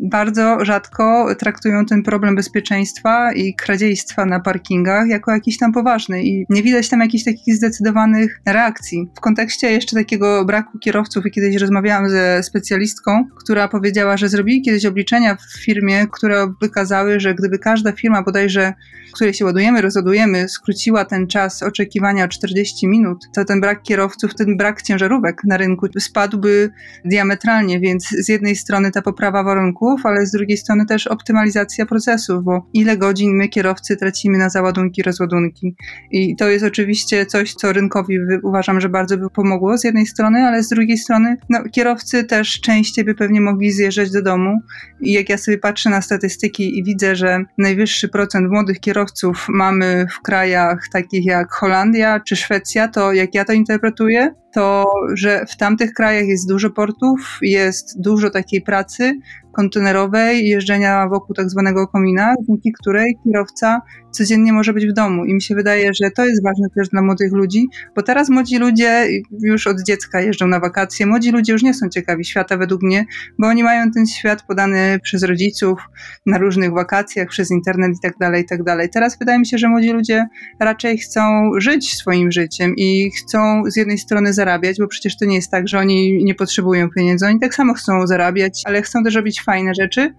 bardzo 0.00 0.64
rzadko 0.64 1.34
traktują 1.38 1.86
ten 1.86 2.02
problem 2.02 2.36
bezpieczeństwa 2.36 3.32
i 3.32 3.54
kradziejstwa 3.54 4.26
na 4.26 4.40
parkingach 4.40 5.08
jako 5.08 5.30
jakiś 5.30 5.58
tam 5.58 5.72
poważny 5.72 6.24
i 6.24 6.46
nie 6.50 6.62
widać 6.62 6.88
tam 6.88 7.00
jakichś 7.00 7.24
takich 7.24 7.56
zdecydowanych 7.56 8.40
reakcji. 8.46 9.08
W 9.16 9.20
kontekście 9.20 9.72
jeszcze 9.72 9.96
takiego 9.96 10.44
braku 10.44 10.78
kierowców 10.78 11.26
i 11.26 11.30
kiedyś 11.30 11.56
rozmawiałam 11.56 12.08
ze 12.08 12.42
specjalistką, 12.42 13.24
która 13.36 13.68
powiedziała, 13.68 14.16
że 14.16 14.28
zrobili 14.28 14.62
kiedyś 14.62 14.86
obliczenia 14.86 15.36
w 15.36 15.64
firmie, 15.64 16.06
które 16.12 16.52
wykazały, 16.60 17.20
że 17.20 17.34
gdyby 17.34 17.58
każda 17.58 17.92
firma 17.92 18.22
bodajże, 18.22 18.72
której 19.14 19.34
się 19.34 19.44
ładujemy, 19.44 19.80
rozładujemy, 19.80 20.48
skróciła 20.48 21.04
ten 21.04 21.26
czas 21.26 21.62
oczekiwania 21.62 22.24
o 22.24 22.28
40 22.28 22.88
minut, 22.88 23.18
to 23.34 23.44
ten 23.44 23.60
brak 23.60 23.82
kierowców, 23.82 24.34
ten 24.34 24.56
brak 24.56 24.82
ciężarówek 24.82 25.40
na 25.44 25.56
rynku 25.56 25.86
spadłby 25.98 26.70
diametralnie, 27.04 27.80
więc 27.80 28.08
z 28.08 28.28
jednej 28.28 28.56
strony 28.56 28.90
ta 28.90 29.02
poprawa 29.02 29.42
warunków 29.42 29.83
ale 30.04 30.26
z 30.26 30.30
drugiej 30.30 30.56
strony 30.56 30.86
też 30.86 31.06
optymalizacja 31.06 31.86
procesów, 31.86 32.44
bo 32.44 32.66
ile 32.72 32.96
godzin 32.96 33.36
my 33.36 33.48
kierowcy 33.48 33.96
tracimy 33.96 34.38
na 34.38 34.48
załadunki, 34.48 35.02
rozładunki. 35.02 35.76
I 36.10 36.36
to 36.36 36.48
jest 36.48 36.64
oczywiście 36.64 37.26
coś, 37.26 37.54
co 37.54 37.72
rynkowi 37.72 38.18
uważam, 38.42 38.80
że 38.80 38.88
bardzo 38.88 39.18
by 39.18 39.30
pomogło 39.30 39.78
z 39.78 39.84
jednej 39.84 40.06
strony, 40.06 40.38
ale 40.38 40.62
z 40.62 40.68
drugiej 40.68 40.98
strony 40.98 41.36
no, 41.50 41.58
kierowcy 41.72 42.24
też 42.24 42.60
częściej 42.60 43.04
by 43.04 43.14
pewnie 43.14 43.40
mogli 43.40 43.72
zjeżdżać 43.72 44.10
do 44.10 44.22
domu. 44.22 44.60
I 45.00 45.12
jak 45.12 45.28
ja 45.28 45.38
sobie 45.38 45.58
patrzę 45.58 45.90
na 45.90 46.02
statystyki 46.02 46.78
i 46.78 46.84
widzę, 46.84 47.16
że 47.16 47.44
najwyższy 47.58 48.08
procent 48.08 48.50
młodych 48.50 48.80
kierowców 48.80 49.46
mamy 49.48 50.06
w 50.10 50.22
krajach 50.22 50.88
takich 50.92 51.24
jak 51.24 51.52
Holandia 51.52 52.20
czy 52.20 52.36
Szwecja, 52.36 52.88
to 52.88 53.12
jak 53.12 53.34
ja 53.34 53.44
to 53.44 53.52
interpretuję, 53.52 54.34
to 54.54 54.84
że 55.14 55.46
w 55.46 55.56
tamtych 55.56 55.92
krajach 55.92 56.26
jest 56.26 56.48
dużo 56.48 56.70
portów, 56.70 57.38
jest 57.42 58.00
dużo 58.00 58.30
takiej 58.30 58.62
pracy, 58.62 59.20
kontenerowej, 59.54 60.48
jeżdżenia 60.48 61.08
wokół 61.08 61.34
tak 61.34 61.50
zwanego 61.50 61.88
komina, 61.88 62.34
dzięki 62.48 62.72
której 62.72 63.18
kierowca 63.24 63.80
codziennie 64.10 64.52
może 64.52 64.72
być 64.72 64.86
w 64.86 64.92
domu. 64.92 65.24
I 65.24 65.34
mi 65.34 65.42
się 65.42 65.54
wydaje, 65.54 65.90
że 66.02 66.10
to 66.10 66.24
jest 66.24 66.42
ważne 66.42 66.68
też 66.76 66.88
dla 66.88 67.02
młodych 67.02 67.32
ludzi, 67.32 67.66
bo 67.96 68.02
teraz 68.02 68.30
młodzi 68.30 68.58
ludzie 68.58 69.08
już 69.42 69.66
od 69.66 69.82
dziecka 69.82 70.20
jeżdżą 70.20 70.46
na 70.46 70.60
wakacje. 70.60 71.06
Młodzi 71.06 71.30
ludzie 71.30 71.52
już 71.52 71.62
nie 71.62 71.74
są 71.74 71.88
ciekawi 71.88 72.24
świata 72.24 72.56
według 72.56 72.82
mnie, 72.82 73.04
bo 73.38 73.48
oni 73.48 73.62
mają 73.62 73.90
ten 73.90 74.06
świat 74.06 74.42
podany 74.42 74.98
przez 75.02 75.22
rodziców 75.22 75.80
na 76.26 76.38
różnych 76.38 76.72
wakacjach, 76.72 77.28
przez 77.28 77.50
internet 77.50 77.96
i 77.96 78.00
tak 78.02 78.18
dalej, 78.20 78.42
i 78.42 78.46
tak 78.46 78.62
dalej. 78.62 78.88
Teraz 78.88 79.18
wydaje 79.18 79.38
mi 79.38 79.46
się, 79.46 79.58
że 79.58 79.68
młodzi 79.68 79.90
ludzie 79.90 80.26
raczej 80.60 80.98
chcą 80.98 81.50
żyć 81.58 81.94
swoim 81.94 82.32
życiem 82.32 82.74
i 82.76 83.10
chcą 83.10 83.62
z 83.66 83.76
jednej 83.76 83.98
strony 83.98 84.32
zarabiać, 84.44 84.78
bo 84.78 84.88
przecież 84.88 85.16
to 85.16 85.24
nie 85.24 85.34
jest 85.34 85.50
tak, 85.50 85.68
że 85.68 85.78
oni 85.78 86.24
nie 86.24 86.34
potrzebują 86.34 86.90
pieniędzy. 86.90 87.26
Oni 87.26 87.40
tak 87.40 87.54
samo 87.54 87.74
chcą 87.74 88.06
zarabiać, 88.06 88.62
ale 88.64 88.82
chcą 88.82 89.04
też 89.04 89.14
robić 89.14 89.42
fajne 89.42 89.72
rzeczy 89.74 90.14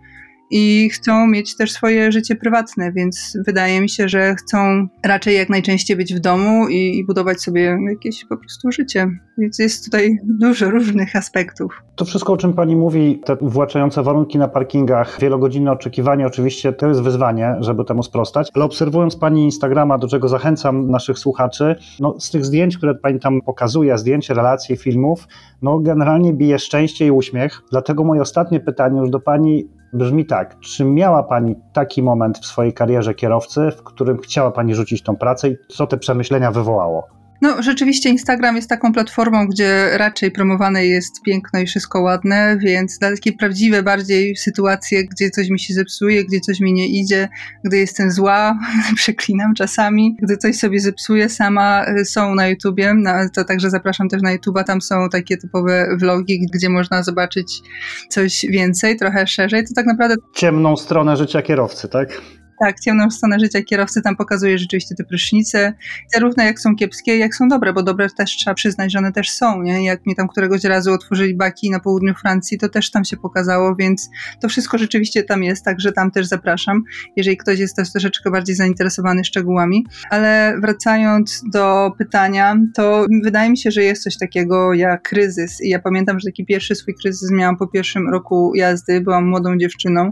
i 0.52 0.90
chcą 0.90 1.28
mieć 1.28 1.58
też 1.58 1.72
swoje 1.72 2.12
życie 2.12 2.36
prywatne, 2.36 2.92
więc 2.92 3.38
wydaje 3.48 3.82
mi 3.82 3.90
się, 3.90 4.10
że 4.10 4.36
chcą 4.36 4.88
raczej 5.06 5.36
jak 5.36 5.50
najczęściej 5.50 5.98
być 5.98 6.14
w 6.14 6.20
domu 6.20 6.68
i, 6.68 6.98
i 6.98 7.06
budować 7.06 7.42
sobie 7.42 7.78
jakieś 7.90 8.26
po 8.26 8.38
prostu 8.38 8.72
życie. 8.72 9.08
Więc 9.38 9.60
jest 9.60 9.86
tutaj 9.86 10.18
dużo 10.24 10.70
różnych 10.70 11.16
aspektów. 11.16 11.84
To 11.96 12.06
wszystko, 12.06 12.34
o 12.34 12.38
czym 12.38 12.54
Pani 12.54 12.76
mówi, 12.76 13.22
te 13.26 13.36
uwłaczające 13.36 14.04
warunki 14.04 14.38
na 14.38 14.48
parkingach, 14.48 15.18
wielogodzinne 15.22 15.72
oczekiwanie, 15.72 16.28
oczywiście 16.28 16.74
to 16.74 16.88
jest 16.88 17.02
wyzwanie, 17.02 17.56
żeby 17.60 17.86
temu 17.86 18.04
sprostać, 18.04 18.50
ale 18.54 18.66
obserwując 18.66 19.16
Pani 19.16 19.44
Instagrama, 19.44 19.98
do 19.98 20.08
czego 20.08 20.28
zachęcam 20.28 20.92
naszych 20.92 21.20
słuchaczy, 21.20 21.76
no, 22.00 22.20
z 22.20 22.32
tych 22.32 22.46
zdjęć, 22.46 22.78
które 22.78 22.96
Pani 22.96 23.20
tam 23.20 23.42
pokazuje, 23.42 23.98
zdjęć, 23.98 24.30
relacje, 24.30 24.78
filmów, 24.78 25.28
no 25.62 25.80
generalnie 25.80 26.34
bije 26.34 26.60
szczęście 26.60 27.08
i 27.08 27.12
uśmiech. 27.12 27.62
Dlatego 27.72 28.04
moje 28.04 28.22
ostatnie 28.22 28.60
pytanie 28.60 29.00
już 29.00 29.10
do 29.10 29.20
Pani 29.20 29.68
brzmi 29.94 30.26
tak. 30.26 30.60
Czy 30.60 30.86
miała 30.86 31.24
Pani 31.24 31.56
taki 31.74 32.04
moment 32.04 32.38
w 32.38 32.46
swojej 32.46 32.74
karierze 32.74 33.14
kierowcy, 33.14 33.72
w 33.78 33.84
którym 33.84 34.18
chciała 34.18 34.52
Pani 34.52 34.76
rzucić 34.76 35.04
tą 35.04 35.16
pracę 35.16 35.50
i 35.50 35.58
co 35.68 35.88
te 35.88 35.98
przemyślenia 35.98 36.52
wywołało? 36.52 37.15
No, 37.42 37.64
rzeczywiście 37.64 38.10
Instagram 38.10 38.56
jest 38.56 38.70
taką 38.70 38.94
platformą, 38.94 39.48
gdzie 39.48 39.98
raczej 39.98 40.32
promowane 40.32 40.86
jest 40.86 41.22
piękno 41.22 41.60
i 41.60 41.66
wszystko 41.66 42.02
ładne, 42.02 42.58
więc 42.62 42.98
dla 43.00 43.12
takie 43.12 43.34
prawdziwe 43.34 43.84
bardziej 43.84 44.36
sytuacje, 44.36 45.04
gdzie 45.06 45.30
coś 45.30 45.50
mi 45.50 45.60
się 45.60 45.74
zepsuje, 45.74 46.26
gdzie 46.26 46.40
coś 46.40 46.60
mi 46.60 46.74
nie 46.74 46.88
idzie, 46.88 47.30
gdy 47.64 47.78
jestem 47.78 48.12
zła, 48.12 48.60
przeklinam 48.96 49.54
czasami, 49.54 50.18
gdy 50.22 50.38
coś 50.38 50.56
sobie 50.56 50.80
zepsuję 50.80 51.30
sama, 51.30 51.86
y, 51.98 52.06
są 52.06 52.36
na 52.36 52.48
YouTubie, 52.48 52.94
no, 52.94 53.12
to 53.34 53.44
także 53.44 53.70
zapraszam 53.70 54.10
też 54.10 54.22
na 54.22 54.38
YouTube'a, 54.38 54.64
tam 54.64 54.82
są 54.82 55.10
takie 55.10 55.38
typowe 55.38 55.88
vlogi, 56.00 56.48
gdzie 56.54 56.70
można 56.70 57.04
zobaczyć 57.04 57.62
coś 58.10 58.46
więcej, 58.50 58.98
trochę 58.98 59.28
szerzej, 59.28 59.64
to 59.64 59.74
tak 59.76 59.86
naprawdę... 59.86 60.16
Ciemną 60.36 60.78
stronę 60.78 61.18
życia 61.18 61.42
kierowcy, 61.42 61.88
tak? 61.88 62.22
Tak, 62.60 62.80
ciemną 62.80 63.12
stronę 63.12 63.40
życia 63.40 63.62
kierowcy 63.62 64.02
tam 64.02 64.16
pokazuje 64.16 64.58
rzeczywiście 64.58 64.96
te 64.96 65.04
prysznice, 65.04 65.74
zarówno 66.14 66.44
jak 66.44 66.60
są 66.60 66.76
kiepskie, 66.76 67.18
jak 67.18 67.36
są 67.36 67.48
dobre, 67.48 67.74
bo 67.74 67.84
dobre 67.84 68.10
też 68.10 68.32
trzeba 68.32 68.54
przyznać, 68.54 68.92
że 68.92 69.00
one 69.00 69.12
też 69.12 69.32
są, 69.32 69.62
nie? 69.62 69.86
Jak 69.86 70.06
mi 70.06 70.16
tam 70.16 70.28
któregoś 70.28 70.64
razu 70.64 70.94
otworzyli 70.94 71.36
baki 71.36 71.70
na 71.70 71.80
południu 71.80 72.14
Francji, 72.14 72.58
to 72.58 72.70
też 72.70 72.92
tam 72.92 73.06
się 73.06 73.18
pokazało, 73.18 73.76
więc 73.76 74.10
to 74.42 74.50
wszystko 74.50 74.78
rzeczywiście 74.78 75.24
tam 75.24 75.44
jest, 75.44 75.66
także 75.66 75.92
tam 75.92 76.12
też 76.12 76.26
zapraszam, 76.28 76.84
jeżeli 77.16 77.38
ktoś 77.38 77.60
jest 77.60 77.76
też 77.76 77.92
troszeczkę 77.92 78.32
bardziej 78.32 78.56
zainteresowany 78.56 79.24
szczegółami. 79.24 79.86
Ale 80.10 80.58
wracając 80.62 81.42
do 81.54 81.92
pytania, 81.98 82.56
to 82.74 83.06
wydaje 83.24 83.50
mi 83.50 83.58
się, 83.58 83.72
że 83.72 83.84
jest 83.84 84.04
coś 84.04 84.18
takiego 84.18 84.74
jak 84.74 85.02
kryzys 85.02 85.62
i 85.62 85.70
ja 85.70 85.80
pamiętam, 85.80 86.20
że 86.20 86.26
taki 86.26 86.46
pierwszy 86.46 86.76
swój 86.76 86.96
kryzys 86.96 87.32
miałam 87.32 87.58
po 87.58 87.68
pierwszym 87.68 88.10
roku 88.10 88.52
jazdy, 88.56 89.02
byłam 89.02 89.30
młodą 89.30 89.58
dziewczyną 89.58 90.12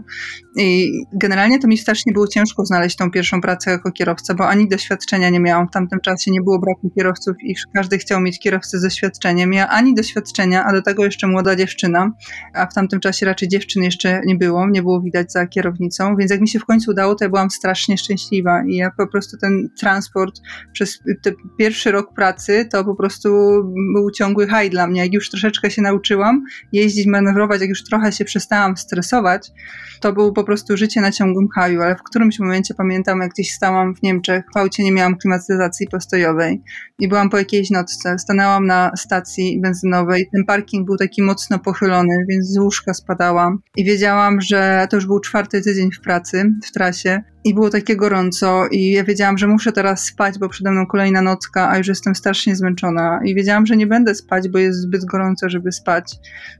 i 0.56 0.92
generalnie 1.12 1.58
to 1.58 1.68
mi 1.68 1.78
strasznie 1.78 2.12
było 2.12 2.28
ciężko 2.34 2.64
znaleźć 2.64 2.96
tą 2.96 3.10
pierwszą 3.10 3.40
pracę 3.40 3.70
jako 3.70 3.92
kierowca, 3.92 4.34
bo 4.34 4.48
ani 4.48 4.68
doświadczenia 4.68 5.30
nie 5.30 5.40
miałam 5.40 5.68
w 5.68 5.70
tamtym 5.70 6.00
czasie, 6.00 6.30
nie 6.30 6.40
było 6.40 6.58
braku 6.58 6.90
kierowców 6.96 7.36
i 7.42 7.54
każdy 7.74 7.98
chciał 7.98 8.20
mieć 8.20 8.38
kierowcę 8.38 8.78
z 8.78 8.82
doświadczeniem. 8.82 9.52
Ja 9.52 9.68
ani 9.68 9.94
doświadczenia, 9.94 10.64
a 10.64 10.72
do 10.72 10.82
tego 10.82 11.04
jeszcze 11.04 11.26
młoda 11.26 11.56
dziewczyna, 11.56 12.10
a 12.54 12.66
w 12.66 12.74
tamtym 12.74 13.00
czasie 13.00 13.26
raczej 13.26 13.48
dziewczyn 13.48 13.82
jeszcze 13.82 14.20
nie 14.26 14.36
było, 14.36 14.68
nie 14.70 14.82
było 14.82 15.00
widać 15.00 15.32
za 15.32 15.46
kierownicą, 15.46 16.16
więc 16.16 16.30
jak 16.30 16.40
mi 16.40 16.48
się 16.48 16.58
w 16.58 16.64
końcu 16.64 16.90
udało, 16.90 17.14
to 17.14 17.24
ja 17.24 17.28
byłam 17.28 17.50
strasznie 17.50 17.98
szczęśliwa 17.98 18.62
i 18.68 18.76
ja 18.76 18.90
po 18.96 19.06
prostu 19.06 19.36
ten 19.36 19.68
transport 19.80 20.40
przez 20.72 20.98
ten 21.22 21.34
pierwszy 21.58 21.90
rok 21.90 22.14
pracy 22.14 22.68
to 22.72 22.84
po 22.84 22.94
prostu 22.94 23.28
był 23.94 24.10
ciągły 24.10 24.46
haj 24.46 24.70
dla 24.70 24.86
mnie. 24.86 25.00
Jak 25.00 25.12
już 25.12 25.30
troszeczkę 25.30 25.70
się 25.70 25.82
nauczyłam 25.82 26.44
jeździć, 26.72 27.06
manewrować, 27.06 27.60
jak 27.60 27.70
już 27.70 27.84
trochę 27.84 28.12
się 28.12 28.24
przestałam 28.24 28.76
stresować, 28.76 29.50
to 30.00 30.12
było 30.12 30.32
po 30.32 30.44
prostu 30.44 30.76
życie 30.76 31.00
na 31.00 31.12
ciągłym 31.12 31.48
haju, 31.54 31.82
ale 31.82 31.96
w 31.96 32.02
którym 32.02 32.23
którymś 32.24 32.38
momencie 32.38 32.74
pamiętam, 32.74 33.20
jak 33.20 33.30
gdzieś 33.30 33.52
stałam 33.52 33.94
w 33.94 34.02
Niemczech, 34.02 34.44
w 34.54 34.56
aucie 34.56 34.84
nie 34.84 34.92
miałam 34.92 35.16
klimatyzacji 35.16 35.88
postojowej 35.88 36.62
i 36.98 37.08
byłam 37.08 37.30
po 37.30 37.38
jakiejś 37.38 37.70
nocce. 37.70 38.18
Stanęłam 38.18 38.66
na 38.66 38.92
stacji 38.96 39.60
benzynowej, 39.60 40.28
ten 40.32 40.44
parking 40.44 40.86
był 40.86 40.96
taki 40.96 41.22
mocno 41.22 41.58
pochylony, 41.58 42.24
więc 42.28 42.46
z 42.46 42.58
łóżka 42.58 42.94
spadałam 42.94 43.58
i 43.76 43.84
wiedziałam, 43.84 44.40
że 44.40 44.86
to 44.90 44.96
już 44.96 45.06
był 45.06 45.20
czwarty 45.20 45.62
tydzień 45.62 45.92
w 45.92 46.00
pracy, 46.00 46.52
w 46.64 46.72
trasie 46.72 47.22
i 47.44 47.54
było 47.54 47.70
takie 47.70 47.96
gorąco 47.96 48.66
i 48.70 48.90
ja 48.90 49.04
wiedziałam, 49.04 49.38
że 49.38 49.46
muszę 49.46 49.72
teraz 49.72 50.04
spać, 50.04 50.38
bo 50.38 50.48
przede 50.48 50.70
mną 50.70 50.86
kolejna 50.86 51.22
nocka, 51.22 51.70
a 51.70 51.78
już 51.78 51.88
jestem 51.88 52.14
strasznie 52.14 52.56
zmęczona 52.56 53.20
i 53.24 53.34
wiedziałam, 53.34 53.66
że 53.66 53.76
nie 53.76 53.86
będę 53.86 54.14
spać, 54.14 54.48
bo 54.48 54.58
jest 54.58 54.80
zbyt 54.80 55.04
gorąco, 55.04 55.48
żeby 55.48 55.72
spać. 55.72 56.14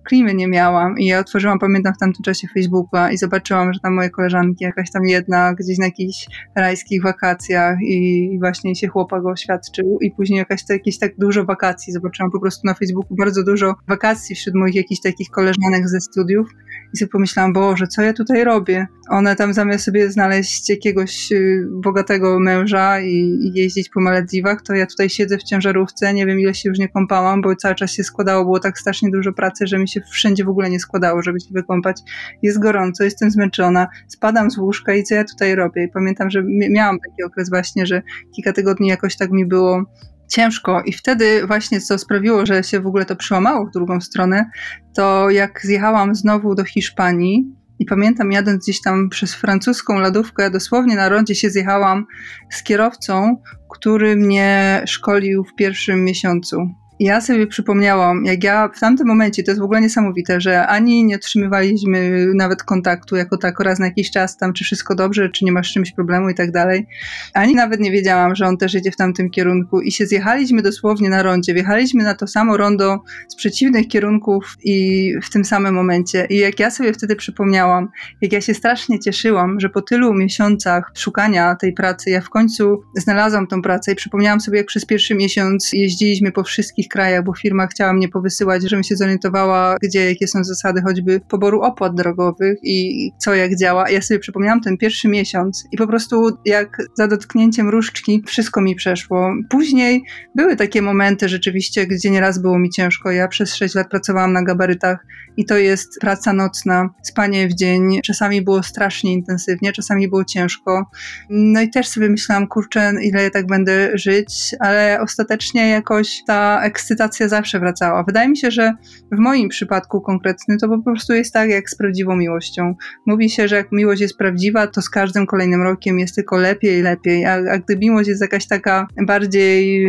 Klimy 0.05 0.35
nie 0.35 0.49
miałam 0.49 0.99
i 0.99 1.07
ja 1.07 1.18
otworzyłam, 1.18 1.59
pamiętam 1.59 1.95
w 1.95 1.99
tamtym 1.99 2.22
czasie 2.22 2.49
Facebooka 2.55 3.12
i 3.12 3.16
zobaczyłam, 3.16 3.72
że 3.72 3.80
tam 3.80 3.95
moje 3.95 4.11
koleżanki, 4.11 4.64
jakaś 4.64 4.91
tam 4.91 5.05
jedna 5.05 5.55
gdzieś 5.55 5.78
na 5.78 5.85
jakichś 5.85 6.26
rajskich 6.57 7.03
wakacjach 7.03 7.78
i 7.82 8.37
właśnie 8.41 8.74
się 8.74 8.89
chłopak 8.89 9.26
oświadczył 9.26 9.99
i 10.01 10.11
później 10.11 10.39
jakaś 10.39 10.64
to, 10.64 10.72
jakieś 10.72 10.99
tak 10.99 11.16
dużo 11.18 11.45
wakacji. 11.45 11.93
Zobaczyłam 11.93 12.30
po 12.30 12.41
prostu 12.41 12.61
na 12.66 12.74
Facebooku 12.74 13.16
bardzo 13.16 13.45
dużo 13.45 13.74
wakacji 13.89 14.37
wśród 14.37 14.55
moich 14.55 14.74
jakichś 14.74 15.01
takich 15.01 15.30
koleżanek 15.30 15.89
ze 15.89 16.01
studiów 16.01 16.49
i 16.95 16.97
sobie 16.97 17.09
pomyślałam, 17.09 17.53
Boże, 17.53 17.87
co 17.87 18.03
ja 18.03 18.12
tutaj 18.12 18.45
robię? 18.45 18.87
One 19.11 19.37
tam 19.37 19.55
zamiast 19.55 19.85
sobie 19.85 20.11
znaleźć 20.11 20.74
jakiegoś 20.75 21.33
y, 21.33 21.66
bogatego 21.70 22.41
męża 22.41 23.01
i, 23.01 23.39
jeździć 23.55 23.89
po 23.89 24.01
Malediwach, 24.01 24.62
to 24.62 24.75
ja 24.75 24.87
tutaj 24.87 25.11
siedzę 25.11 25.39
w 25.39 25.43
ciężarówce, 25.43 26.14
nie 26.14 26.27
wiem 26.27 26.41
ile 26.41 26.55
się 26.55 26.68
już 26.68 26.79
nie 26.79 26.89
kąpałam, 26.89 27.43
bo 27.43 27.57
cały 27.57 27.75
czas 27.75 27.91
się 27.93 28.05
składało, 28.05 28.45
było 28.45 28.61
tak 28.61 28.79
strasznie 28.79 29.11
dużo 29.11 29.33
pracy, 29.33 29.66
że 29.66 29.79
mi 29.79 29.89
się 29.89 30.01
wszędzie 30.11 30.45
w 30.45 30.49
ogóle 30.49 30.70
nie 30.70 30.81
składało, 30.81 31.22
żeby 31.22 31.41
się 31.41 31.49
wykąpać. 31.51 32.01
Jest 32.43 32.59
gorąco, 32.59 33.05
jestem 33.05 33.31
zmęczona, 33.31 33.87
spadam 34.09 34.51
z 34.51 34.59
łóżka 34.59 34.95
i 34.95 35.05
co 35.05 35.14
ja 35.14 35.25
tutaj 35.25 35.55
robię? 35.55 35.85
I 35.85 35.89
pamiętam, 35.89 36.31
że 36.31 36.43
miałam 36.70 36.99
taki 37.09 37.22
okres 37.25 37.51
właśnie, 37.51 37.87
że 37.87 38.03
kilka 38.37 38.53
tygodni 38.53 38.89
jakoś 38.89 39.16
tak 39.16 39.31
mi 39.31 39.47
było 39.47 39.85
ciężko. 40.29 40.83
I 40.83 40.93
wtedy 40.93 41.47
właśnie 41.47 41.81
co 41.81 41.99
sprawiło, 41.99 42.47
że 42.47 42.62
się 42.62 42.81
w 42.81 42.87
ogóle 42.87 43.05
to 43.05 43.16
przełamało 43.16 43.66
w 43.66 43.70
drugą 43.70 44.01
stronę, 44.01 44.51
to 44.95 45.31
jak 45.31 45.61
zjechałam 45.62 46.14
znowu 46.14 46.55
do 46.55 46.64
Hiszpanii 46.64 47.64
i 47.85 47.87
pamiętam 47.87 48.32
jadąc 48.32 48.62
gdzieś 48.64 48.80
tam 48.80 49.09
przez 49.09 49.35
francuską 49.35 49.99
lodówkę, 49.99 50.51
dosłownie 50.51 50.97
na 50.97 51.09
rondzie 51.09 51.35
się 51.35 51.51
zjechałam 51.51 52.07
z 52.51 52.62
kierowcą, 52.62 53.37
który 53.70 54.16
mnie 54.16 54.82
szkolił 54.87 55.45
w 55.45 55.55
pierwszym 55.55 56.05
miesiącu 56.05 56.57
ja 57.01 57.21
sobie 57.21 57.47
przypomniałam, 57.47 58.25
jak 58.25 58.45
ja 58.45 58.69
w 58.69 58.81
tamtym 58.81 59.07
momencie, 59.07 59.43
to 59.43 59.51
jest 59.51 59.61
w 59.61 59.65
ogóle 59.65 59.81
niesamowite, 59.81 60.41
że 60.41 60.67
ani 60.67 61.05
nie 61.05 61.17
otrzymywaliśmy 61.17 62.27
nawet 62.35 62.63
kontaktu 62.63 63.17
jako 63.17 63.37
tak 63.37 63.61
raz 63.61 63.79
na 63.79 63.87
jakiś 63.87 64.11
czas 64.11 64.37
tam, 64.37 64.53
czy 64.53 64.65
wszystko 64.65 64.95
dobrze, 64.95 65.29
czy 65.29 65.45
nie 65.45 65.53
masz 65.53 65.73
czymś 65.73 65.93
problemu 65.93 66.29
i 66.29 66.35
tak 66.35 66.53
dalej, 66.53 66.87
ani 67.35 67.55
nawet 67.55 67.81
nie 67.81 67.91
wiedziałam, 67.91 68.35
że 68.35 68.47
on 68.47 68.57
też 68.57 68.75
jedzie 68.75 68.91
w 68.91 68.97
tamtym 68.97 69.31
kierunku. 69.31 69.81
I 69.81 69.93
się 69.93 70.07
zjechaliśmy 70.07 70.63
dosłownie 70.63 71.11
na 71.11 71.23
rondzie, 71.23 71.55
wjechaliśmy 71.55 72.05
na 72.05 72.15
to 72.15 72.27
samo 72.27 72.57
rondo 72.57 73.03
z 73.29 73.37
przeciwnych 73.37 73.89
kierunków 73.89 74.57
i 74.65 75.13
w 75.23 75.31
tym 75.31 75.45
samym 75.45 75.75
momencie. 75.75 76.27
I 76.31 76.37
jak 76.39 76.61
ja 76.61 76.71
sobie 76.71 76.93
wtedy 76.93 77.17
przypomniałam, 77.17 77.89
jak 78.21 78.33
ja 78.33 78.41
się 78.41 78.55
strasznie 78.55 79.01
cieszyłam, 79.01 79.61
że 79.61 79.69
po 79.69 79.83
tylu 79.83 80.15
miesiącach 80.15 80.93
szukania 80.95 81.55
tej 81.55 81.73
pracy, 81.73 82.11
ja 82.11 82.21
w 82.21 82.31
końcu 82.31 82.83
znalazłam 82.97 83.47
tą 83.47 83.63
pracę 83.63 83.93
i 83.93 83.95
przypomniałam 83.95 84.41
sobie, 84.41 84.59
jak 84.59 84.67
przez 84.67 84.87
pierwszy 84.87 85.15
miesiąc 85.15 85.71
jeździliśmy 85.73 86.33
po 86.33 86.45
wszystkich 86.45 86.84
wszystkich 86.85 86.93
krajach, 86.93 87.24
bo 87.24 87.35
firma 87.35 87.66
chciała 87.66 87.93
mnie 87.93 88.09
powysyłać, 88.09 88.62
żebym 88.62 88.85
się 88.85 88.97
zorientowała, 88.97 89.76
gdzie, 89.82 90.09
jakie 90.09 90.26
są 90.28 90.45
zasady 90.45 90.82
choćby 90.82 91.20
poboru 91.28 91.62
opłat 91.62 91.95
drogowych 91.95 92.59
i 92.62 93.11
co 93.18 93.35
jak 93.35 93.57
działa. 93.57 93.91
Ja 93.91 94.03
sobie 94.03 94.20
przypomniałam 94.20 94.61
ten 94.61 94.76
pierwszy 94.76 95.09
miesiąc 95.09 95.64
i 95.72 95.76
po 95.76 95.87
prostu 95.87 96.39
jak 96.45 96.76
za 96.95 97.09
dotknięciem 97.09 97.68
różdżki 97.68 98.22
wszystko 98.26 98.61
mi 98.61 98.74
przeszło. 98.74 99.32
Później 99.51 100.03
były 100.35 100.57
takie 100.57 100.82
momenty 100.82 101.28
rzeczywiście, 101.28 101.87
gdzie 101.87 102.11
nieraz 102.11 102.43
było 102.43 102.59
mi 102.59 102.70
ciężko. 102.70 103.11
Ja 103.11 103.28
przez 103.28 103.55
6 103.55 103.74
lat 103.74 103.89
pracowałam 103.89 104.32
na 104.32 104.43
gabarytach 104.43 104.99
i 105.37 105.45
to 105.45 105.59
jest 105.59 106.01
praca 106.01 106.32
nocna, 106.32 106.89
spanie 107.03 107.49
w 107.49 107.55
dzień. 107.55 108.01
Czasami 108.05 108.43
było 108.43 108.62
strasznie 108.62 109.12
intensywnie, 109.12 109.72
czasami 109.72 110.09
było 110.09 110.24
ciężko. 110.24 110.87
No 111.30 111.61
i 111.61 111.70
też 111.70 111.89
sobie 111.89 112.09
myślałam, 112.09 112.47
kurczę, 112.47 112.93
ile 113.03 113.22
ja 113.22 113.30
tak 113.30 113.47
będę 113.47 113.99
żyć, 113.99 114.55
ale 114.61 114.99
ostatecznie 115.01 115.68
jakoś 115.68 116.22
ta 116.26 116.61
ekscytacja 116.62 117.28
zawsze 117.28 117.61
wracała. 117.61 118.05
Wydaje 118.05 118.28
mi 118.28 118.37
się, 118.37 118.51
że 118.51 118.72
w 119.12 119.18
moim 119.18 119.49
przypadku 119.49 120.01
konkretnym 120.01 120.59
to 120.59 120.68
po 120.68 120.82
prostu 120.82 121.12
jest 121.12 121.32
tak 121.32 121.51
jak 121.51 121.70
z 121.70 121.76
prawdziwą 121.76 122.16
miłością. 122.16 122.74
Mówi 123.07 123.30
się, 123.30 123.49
że 123.49 123.57
jak 123.57 123.72
miłość 123.72 124.01
jest 124.01 124.18
prawdziwa, 124.18 124.66
to 124.66 124.82
z 124.82 124.91
każdym 124.91 125.26
kolejnym 125.26 125.62
rokiem 125.62 125.99
jest 125.99 126.14
tylko 126.14 126.37
lepiej 126.37 126.78
i 126.78 126.82
lepiej, 126.82 127.26
a, 127.26 127.32
a 127.32 127.59
gdy 127.59 127.76
miłość 127.76 128.09
jest 128.09 128.20
jakaś 128.20 128.47
taka 128.47 128.87
bardziej... 129.07 129.87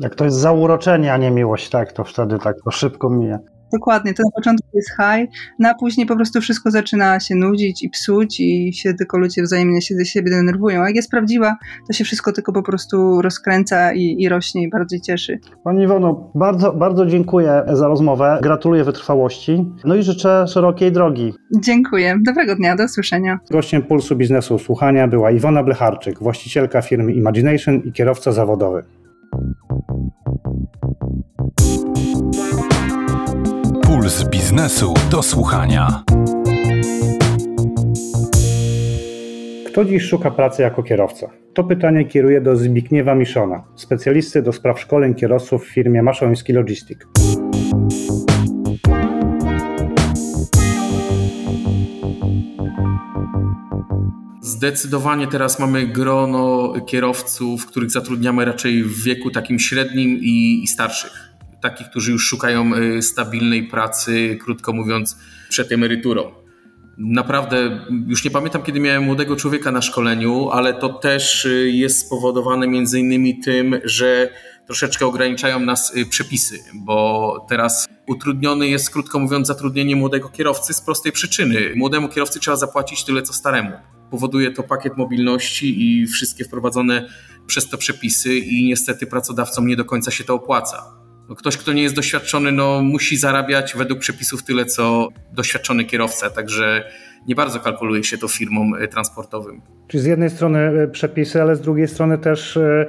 Jak 0.00 0.14
to 0.14 0.24
jest 0.24 0.36
zauroczenie, 0.36 1.12
a 1.12 1.16
nie 1.16 1.30
miłość, 1.30 1.68
tak, 1.68 1.92
to 1.92 2.04
wtedy 2.04 2.38
tak 2.38 2.56
to 2.64 2.70
szybko 2.70 3.10
mija. 3.10 3.38
Dokładnie, 3.72 4.14
to 4.14 4.22
na 4.22 4.30
początku 4.30 4.68
jest 4.74 4.88
high, 4.90 5.30
no 5.58 5.68
a 5.68 5.74
później 5.74 6.06
po 6.06 6.16
prostu 6.16 6.40
wszystko 6.40 6.70
zaczyna 6.70 7.20
się 7.20 7.34
nudzić 7.34 7.82
i 7.82 7.90
psuć 7.90 8.40
i 8.40 8.72
się 8.72 8.94
tylko 8.94 9.18
ludzie 9.18 9.42
wzajemnie 9.42 9.82
się 9.82 9.94
ze 9.94 10.04
siebie 10.04 10.30
denerwują. 10.30 10.82
A 10.82 10.86
jak 10.86 10.96
jest 10.96 11.10
prawdziwa, 11.10 11.56
to 11.86 11.92
się 11.92 12.04
wszystko 12.04 12.32
tylko 12.32 12.52
po 12.52 12.62
prostu 12.62 13.22
rozkręca 13.22 13.92
i, 13.92 14.16
i 14.18 14.28
rośnie 14.28 14.62
i 14.62 14.70
bardziej 14.70 15.00
cieszy. 15.00 15.38
Pani 15.64 15.82
Iwono, 15.82 16.30
bardzo, 16.34 16.72
bardzo 16.72 17.06
dziękuję 17.06 17.62
za 17.72 17.88
rozmowę, 17.88 18.38
gratuluję 18.42 18.84
wytrwałości, 18.84 19.64
no 19.84 19.94
i 19.94 20.02
życzę 20.02 20.44
szerokiej 20.48 20.92
drogi. 20.92 21.34
Dziękuję, 21.60 22.18
dobrego 22.26 22.56
dnia, 22.56 22.76
do 22.76 22.84
usłyszenia. 22.84 23.38
Gościem 23.50 23.82
Pulsu 23.82 24.16
Biznesu 24.16 24.58
Słuchania 24.58 25.08
była 25.08 25.30
Iwona 25.30 25.62
Blecharczyk, 25.62 26.18
właścicielka 26.18 26.82
firmy 26.82 27.12
Imagination 27.12 27.82
i 27.84 27.92
kierowca 27.92 28.32
zawodowy. 28.32 28.82
Puls 34.06 34.24
biznesu 34.28 34.94
do 35.10 35.22
słuchania. 35.22 36.04
Kto 39.66 39.84
dziś 39.84 40.02
szuka 40.02 40.30
pracy 40.30 40.62
jako 40.62 40.82
kierowca? 40.82 41.30
To 41.54 41.64
pytanie 41.64 42.04
kieruję 42.04 42.40
do 42.40 42.56
Zbigniewa 42.56 43.14
Miszona, 43.14 43.64
specjalisty 43.74 44.42
do 44.42 44.52
spraw 44.52 44.80
szkoleń 44.80 45.14
kierowców 45.14 45.64
w 45.64 45.68
firmie 45.68 46.02
Maszoński 46.02 46.52
Logistic. 46.52 46.98
Zdecydowanie 54.40 55.26
teraz 55.26 55.58
mamy 55.58 55.86
grono 55.86 56.74
kierowców, 56.86 57.66
których 57.66 57.90
zatrudniamy 57.90 58.44
raczej 58.44 58.82
w 58.82 59.04
wieku 59.04 59.30
takim 59.30 59.58
średnim 59.58 60.18
i, 60.22 60.60
i 60.64 60.66
starszych. 60.66 61.25
Takich, 61.66 61.90
którzy 61.90 62.12
już 62.12 62.26
szukają 62.26 62.74
y, 62.74 63.02
stabilnej 63.02 63.62
pracy, 63.68 64.38
krótko 64.44 64.72
mówiąc, 64.72 65.16
przed 65.48 65.72
emeryturą. 65.72 66.32
Naprawdę, 66.98 67.86
już 68.06 68.24
nie 68.24 68.30
pamiętam, 68.30 68.62
kiedy 68.62 68.80
miałem 68.80 69.02
młodego 69.02 69.36
człowieka 69.36 69.72
na 69.72 69.82
szkoleniu, 69.82 70.50
ale 70.50 70.74
to 70.74 70.88
też 70.88 71.44
y, 71.44 71.70
jest 71.70 72.06
spowodowane 72.06 72.68
między 72.68 73.00
innymi 73.00 73.40
tym, 73.40 73.80
że 73.84 74.30
troszeczkę 74.66 75.06
ograniczają 75.06 75.60
nas 75.60 75.96
y, 75.96 76.06
przepisy, 76.06 76.58
bo 76.74 77.46
teraz 77.48 77.88
utrudniony 78.06 78.68
jest, 78.68 78.90
krótko 78.90 79.18
mówiąc, 79.18 79.46
zatrudnienie 79.46 79.96
młodego 79.96 80.28
kierowcy 80.28 80.74
z 80.74 80.80
prostej 80.80 81.12
przyczyny. 81.12 81.72
Młodemu 81.76 82.08
kierowcy 82.08 82.40
trzeba 82.40 82.56
zapłacić 82.56 83.04
tyle, 83.04 83.22
co 83.22 83.32
staremu. 83.32 83.72
Powoduje 84.10 84.50
to 84.50 84.62
pakiet 84.62 84.96
mobilności 84.96 85.82
i 85.82 86.06
wszystkie 86.06 86.44
wprowadzone 86.44 87.08
przez 87.46 87.68
to 87.68 87.78
przepisy 87.78 88.36
i 88.36 88.64
niestety 88.64 89.06
pracodawcom 89.06 89.66
nie 89.66 89.76
do 89.76 89.84
końca 89.84 90.10
się 90.10 90.24
to 90.24 90.34
opłaca. 90.34 91.05
No 91.28 91.34
ktoś, 91.34 91.56
kto 91.56 91.72
nie 91.72 91.82
jest 91.82 91.94
doświadczony, 91.94 92.52
no, 92.52 92.82
musi 92.82 93.16
zarabiać 93.16 93.74
według 93.76 94.00
przepisów 94.00 94.44
tyle, 94.44 94.64
co 94.64 95.08
doświadczony 95.32 95.84
kierowca, 95.84 96.30
także 96.30 96.90
nie 97.28 97.34
bardzo 97.34 97.60
kalkuluje 97.60 98.04
się 98.04 98.18
to 98.18 98.28
firmom 98.28 98.74
y, 98.74 98.88
transportowym. 98.88 99.62
Czyli 99.88 100.02
z 100.02 100.06
jednej 100.06 100.30
strony 100.30 100.58
e, 100.58 100.88
przepisy, 100.88 101.42
ale 101.42 101.56
z 101.56 101.60
drugiej 101.60 101.88
strony 101.88 102.18
też 102.18 102.56
e, 102.56 102.86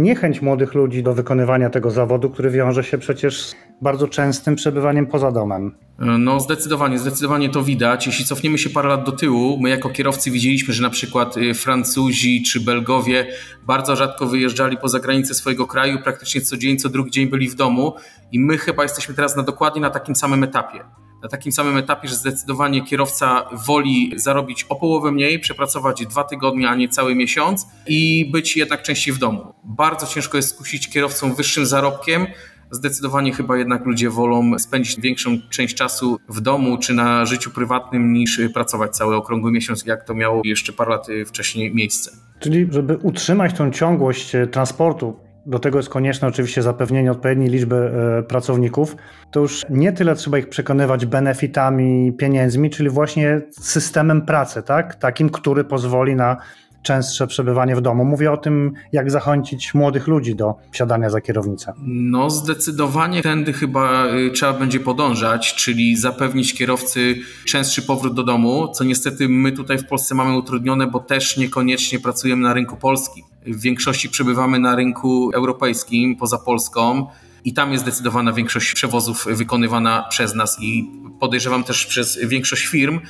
niechęć 0.00 0.42
młodych 0.42 0.74
ludzi 0.74 1.02
do 1.02 1.14
wykonywania 1.14 1.70
tego 1.70 1.90
zawodu, 1.90 2.30
który 2.30 2.50
wiąże 2.50 2.84
się 2.84 2.98
przecież 2.98 3.42
z 3.42 3.54
bardzo 3.82 4.08
częstym 4.08 4.56
przebywaniem 4.56 5.06
poza 5.06 5.32
domem. 5.32 5.74
No 5.98 6.40
zdecydowanie, 6.40 6.98
zdecydowanie 6.98 7.48
to 7.48 7.62
widać. 7.62 8.06
Jeśli 8.06 8.24
cofniemy 8.24 8.58
się 8.58 8.70
parę 8.70 8.88
lat 8.88 9.04
do 9.04 9.12
tyłu, 9.12 9.58
my 9.60 9.70
jako 9.70 9.90
kierowcy 9.90 10.30
widzieliśmy, 10.30 10.74
że 10.74 10.82
na 10.82 10.90
przykład 10.90 11.36
y, 11.36 11.54
Francuzi 11.54 12.42
czy 12.42 12.60
Belgowie 12.60 13.26
bardzo 13.66 13.96
rzadko 13.96 14.26
wyjeżdżali 14.26 14.76
poza 14.76 15.00
granice 15.00 15.34
swojego 15.34 15.66
kraju, 15.66 15.98
praktycznie 16.04 16.40
co 16.40 16.56
dzień, 16.56 16.78
co 16.78 16.88
drugi 16.88 17.10
dzień 17.10 17.28
byli 17.28 17.48
w 17.48 17.54
domu 17.54 17.94
i 18.32 18.40
my 18.40 18.58
chyba 18.58 18.82
jesteśmy 18.82 19.14
teraz 19.14 19.36
na 19.36 19.42
dokładnie 19.42 19.80
na 19.80 19.90
takim 19.90 20.16
samym 20.16 20.44
etapie. 20.44 20.80
Na 21.22 21.28
takim 21.28 21.52
samym 21.52 21.76
etapie, 21.76 22.08
że 22.08 22.14
zdecydowanie 22.14 22.84
kierowca 22.84 23.44
woli 23.66 24.12
zarobić 24.16 24.64
o 24.68 24.76
połowę 24.76 25.12
mniej, 25.12 25.38
przepracować 25.38 26.06
dwa 26.06 26.24
tygodnie, 26.24 26.68
a 26.68 26.74
nie 26.74 26.88
cały 26.88 27.14
miesiąc 27.14 27.66
i 27.86 28.30
być 28.32 28.56
jednak 28.56 28.82
częściej 28.82 29.14
w 29.14 29.18
domu. 29.18 29.54
Bardzo 29.64 30.06
ciężko 30.06 30.36
jest 30.36 30.48
skusić 30.48 30.88
kierowcą 30.88 31.34
wyższym 31.34 31.66
zarobkiem, 31.66 32.26
Zdecydowanie 32.72 33.32
chyba 33.32 33.56
jednak 33.56 33.86
ludzie 33.86 34.10
wolą 34.10 34.58
spędzić 34.58 35.00
większą 35.00 35.30
część 35.50 35.74
czasu 35.74 36.18
w 36.28 36.40
domu 36.40 36.78
czy 36.78 36.94
na 36.94 37.26
życiu 37.26 37.50
prywatnym 37.50 38.12
niż 38.12 38.40
pracować 38.54 38.96
cały 38.96 39.16
okrągły 39.16 39.52
miesiąc, 39.52 39.86
jak 39.86 40.04
to 40.04 40.14
miało 40.14 40.42
jeszcze 40.44 40.72
parę 40.72 40.90
lat 40.90 41.06
wcześniej 41.26 41.74
miejsce. 41.74 42.10
Czyli, 42.40 42.66
żeby 42.70 42.96
utrzymać 42.96 43.54
tą 43.54 43.70
ciągłość 43.70 44.34
e, 44.34 44.46
transportu, 44.46 45.16
do 45.50 45.58
tego 45.58 45.78
jest 45.78 45.88
konieczne 45.88 46.28
oczywiście 46.28 46.62
zapewnienie 46.62 47.12
odpowiedniej 47.12 47.48
liczby 47.48 47.76
e, 48.18 48.22
pracowników. 48.22 48.96
To 49.30 49.40
już 49.40 49.66
nie 49.70 49.92
tyle 49.92 50.14
trzeba 50.14 50.38
ich 50.38 50.48
przekonywać 50.48 51.06
benefitami, 51.06 52.12
pieniędzmi, 52.12 52.70
czyli 52.70 52.90
właśnie 52.90 53.40
systemem 53.50 54.22
pracy, 54.22 54.62
tak? 54.62 54.94
Takim, 54.94 55.30
który 55.30 55.64
pozwoli 55.64 56.16
na 56.16 56.36
częstsze 56.82 57.26
przebywanie 57.26 57.76
w 57.76 57.80
domu. 57.80 58.04
Mówię 58.04 58.32
o 58.32 58.36
tym, 58.36 58.72
jak 58.92 59.10
zachęcić 59.10 59.74
młodych 59.74 60.06
ludzi 60.06 60.34
do 60.34 60.54
wsiadania 60.70 61.10
za 61.10 61.20
kierownicę. 61.20 61.72
No, 61.86 62.30
zdecydowanie 62.30 63.22
tędy 63.22 63.52
chyba 63.52 64.06
y, 64.06 64.30
trzeba 64.30 64.52
będzie 64.52 64.80
podążać, 64.80 65.54
czyli 65.54 65.96
zapewnić 65.96 66.54
kierowcy 66.54 67.16
częstszy 67.46 67.82
powrót 67.82 68.14
do 68.14 68.22
domu, 68.22 68.68
co 68.74 68.84
niestety 68.84 69.28
my 69.28 69.52
tutaj 69.52 69.78
w 69.78 69.86
Polsce 69.86 70.14
mamy 70.14 70.36
utrudnione, 70.36 70.86
bo 70.86 71.00
też 71.00 71.36
niekoniecznie 71.36 72.00
pracujemy 72.00 72.42
na 72.42 72.54
rynku 72.54 72.76
polskim. 72.76 73.24
W 73.46 73.60
większości 73.60 74.08
przebywamy 74.08 74.58
na 74.58 74.76
rynku 74.76 75.30
europejskim, 75.34 76.16
poza 76.16 76.38
Polską. 76.38 77.06
I 77.44 77.54
tam 77.54 77.72
jest 77.72 77.84
zdecydowana 77.84 78.32
większość 78.32 78.74
przewozów 78.74 79.26
wykonywana 79.30 80.06
przez 80.10 80.34
nas 80.34 80.56
i 80.60 80.90
podejrzewam 81.20 81.64
też 81.64 81.86
przez 81.86 82.18
większość 82.26 82.66
firm, 82.66 83.00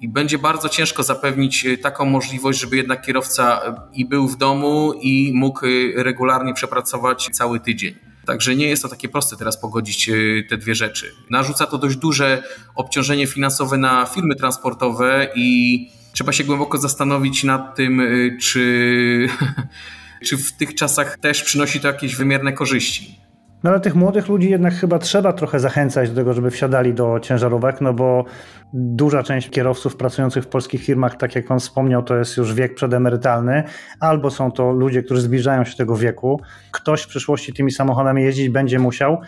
i 0.00 0.08
będzie 0.08 0.38
bardzo 0.38 0.68
ciężko 0.68 1.02
zapewnić 1.02 1.66
e, 1.66 1.78
taką 1.78 2.04
możliwość, 2.04 2.60
żeby 2.60 2.76
jednak 2.76 3.06
kierowca 3.06 3.60
e, 3.66 3.74
i 3.92 4.04
był 4.04 4.28
w 4.28 4.36
domu 4.36 4.92
i 5.00 5.32
mógł 5.34 5.66
e, 5.66 6.02
regularnie 6.02 6.54
przepracować 6.54 7.28
cały 7.32 7.60
tydzień. 7.60 7.94
Także 8.26 8.56
nie 8.56 8.68
jest 8.68 8.82
to 8.82 8.88
takie 8.88 9.08
proste 9.08 9.36
teraz 9.36 9.60
pogodzić 9.60 10.10
te 10.48 10.56
dwie 10.56 10.74
rzeczy. 10.74 11.14
Narzuca 11.30 11.66
to 11.66 11.78
dość 11.78 11.96
duże 11.96 12.42
obciążenie 12.74 13.26
finansowe 13.26 13.78
na 13.78 14.06
firmy 14.06 14.34
transportowe 14.34 15.28
i 15.34 15.88
trzeba 16.12 16.32
się 16.32 16.44
głęboko 16.44 16.78
zastanowić 16.78 17.44
nad 17.44 17.76
tym, 17.76 18.02
czy, 18.40 19.28
czy 20.26 20.36
w 20.36 20.52
tych 20.52 20.74
czasach 20.74 21.18
też 21.18 21.42
przynosi 21.42 21.80
to 21.80 21.88
jakieś 21.88 22.16
wymierne 22.16 22.52
korzyści. 22.52 23.23
No 23.64 23.70
ale 23.70 23.80
tych 23.80 23.94
młodych 23.94 24.28
ludzi 24.28 24.50
jednak 24.50 24.74
chyba 24.74 24.98
trzeba 24.98 25.32
trochę 25.32 25.60
zachęcać 25.60 26.10
do 26.10 26.16
tego, 26.16 26.32
żeby 26.32 26.50
wsiadali 26.50 26.94
do 26.94 27.20
ciężarówek, 27.20 27.80
no 27.80 27.94
bo 27.94 28.24
duża 28.72 29.22
część 29.22 29.50
kierowców 29.50 29.96
pracujących 29.96 30.44
w 30.44 30.46
polskich 30.46 30.84
firmach, 30.84 31.16
tak 31.16 31.34
jak 31.34 31.46
pan 31.46 31.60
wspomniał, 31.60 32.02
to 32.02 32.16
jest 32.16 32.36
już 32.36 32.54
wiek 32.54 32.74
przedemerytalny, 32.74 33.62
albo 34.00 34.30
są 34.30 34.52
to 34.52 34.72
ludzie, 34.72 35.02
którzy 35.02 35.20
zbliżają 35.20 35.64
się 35.64 35.70
do 35.70 35.76
tego 35.76 35.96
wieku. 35.96 36.40
Ktoś 36.72 37.02
w 37.02 37.06
przyszłości 37.06 37.52
tymi 37.52 37.70
samochodami 37.70 38.22
jeździć 38.22 38.48
będzie 38.48 38.78
musiał. 38.78 39.20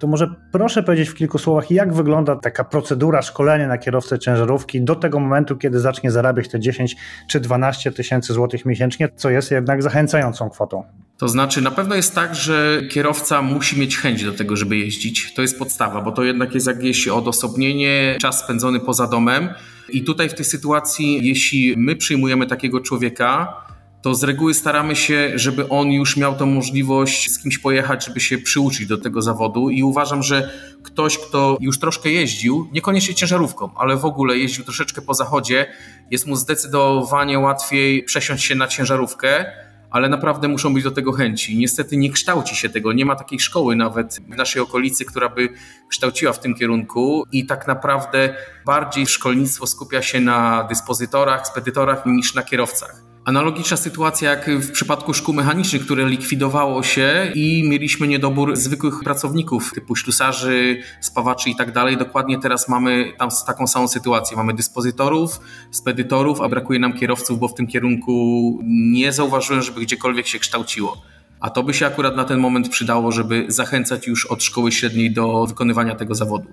To 0.00 0.06
może 0.06 0.34
proszę 0.52 0.82
powiedzieć 0.82 1.08
w 1.08 1.14
kilku 1.14 1.38
słowach, 1.38 1.70
jak 1.70 1.92
wygląda 1.92 2.36
taka 2.36 2.64
procedura 2.64 3.22
szkolenia 3.22 3.68
na 3.68 3.78
kierowcę 3.78 4.18
ciężarówki 4.18 4.84
do 4.84 4.96
tego 4.96 5.20
momentu, 5.20 5.56
kiedy 5.56 5.80
zacznie 5.80 6.10
zarabiać 6.10 6.48
te 6.48 6.60
10 6.60 6.96
czy 7.28 7.40
12 7.40 7.92
tysięcy 7.92 8.32
złotych 8.32 8.64
miesięcznie, 8.64 9.08
co 9.16 9.30
jest 9.30 9.50
jednak 9.50 9.82
zachęcającą 9.82 10.50
kwotą. 10.50 11.03
To 11.18 11.28
znaczy, 11.28 11.60
na 11.60 11.70
pewno 11.70 11.94
jest 11.94 12.14
tak, 12.14 12.34
że 12.34 12.82
kierowca 12.90 13.42
musi 13.42 13.80
mieć 13.80 13.98
chęć 13.98 14.24
do 14.24 14.32
tego, 14.32 14.56
żeby 14.56 14.76
jeździć. 14.76 15.34
To 15.34 15.42
jest 15.42 15.58
podstawa, 15.58 16.00
bo 16.00 16.12
to 16.12 16.24
jednak 16.24 16.54
jest 16.54 16.66
jakieś 16.66 17.08
odosobnienie, 17.08 18.16
czas 18.20 18.40
spędzony 18.40 18.80
poza 18.80 19.06
domem. 19.06 19.48
I 19.88 20.04
tutaj 20.04 20.28
w 20.28 20.34
tej 20.34 20.44
sytuacji, 20.44 21.28
jeśli 21.28 21.74
my 21.76 21.96
przyjmujemy 21.96 22.46
takiego 22.46 22.80
człowieka, 22.80 23.64
to 24.02 24.14
z 24.14 24.22
reguły 24.22 24.54
staramy 24.54 24.96
się, 24.96 25.32
żeby 25.34 25.68
on 25.68 25.92
już 25.92 26.16
miał 26.16 26.36
tą 26.36 26.46
możliwość 26.46 27.30
z 27.30 27.42
kimś 27.42 27.58
pojechać, 27.58 28.06
żeby 28.06 28.20
się 28.20 28.38
przyuczyć 28.38 28.86
do 28.86 28.98
tego 28.98 29.22
zawodu. 29.22 29.70
I 29.70 29.82
uważam, 29.82 30.22
że 30.22 30.50
ktoś, 30.82 31.18
kto 31.18 31.56
już 31.60 31.78
troszkę 31.78 32.10
jeździł, 32.10 32.68
niekoniecznie 32.72 33.14
ciężarówką, 33.14 33.70
ale 33.76 33.96
w 33.96 34.04
ogóle 34.04 34.38
jeździł 34.38 34.64
troszeczkę 34.64 35.02
po 35.02 35.14
zachodzie, 35.14 35.66
jest 36.10 36.26
mu 36.26 36.36
zdecydowanie 36.36 37.38
łatwiej 37.38 38.02
przesiąść 38.02 38.44
się 38.44 38.54
na 38.54 38.68
ciężarówkę 38.68 39.46
ale 39.94 40.08
naprawdę 40.08 40.48
muszą 40.48 40.74
być 40.74 40.84
do 40.84 40.90
tego 40.90 41.12
chęci. 41.12 41.56
Niestety 41.56 41.96
nie 41.96 42.10
kształci 42.10 42.56
się 42.56 42.68
tego, 42.68 42.92
nie 42.92 43.04
ma 43.04 43.16
takiej 43.16 43.40
szkoły 43.40 43.76
nawet 43.76 44.20
w 44.28 44.36
naszej 44.36 44.62
okolicy, 44.62 45.04
która 45.04 45.28
by 45.28 45.48
kształciła 45.88 46.32
w 46.32 46.40
tym 46.40 46.54
kierunku 46.54 47.24
i 47.32 47.46
tak 47.46 47.66
naprawdę 47.66 48.34
bardziej 48.66 49.06
szkolnictwo 49.06 49.66
skupia 49.66 50.02
się 50.02 50.20
na 50.20 50.64
dyspozytorach, 50.64 51.46
spedytorach 51.46 52.06
niż 52.06 52.34
na 52.34 52.42
kierowcach. 52.42 53.13
Analogiczna 53.24 53.76
sytuacja 53.76 54.30
jak 54.30 54.50
w 54.50 54.72
przypadku 54.72 55.14
szkół 55.14 55.34
mechanicznych, 55.34 55.82
które 55.82 56.08
likwidowało 56.08 56.82
się 56.82 57.32
i 57.34 57.68
mieliśmy 57.68 58.08
niedobór 58.08 58.56
zwykłych 58.56 59.00
pracowników 59.04 59.72
typu 59.74 59.96
ślusarzy, 59.96 60.82
spawaczy 61.00 61.50
i 61.50 61.56
tak 61.56 61.72
dalej. 61.72 61.96
Dokładnie 61.96 62.38
teraz 62.38 62.68
mamy 62.68 63.12
tam 63.18 63.28
taką 63.46 63.66
samą 63.66 63.88
sytuację. 63.88 64.36
Mamy 64.36 64.54
dyspozytorów, 64.54 65.40
spedytorów, 65.70 66.40
a 66.40 66.48
brakuje 66.48 66.78
nam 66.78 66.92
kierowców, 66.92 67.38
bo 67.38 67.48
w 67.48 67.54
tym 67.54 67.66
kierunku 67.66 68.58
nie 68.64 69.12
zauważyłem, 69.12 69.62
żeby 69.62 69.80
gdziekolwiek 69.80 70.26
się 70.26 70.38
kształciło. 70.38 71.02
A 71.40 71.50
to 71.50 71.62
by 71.62 71.74
się 71.74 71.86
akurat 71.86 72.16
na 72.16 72.24
ten 72.24 72.38
moment 72.38 72.68
przydało, 72.68 73.12
żeby 73.12 73.44
zachęcać 73.48 74.06
już 74.06 74.26
od 74.26 74.42
szkoły 74.42 74.72
średniej 74.72 75.12
do 75.12 75.46
wykonywania 75.46 75.94
tego 75.94 76.14
zawodu. 76.14 76.48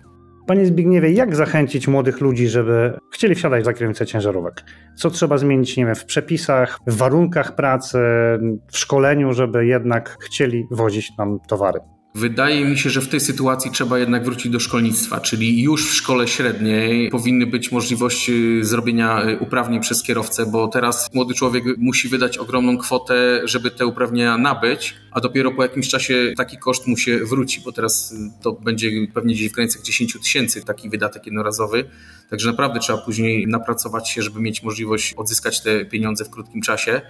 Panie 0.48 0.66
Zbigniewie, 0.66 1.12
jak 1.12 1.36
zachęcić 1.36 1.88
młodych 1.88 2.22
ludzi, 2.22 2.48
żeby 2.48 2.98
chcieli 3.12 3.36
wsiadać 3.36 3.66
za 3.66 3.74
kierownicę 3.74 4.06
ciężarówek? 4.06 4.64
Co 4.96 5.10
trzeba 5.10 5.38
zmienić, 5.38 5.78
nie 5.78 5.86
wiem, 5.86 5.96
w 5.96 6.06
przepisach, 6.06 6.80
w 6.88 6.98
warunkach 6.98 7.56
pracy, 7.56 7.98
w 8.72 8.78
szkoleniu, 8.78 9.34
żeby 9.34 9.66
jednak 9.66 10.18
chcieli 10.22 10.66
wozić 10.72 11.18
nam 11.18 11.40
towary? 11.48 11.80
Wydaje 12.16 12.66
mi 12.66 12.78
się, 12.78 12.90
że 12.90 13.02
w 13.02 13.10
tej 13.10 13.20
sytuacji 13.20 13.72
trzeba 13.72 14.00
jednak 14.00 14.26
wrócić 14.26 14.52
do 14.52 14.60
szkolnictwa, 14.60 15.20
czyli 15.20 15.62
już 15.62 15.90
w 15.90 15.94
szkole 15.94 16.28
średniej 16.28 17.10
powinny 17.10 17.48
być 17.48 17.72
możliwości 17.72 18.60
zrobienia 18.62 19.22
uprawnień 19.40 19.82
przez 19.82 20.04
kierowcę, 20.04 20.46
bo 20.46 20.68
teraz 20.68 21.14
młody 21.14 21.34
człowiek 21.34 21.64
musi 21.78 22.08
wydać 22.08 22.38
ogromną 22.38 22.78
kwotę, 22.78 23.42
żeby 23.44 23.72
te 23.72 23.86
uprawnienia 23.86 24.38
nabyć, 24.38 24.96
a 25.12 25.22
dopiero 25.22 25.52
po 25.52 25.64
jakimś 25.64 25.90
czasie 25.90 26.34
taki 26.38 26.58
koszt 26.58 26.88
mu 26.88 26.98
się 26.98 27.26
wróci, 27.26 27.62
bo 27.66 27.72
teraz 27.72 28.16
to 28.42 28.52
będzie 28.52 28.92
pewnie 29.14 29.36
gdzieś 29.36 29.50
w 29.50 29.54
granicach 29.54 29.82
10 29.82 30.14
tysięcy 30.14 30.66
taki 30.66 30.90
wydatek 30.90 31.26
jednorazowy. 31.26 31.86
Także 32.30 32.52
naprawdę 32.52 32.80
trzeba 32.80 33.00
później 33.00 33.48
napracować 33.48 34.10
się, 34.10 34.22
żeby 34.22 34.40
mieć 34.40 34.64
możliwość 34.64 35.14
odzyskać 35.14 35.62
te 35.62 35.86
pieniądze 35.86 36.26
w 36.26 36.30
krótkim 36.30 36.62
czasie. 36.62 37.02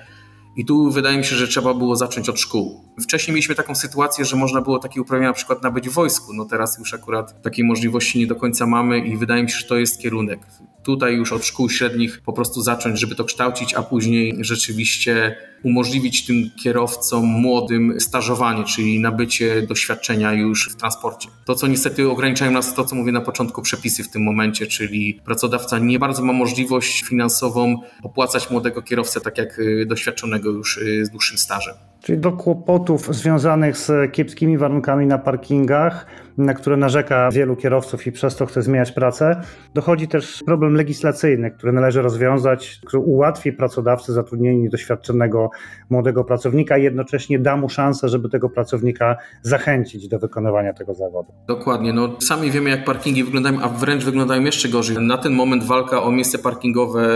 I 0.55 0.65
tu 0.65 0.91
wydaje 0.91 1.17
mi 1.17 1.25
się, 1.25 1.35
że 1.35 1.47
trzeba 1.47 1.73
było 1.73 1.95
zacząć 1.95 2.29
od 2.29 2.39
szkół. 2.39 2.85
Wcześniej 3.01 3.33
mieliśmy 3.33 3.55
taką 3.55 3.75
sytuację, 3.75 4.25
że 4.25 4.35
można 4.35 4.61
było 4.61 4.79
takie 4.79 5.01
uprawnienia 5.01 5.29
na 5.29 5.33
przykład 5.33 5.63
nabyć 5.63 5.89
w 5.89 5.93
wojsku. 5.93 6.33
No 6.33 6.45
teraz 6.45 6.77
już 6.79 6.93
akurat 6.93 7.41
takiej 7.41 7.65
możliwości 7.65 8.19
nie 8.19 8.27
do 8.27 8.35
końca 8.35 8.65
mamy 8.65 8.99
i 8.99 9.17
wydaje 9.17 9.43
mi 9.43 9.49
się, 9.49 9.57
że 9.57 9.67
to 9.67 9.77
jest 9.77 10.01
kierunek. 10.01 10.39
Tutaj 10.83 11.15
już 11.15 11.33
od 11.33 11.45
szkół 11.45 11.69
średnich 11.69 12.21
po 12.21 12.33
prostu 12.33 12.61
zacząć, 12.61 12.99
żeby 12.99 13.15
to 13.15 13.23
kształcić, 13.23 13.73
a 13.73 13.83
później 13.83 14.37
rzeczywiście 14.39 15.35
umożliwić 15.63 16.25
tym 16.25 16.49
kierowcom 16.63 17.25
młodym 17.25 17.99
stażowanie, 17.99 18.63
czyli 18.63 18.99
nabycie 18.99 19.61
doświadczenia 19.61 20.33
już 20.33 20.69
w 20.69 20.75
transporcie. 20.75 21.29
To, 21.45 21.55
co 21.55 21.67
niestety 21.67 22.09
ograniczają 22.09 22.51
nas, 22.51 22.75
to 22.75 22.83
co 22.83 22.95
mówię 22.95 23.11
na 23.11 23.21
początku, 23.21 23.61
przepisy 23.61 24.03
w 24.03 24.09
tym 24.09 24.23
momencie, 24.23 24.67
czyli 24.67 25.21
pracodawca 25.25 25.79
nie 25.79 25.99
bardzo 25.99 26.23
ma 26.23 26.33
możliwość 26.33 27.03
finansową 27.03 27.77
opłacać 28.03 28.49
młodego 28.49 28.81
kierowcę 28.81 29.21
tak 29.21 29.37
jak 29.37 29.59
y, 29.59 29.85
doświadczonego 29.85 30.49
już 30.49 30.77
y, 30.77 31.05
z 31.05 31.09
dłuższym 31.09 31.37
stażem. 31.37 31.75
Czyli 32.01 32.17
do 32.17 32.31
kłopotów 32.31 33.15
związanych 33.15 33.77
z 33.77 34.11
kiepskimi 34.11 34.57
warunkami 34.57 35.05
na 35.05 35.17
parkingach, 35.17 36.05
na 36.37 36.53
które 36.53 36.77
narzeka 36.77 37.29
wielu 37.31 37.55
kierowców 37.55 38.07
i 38.07 38.11
przez 38.11 38.35
to 38.35 38.45
chce 38.45 38.61
zmieniać 38.61 38.91
pracę, 38.91 39.41
dochodzi 39.73 40.07
też 40.07 40.43
problem 40.45 40.73
legislacyjny, 40.73 41.51
który 41.51 41.71
należy 41.71 42.01
rozwiązać, 42.01 42.79
który 42.85 43.03
ułatwi 43.03 43.53
pracodawcy 43.53 44.13
zatrudnienie 44.13 44.69
doświadczonego 44.69 45.49
młodego 45.89 46.23
pracownika 46.23 46.77
i 46.77 46.83
jednocześnie 46.83 47.39
da 47.39 47.57
mu 47.57 47.69
szansę, 47.69 48.09
żeby 48.09 48.29
tego 48.29 48.49
pracownika 48.49 49.17
zachęcić 49.41 50.07
do 50.07 50.19
wykonywania 50.19 50.73
tego 50.73 50.93
zawodu. 50.93 51.33
Dokładnie. 51.47 51.93
No, 51.93 52.15
sami 52.19 52.51
wiemy, 52.51 52.69
jak 52.69 52.85
parkingi 52.85 53.23
wyglądają, 53.23 53.61
a 53.61 53.69
wręcz 53.69 54.03
wyglądają 54.03 54.43
jeszcze 54.43 54.69
gorzej. 54.69 54.97
Na 54.99 55.17
ten 55.17 55.33
moment 55.33 55.63
walka 55.63 56.03
o 56.03 56.11
miejsce 56.11 56.37
parkingowe, 56.37 57.09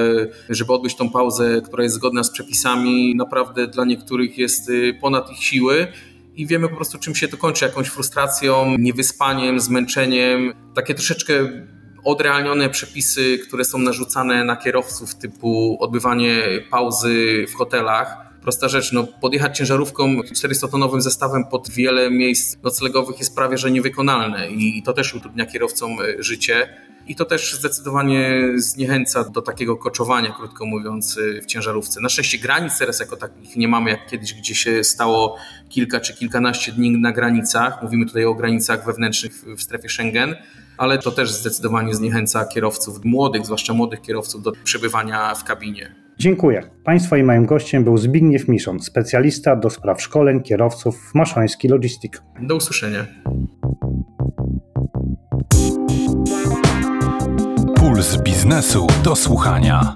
żeby 0.49 0.73
odbyć 0.73 0.95
tą 0.95 1.09
pauzę, 1.09 1.61
która 1.61 1.83
jest 1.83 1.95
zgodna 1.95 2.23
z 2.23 2.31
przepisami, 2.31 3.15
naprawdę 3.15 3.67
dla 3.67 3.85
niektórych 3.85 4.37
jest 4.37 4.69
y, 4.69 4.93
ponad 5.01 5.31
ich 5.31 5.43
siły 5.43 5.87
i 6.35 6.47
wiemy 6.47 6.69
po 6.69 6.75
prostu, 6.75 6.99
czym 6.99 7.15
się 7.15 7.27
to 7.27 7.37
kończy, 7.37 7.65
jakąś 7.65 7.87
frustracją, 7.87 8.75
niewyspaniem, 8.79 9.59
zmęczeniem. 9.59 10.53
Takie 10.75 10.93
troszeczkę 10.93 11.33
odrealnione 12.03 12.69
przepisy, 12.69 13.39
które 13.47 13.65
są 13.65 13.77
narzucane 13.77 14.43
na 14.43 14.55
kierowców, 14.55 15.15
typu 15.15 15.77
odbywanie 15.79 16.43
pauzy 16.71 17.45
w 17.49 17.55
hotelach. 17.55 18.17
Prosta 18.41 18.69
rzecz, 18.69 18.91
no 18.91 19.03
podjechać 19.03 19.57
ciężarówką 19.57 20.15
400-tonowym 20.21 21.01
zestawem 21.01 21.45
pod 21.45 21.69
wiele 21.69 22.11
miejsc 22.11 22.63
noclegowych 22.63 23.19
jest 23.19 23.35
prawie 23.35 23.57
że 23.57 23.71
niewykonalne 23.71 24.49
i 24.49 24.83
to 24.83 24.93
też 24.93 25.15
utrudnia 25.15 25.45
kierowcom 25.45 25.97
życie. 26.19 26.69
I 27.07 27.15
to 27.15 27.25
też 27.25 27.55
zdecydowanie 27.55 28.51
zniechęca 28.55 29.23
do 29.23 29.41
takiego 29.41 29.77
koczowania, 29.77 30.31
krótko 30.31 30.65
mówiąc, 30.65 31.19
w 31.41 31.45
ciężarówce. 31.45 32.01
Na 32.01 32.09
szczęście 32.09 32.37
granic 32.37 32.77
teraz 32.79 32.99
jako 32.99 33.17
takich 33.17 33.55
nie 33.55 33.67
mamy 33.67 33.89
jak 33.89 34.07
kiedyś, 34.07 34.33
gdzie 34.33 34.55
się 34.55 34.83
stało 34.83 35.37
kilka 35.69 35.99
czy 35.99 36.15
kilkanaście 36.15 36.71
dni 36.71 36.91
na 36.91 37.11
granicach. 37.11 37.83
Mówimy 37.83 38.05
tutaj 38.05 38.25
o 38.25 38.35
granicach 38.35 38.85
wewnętrznych 38.85 39.33
w 39.57 39.61
strefie 39.61 39.89
Schengen, 39.89 40.35
ale 40.77 40.97
to 40.97 41.11
też 41.11 41.31
zdecydowanie 41.31 41.95
zniechęca 41.95 42.45
kierowców, 42.45 43.05
młodych, 43.05 43.45
zwłaszcza 43.45 43.73
młodych 43.73 44.01
kierowców, 44.01 44.41
do 44.41 44.51
przebywania 44.63 45.35
w 45.35 45.43
kabinie. 45.43 45.95
Dziękuję. 46.19 46.69
Państwa 46.83 47.17
i 47.17 47.23
moim 47.23 47.45
gościem 47.45 47.83
był 47.83 47.97
Zbigniew 47.97 48.47
Miszon, 48.47 48.79
specjalista 48.79 49.55
do 49.55 49.69
spraw 49.69 50.01
szkoleń 50.01 50.43
kierowców 50.43 51.09
w 51.11 51.15
Maszoński 51.15 51.67
Logistik. 51.67 52.21
Do 52.41 52.55
usłyszenia. 52.55 53.05
Puls 57.95 58.17
biznesu 58.17 58.87
do 59.03 59.15
słuchania. 59.15 59.95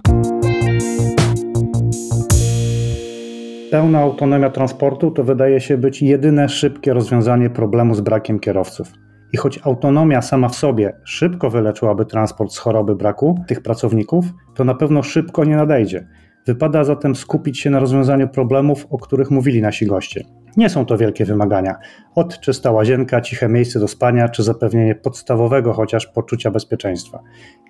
Pełna 3.71 3.99
autonomia 3.99 4.49
transportu 4.49 5.11
to 5.11 5.23
wydaje 5.23 5.61
się 5.61 5.77
być 5.77 6.01
jedyne 6.01 6.49
szybkie 6.49 6.93
rozwiązanie 6.93 7.49
problemu 7.49 7.95
z 7.95 8.01
brakiem 8.01 8.39
kierowców. 8.39 8.93
I 9.33 9.37
choć 9.37 9.59
autonomia 9.63 10.21
sama 10.21 10.49
w 10.49 10.55
sobie 10.55 10.93
szybko 11.03 11.49
wyleczyłaby 11.49 12.05
transport 12.05 12.51
z 12.51 12.57
choroby 12.57 12.95
braku 12.95 13.39
tych 13.47 13.61
pracowników, 13.61 14.25
to 14.55 14.63
na 14.63 14.75
pewno 14.75 15.03
szybko 15.03 15.45
nie 15.45 15.55
nadejdzie. 15.55 16.07
Wypada 16.47 16.83
zatem 16.83 17.15
skupić 17.15 17.59
się 17.59 17.69
na 17.69 17.79
rozwiązaniu 17.79 18.27
problemów, 18.27 18.87
o 18.89 18.97
których 18.97 19.31
mówili 19.31 19.61
nasi 19.61 19.85
goście. 19.85 20.23
Nie 20.57 20.69
są 20.69 20.85
to 20.85 20.97
wielkie 20.97 21.25
wymagania. 21.25 21.75
Od 22.15 22.39
czysta 22.39 22.71
łazienka, 22.71 23.21
ciche 23.21 23.49
miejsce 23.49 23.79
do 23.79 23.87
spania, 23.87 24.29
czy 24.29 24.43
zapewnienie 24.43 24.95
podstawowego 24.95 25.73
chociaż 25.73 26.07
poczucia 26.07 26.51
bezpieczeństwa. 26.51 27.19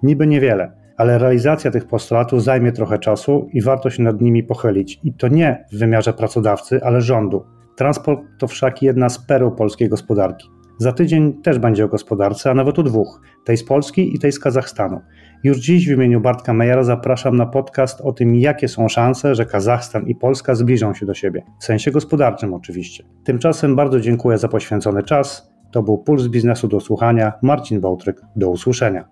Niby 0.03 0.27
niewiele, 0.27 0.71
ale 0.97 1.17
realizacja 1.17 1.71
tych 1.71 1.87
postulatów 1.87 2.43
zajmie 2.43 2.71
trochę 2.71 2.99
czasu 2.99 3.49
i 3.53 3.61
warto 3.61 3.89
się 3.89 4.03
nad 4.03 4.21
nimi 4.21 4.43
pochylić. 4.43 4.99
I 5.03 5.13
to 5.13 5.27
nie 5.27 5.65
w 5.71 5.77
wymiarze 5.77 6.13
pracodawcy, 6.13 6.83
ale 6.83 7.01
rządu. 7.01 7.45
Transport 7.75 8.21
to 8.39 8.47
wszak 8.47 8.81
jedna 8.81 9.09
z 9.09 9.25
pereł 9.25 9.51
polskiej 9.51 9.89
gospodarki. 9.89 10.49
Za 10.77 10.91
tydzień 10.91 11.41
też 11.41 11.59
będzie 11.59 11.85
o 11.85 11.87
gospodarce, 11.87 12.51
a 12.51 12.53
nawet 12.53 12.79
o 12.79 12.83
dwóch: 12.83 13.21
tej 13.45 13.57
z 13.57 13.63
Polski 13.63 14.15
i 14.15 14.19
tej 14.19 14.31
z 14.31 14.39
Kazachstanu. 14.39 15.01
Już 15.43 15.57
dziś 15.57 15.87
w 15.87 15.91
imieniu 15.91 16.21
Bartka 16.21 16.53
Mejera 16.53 16.83
zapraszam 16.83 17.35
na 17.35 17.45
podcast 17.45 18.01
o 18.01 18.11
tym, 18.11 18.35
jakie 18.35 18.67
są 18.67 18.87
szanse, 18.87 19.35
że 19.35 19.45
Kazachstan 19.45 20.07
i 20.07 20.15
Polska 20.15 20.55
zbliżą 20.55 20.93
się 20.93 21.05
do 21.05 21.13
siebie. 21.13 21.43
W 21.59 21.63
sensie 21.63 21.91
gospodarczym 21.91 22.53
oczywiście. 22.53 23.03
Tymczasem 23.23 23.75
bardzo 23.75 23.99
dziękuję 23.99 24.37
za 24.37 24.47
poświęcony 24.47 25.03
czas. 25.03 25.51
To 25.71 25.83
był 25.83 25.97
Puls 25.97 26.27
Biznesu 26.27 26.67
do 26.67 26.79
słuchania. 26.79 27.33
Marcin 27.41 27.81
Bałtryk. 27.81 28.21
Do 28.35 28.49
usłyszenia. 28.49 29.05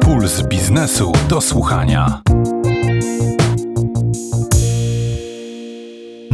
Puls 0.00 0.42
Biznesu 0.48 1.12
do 1.28 1.40
słuchania. 1.40 2.22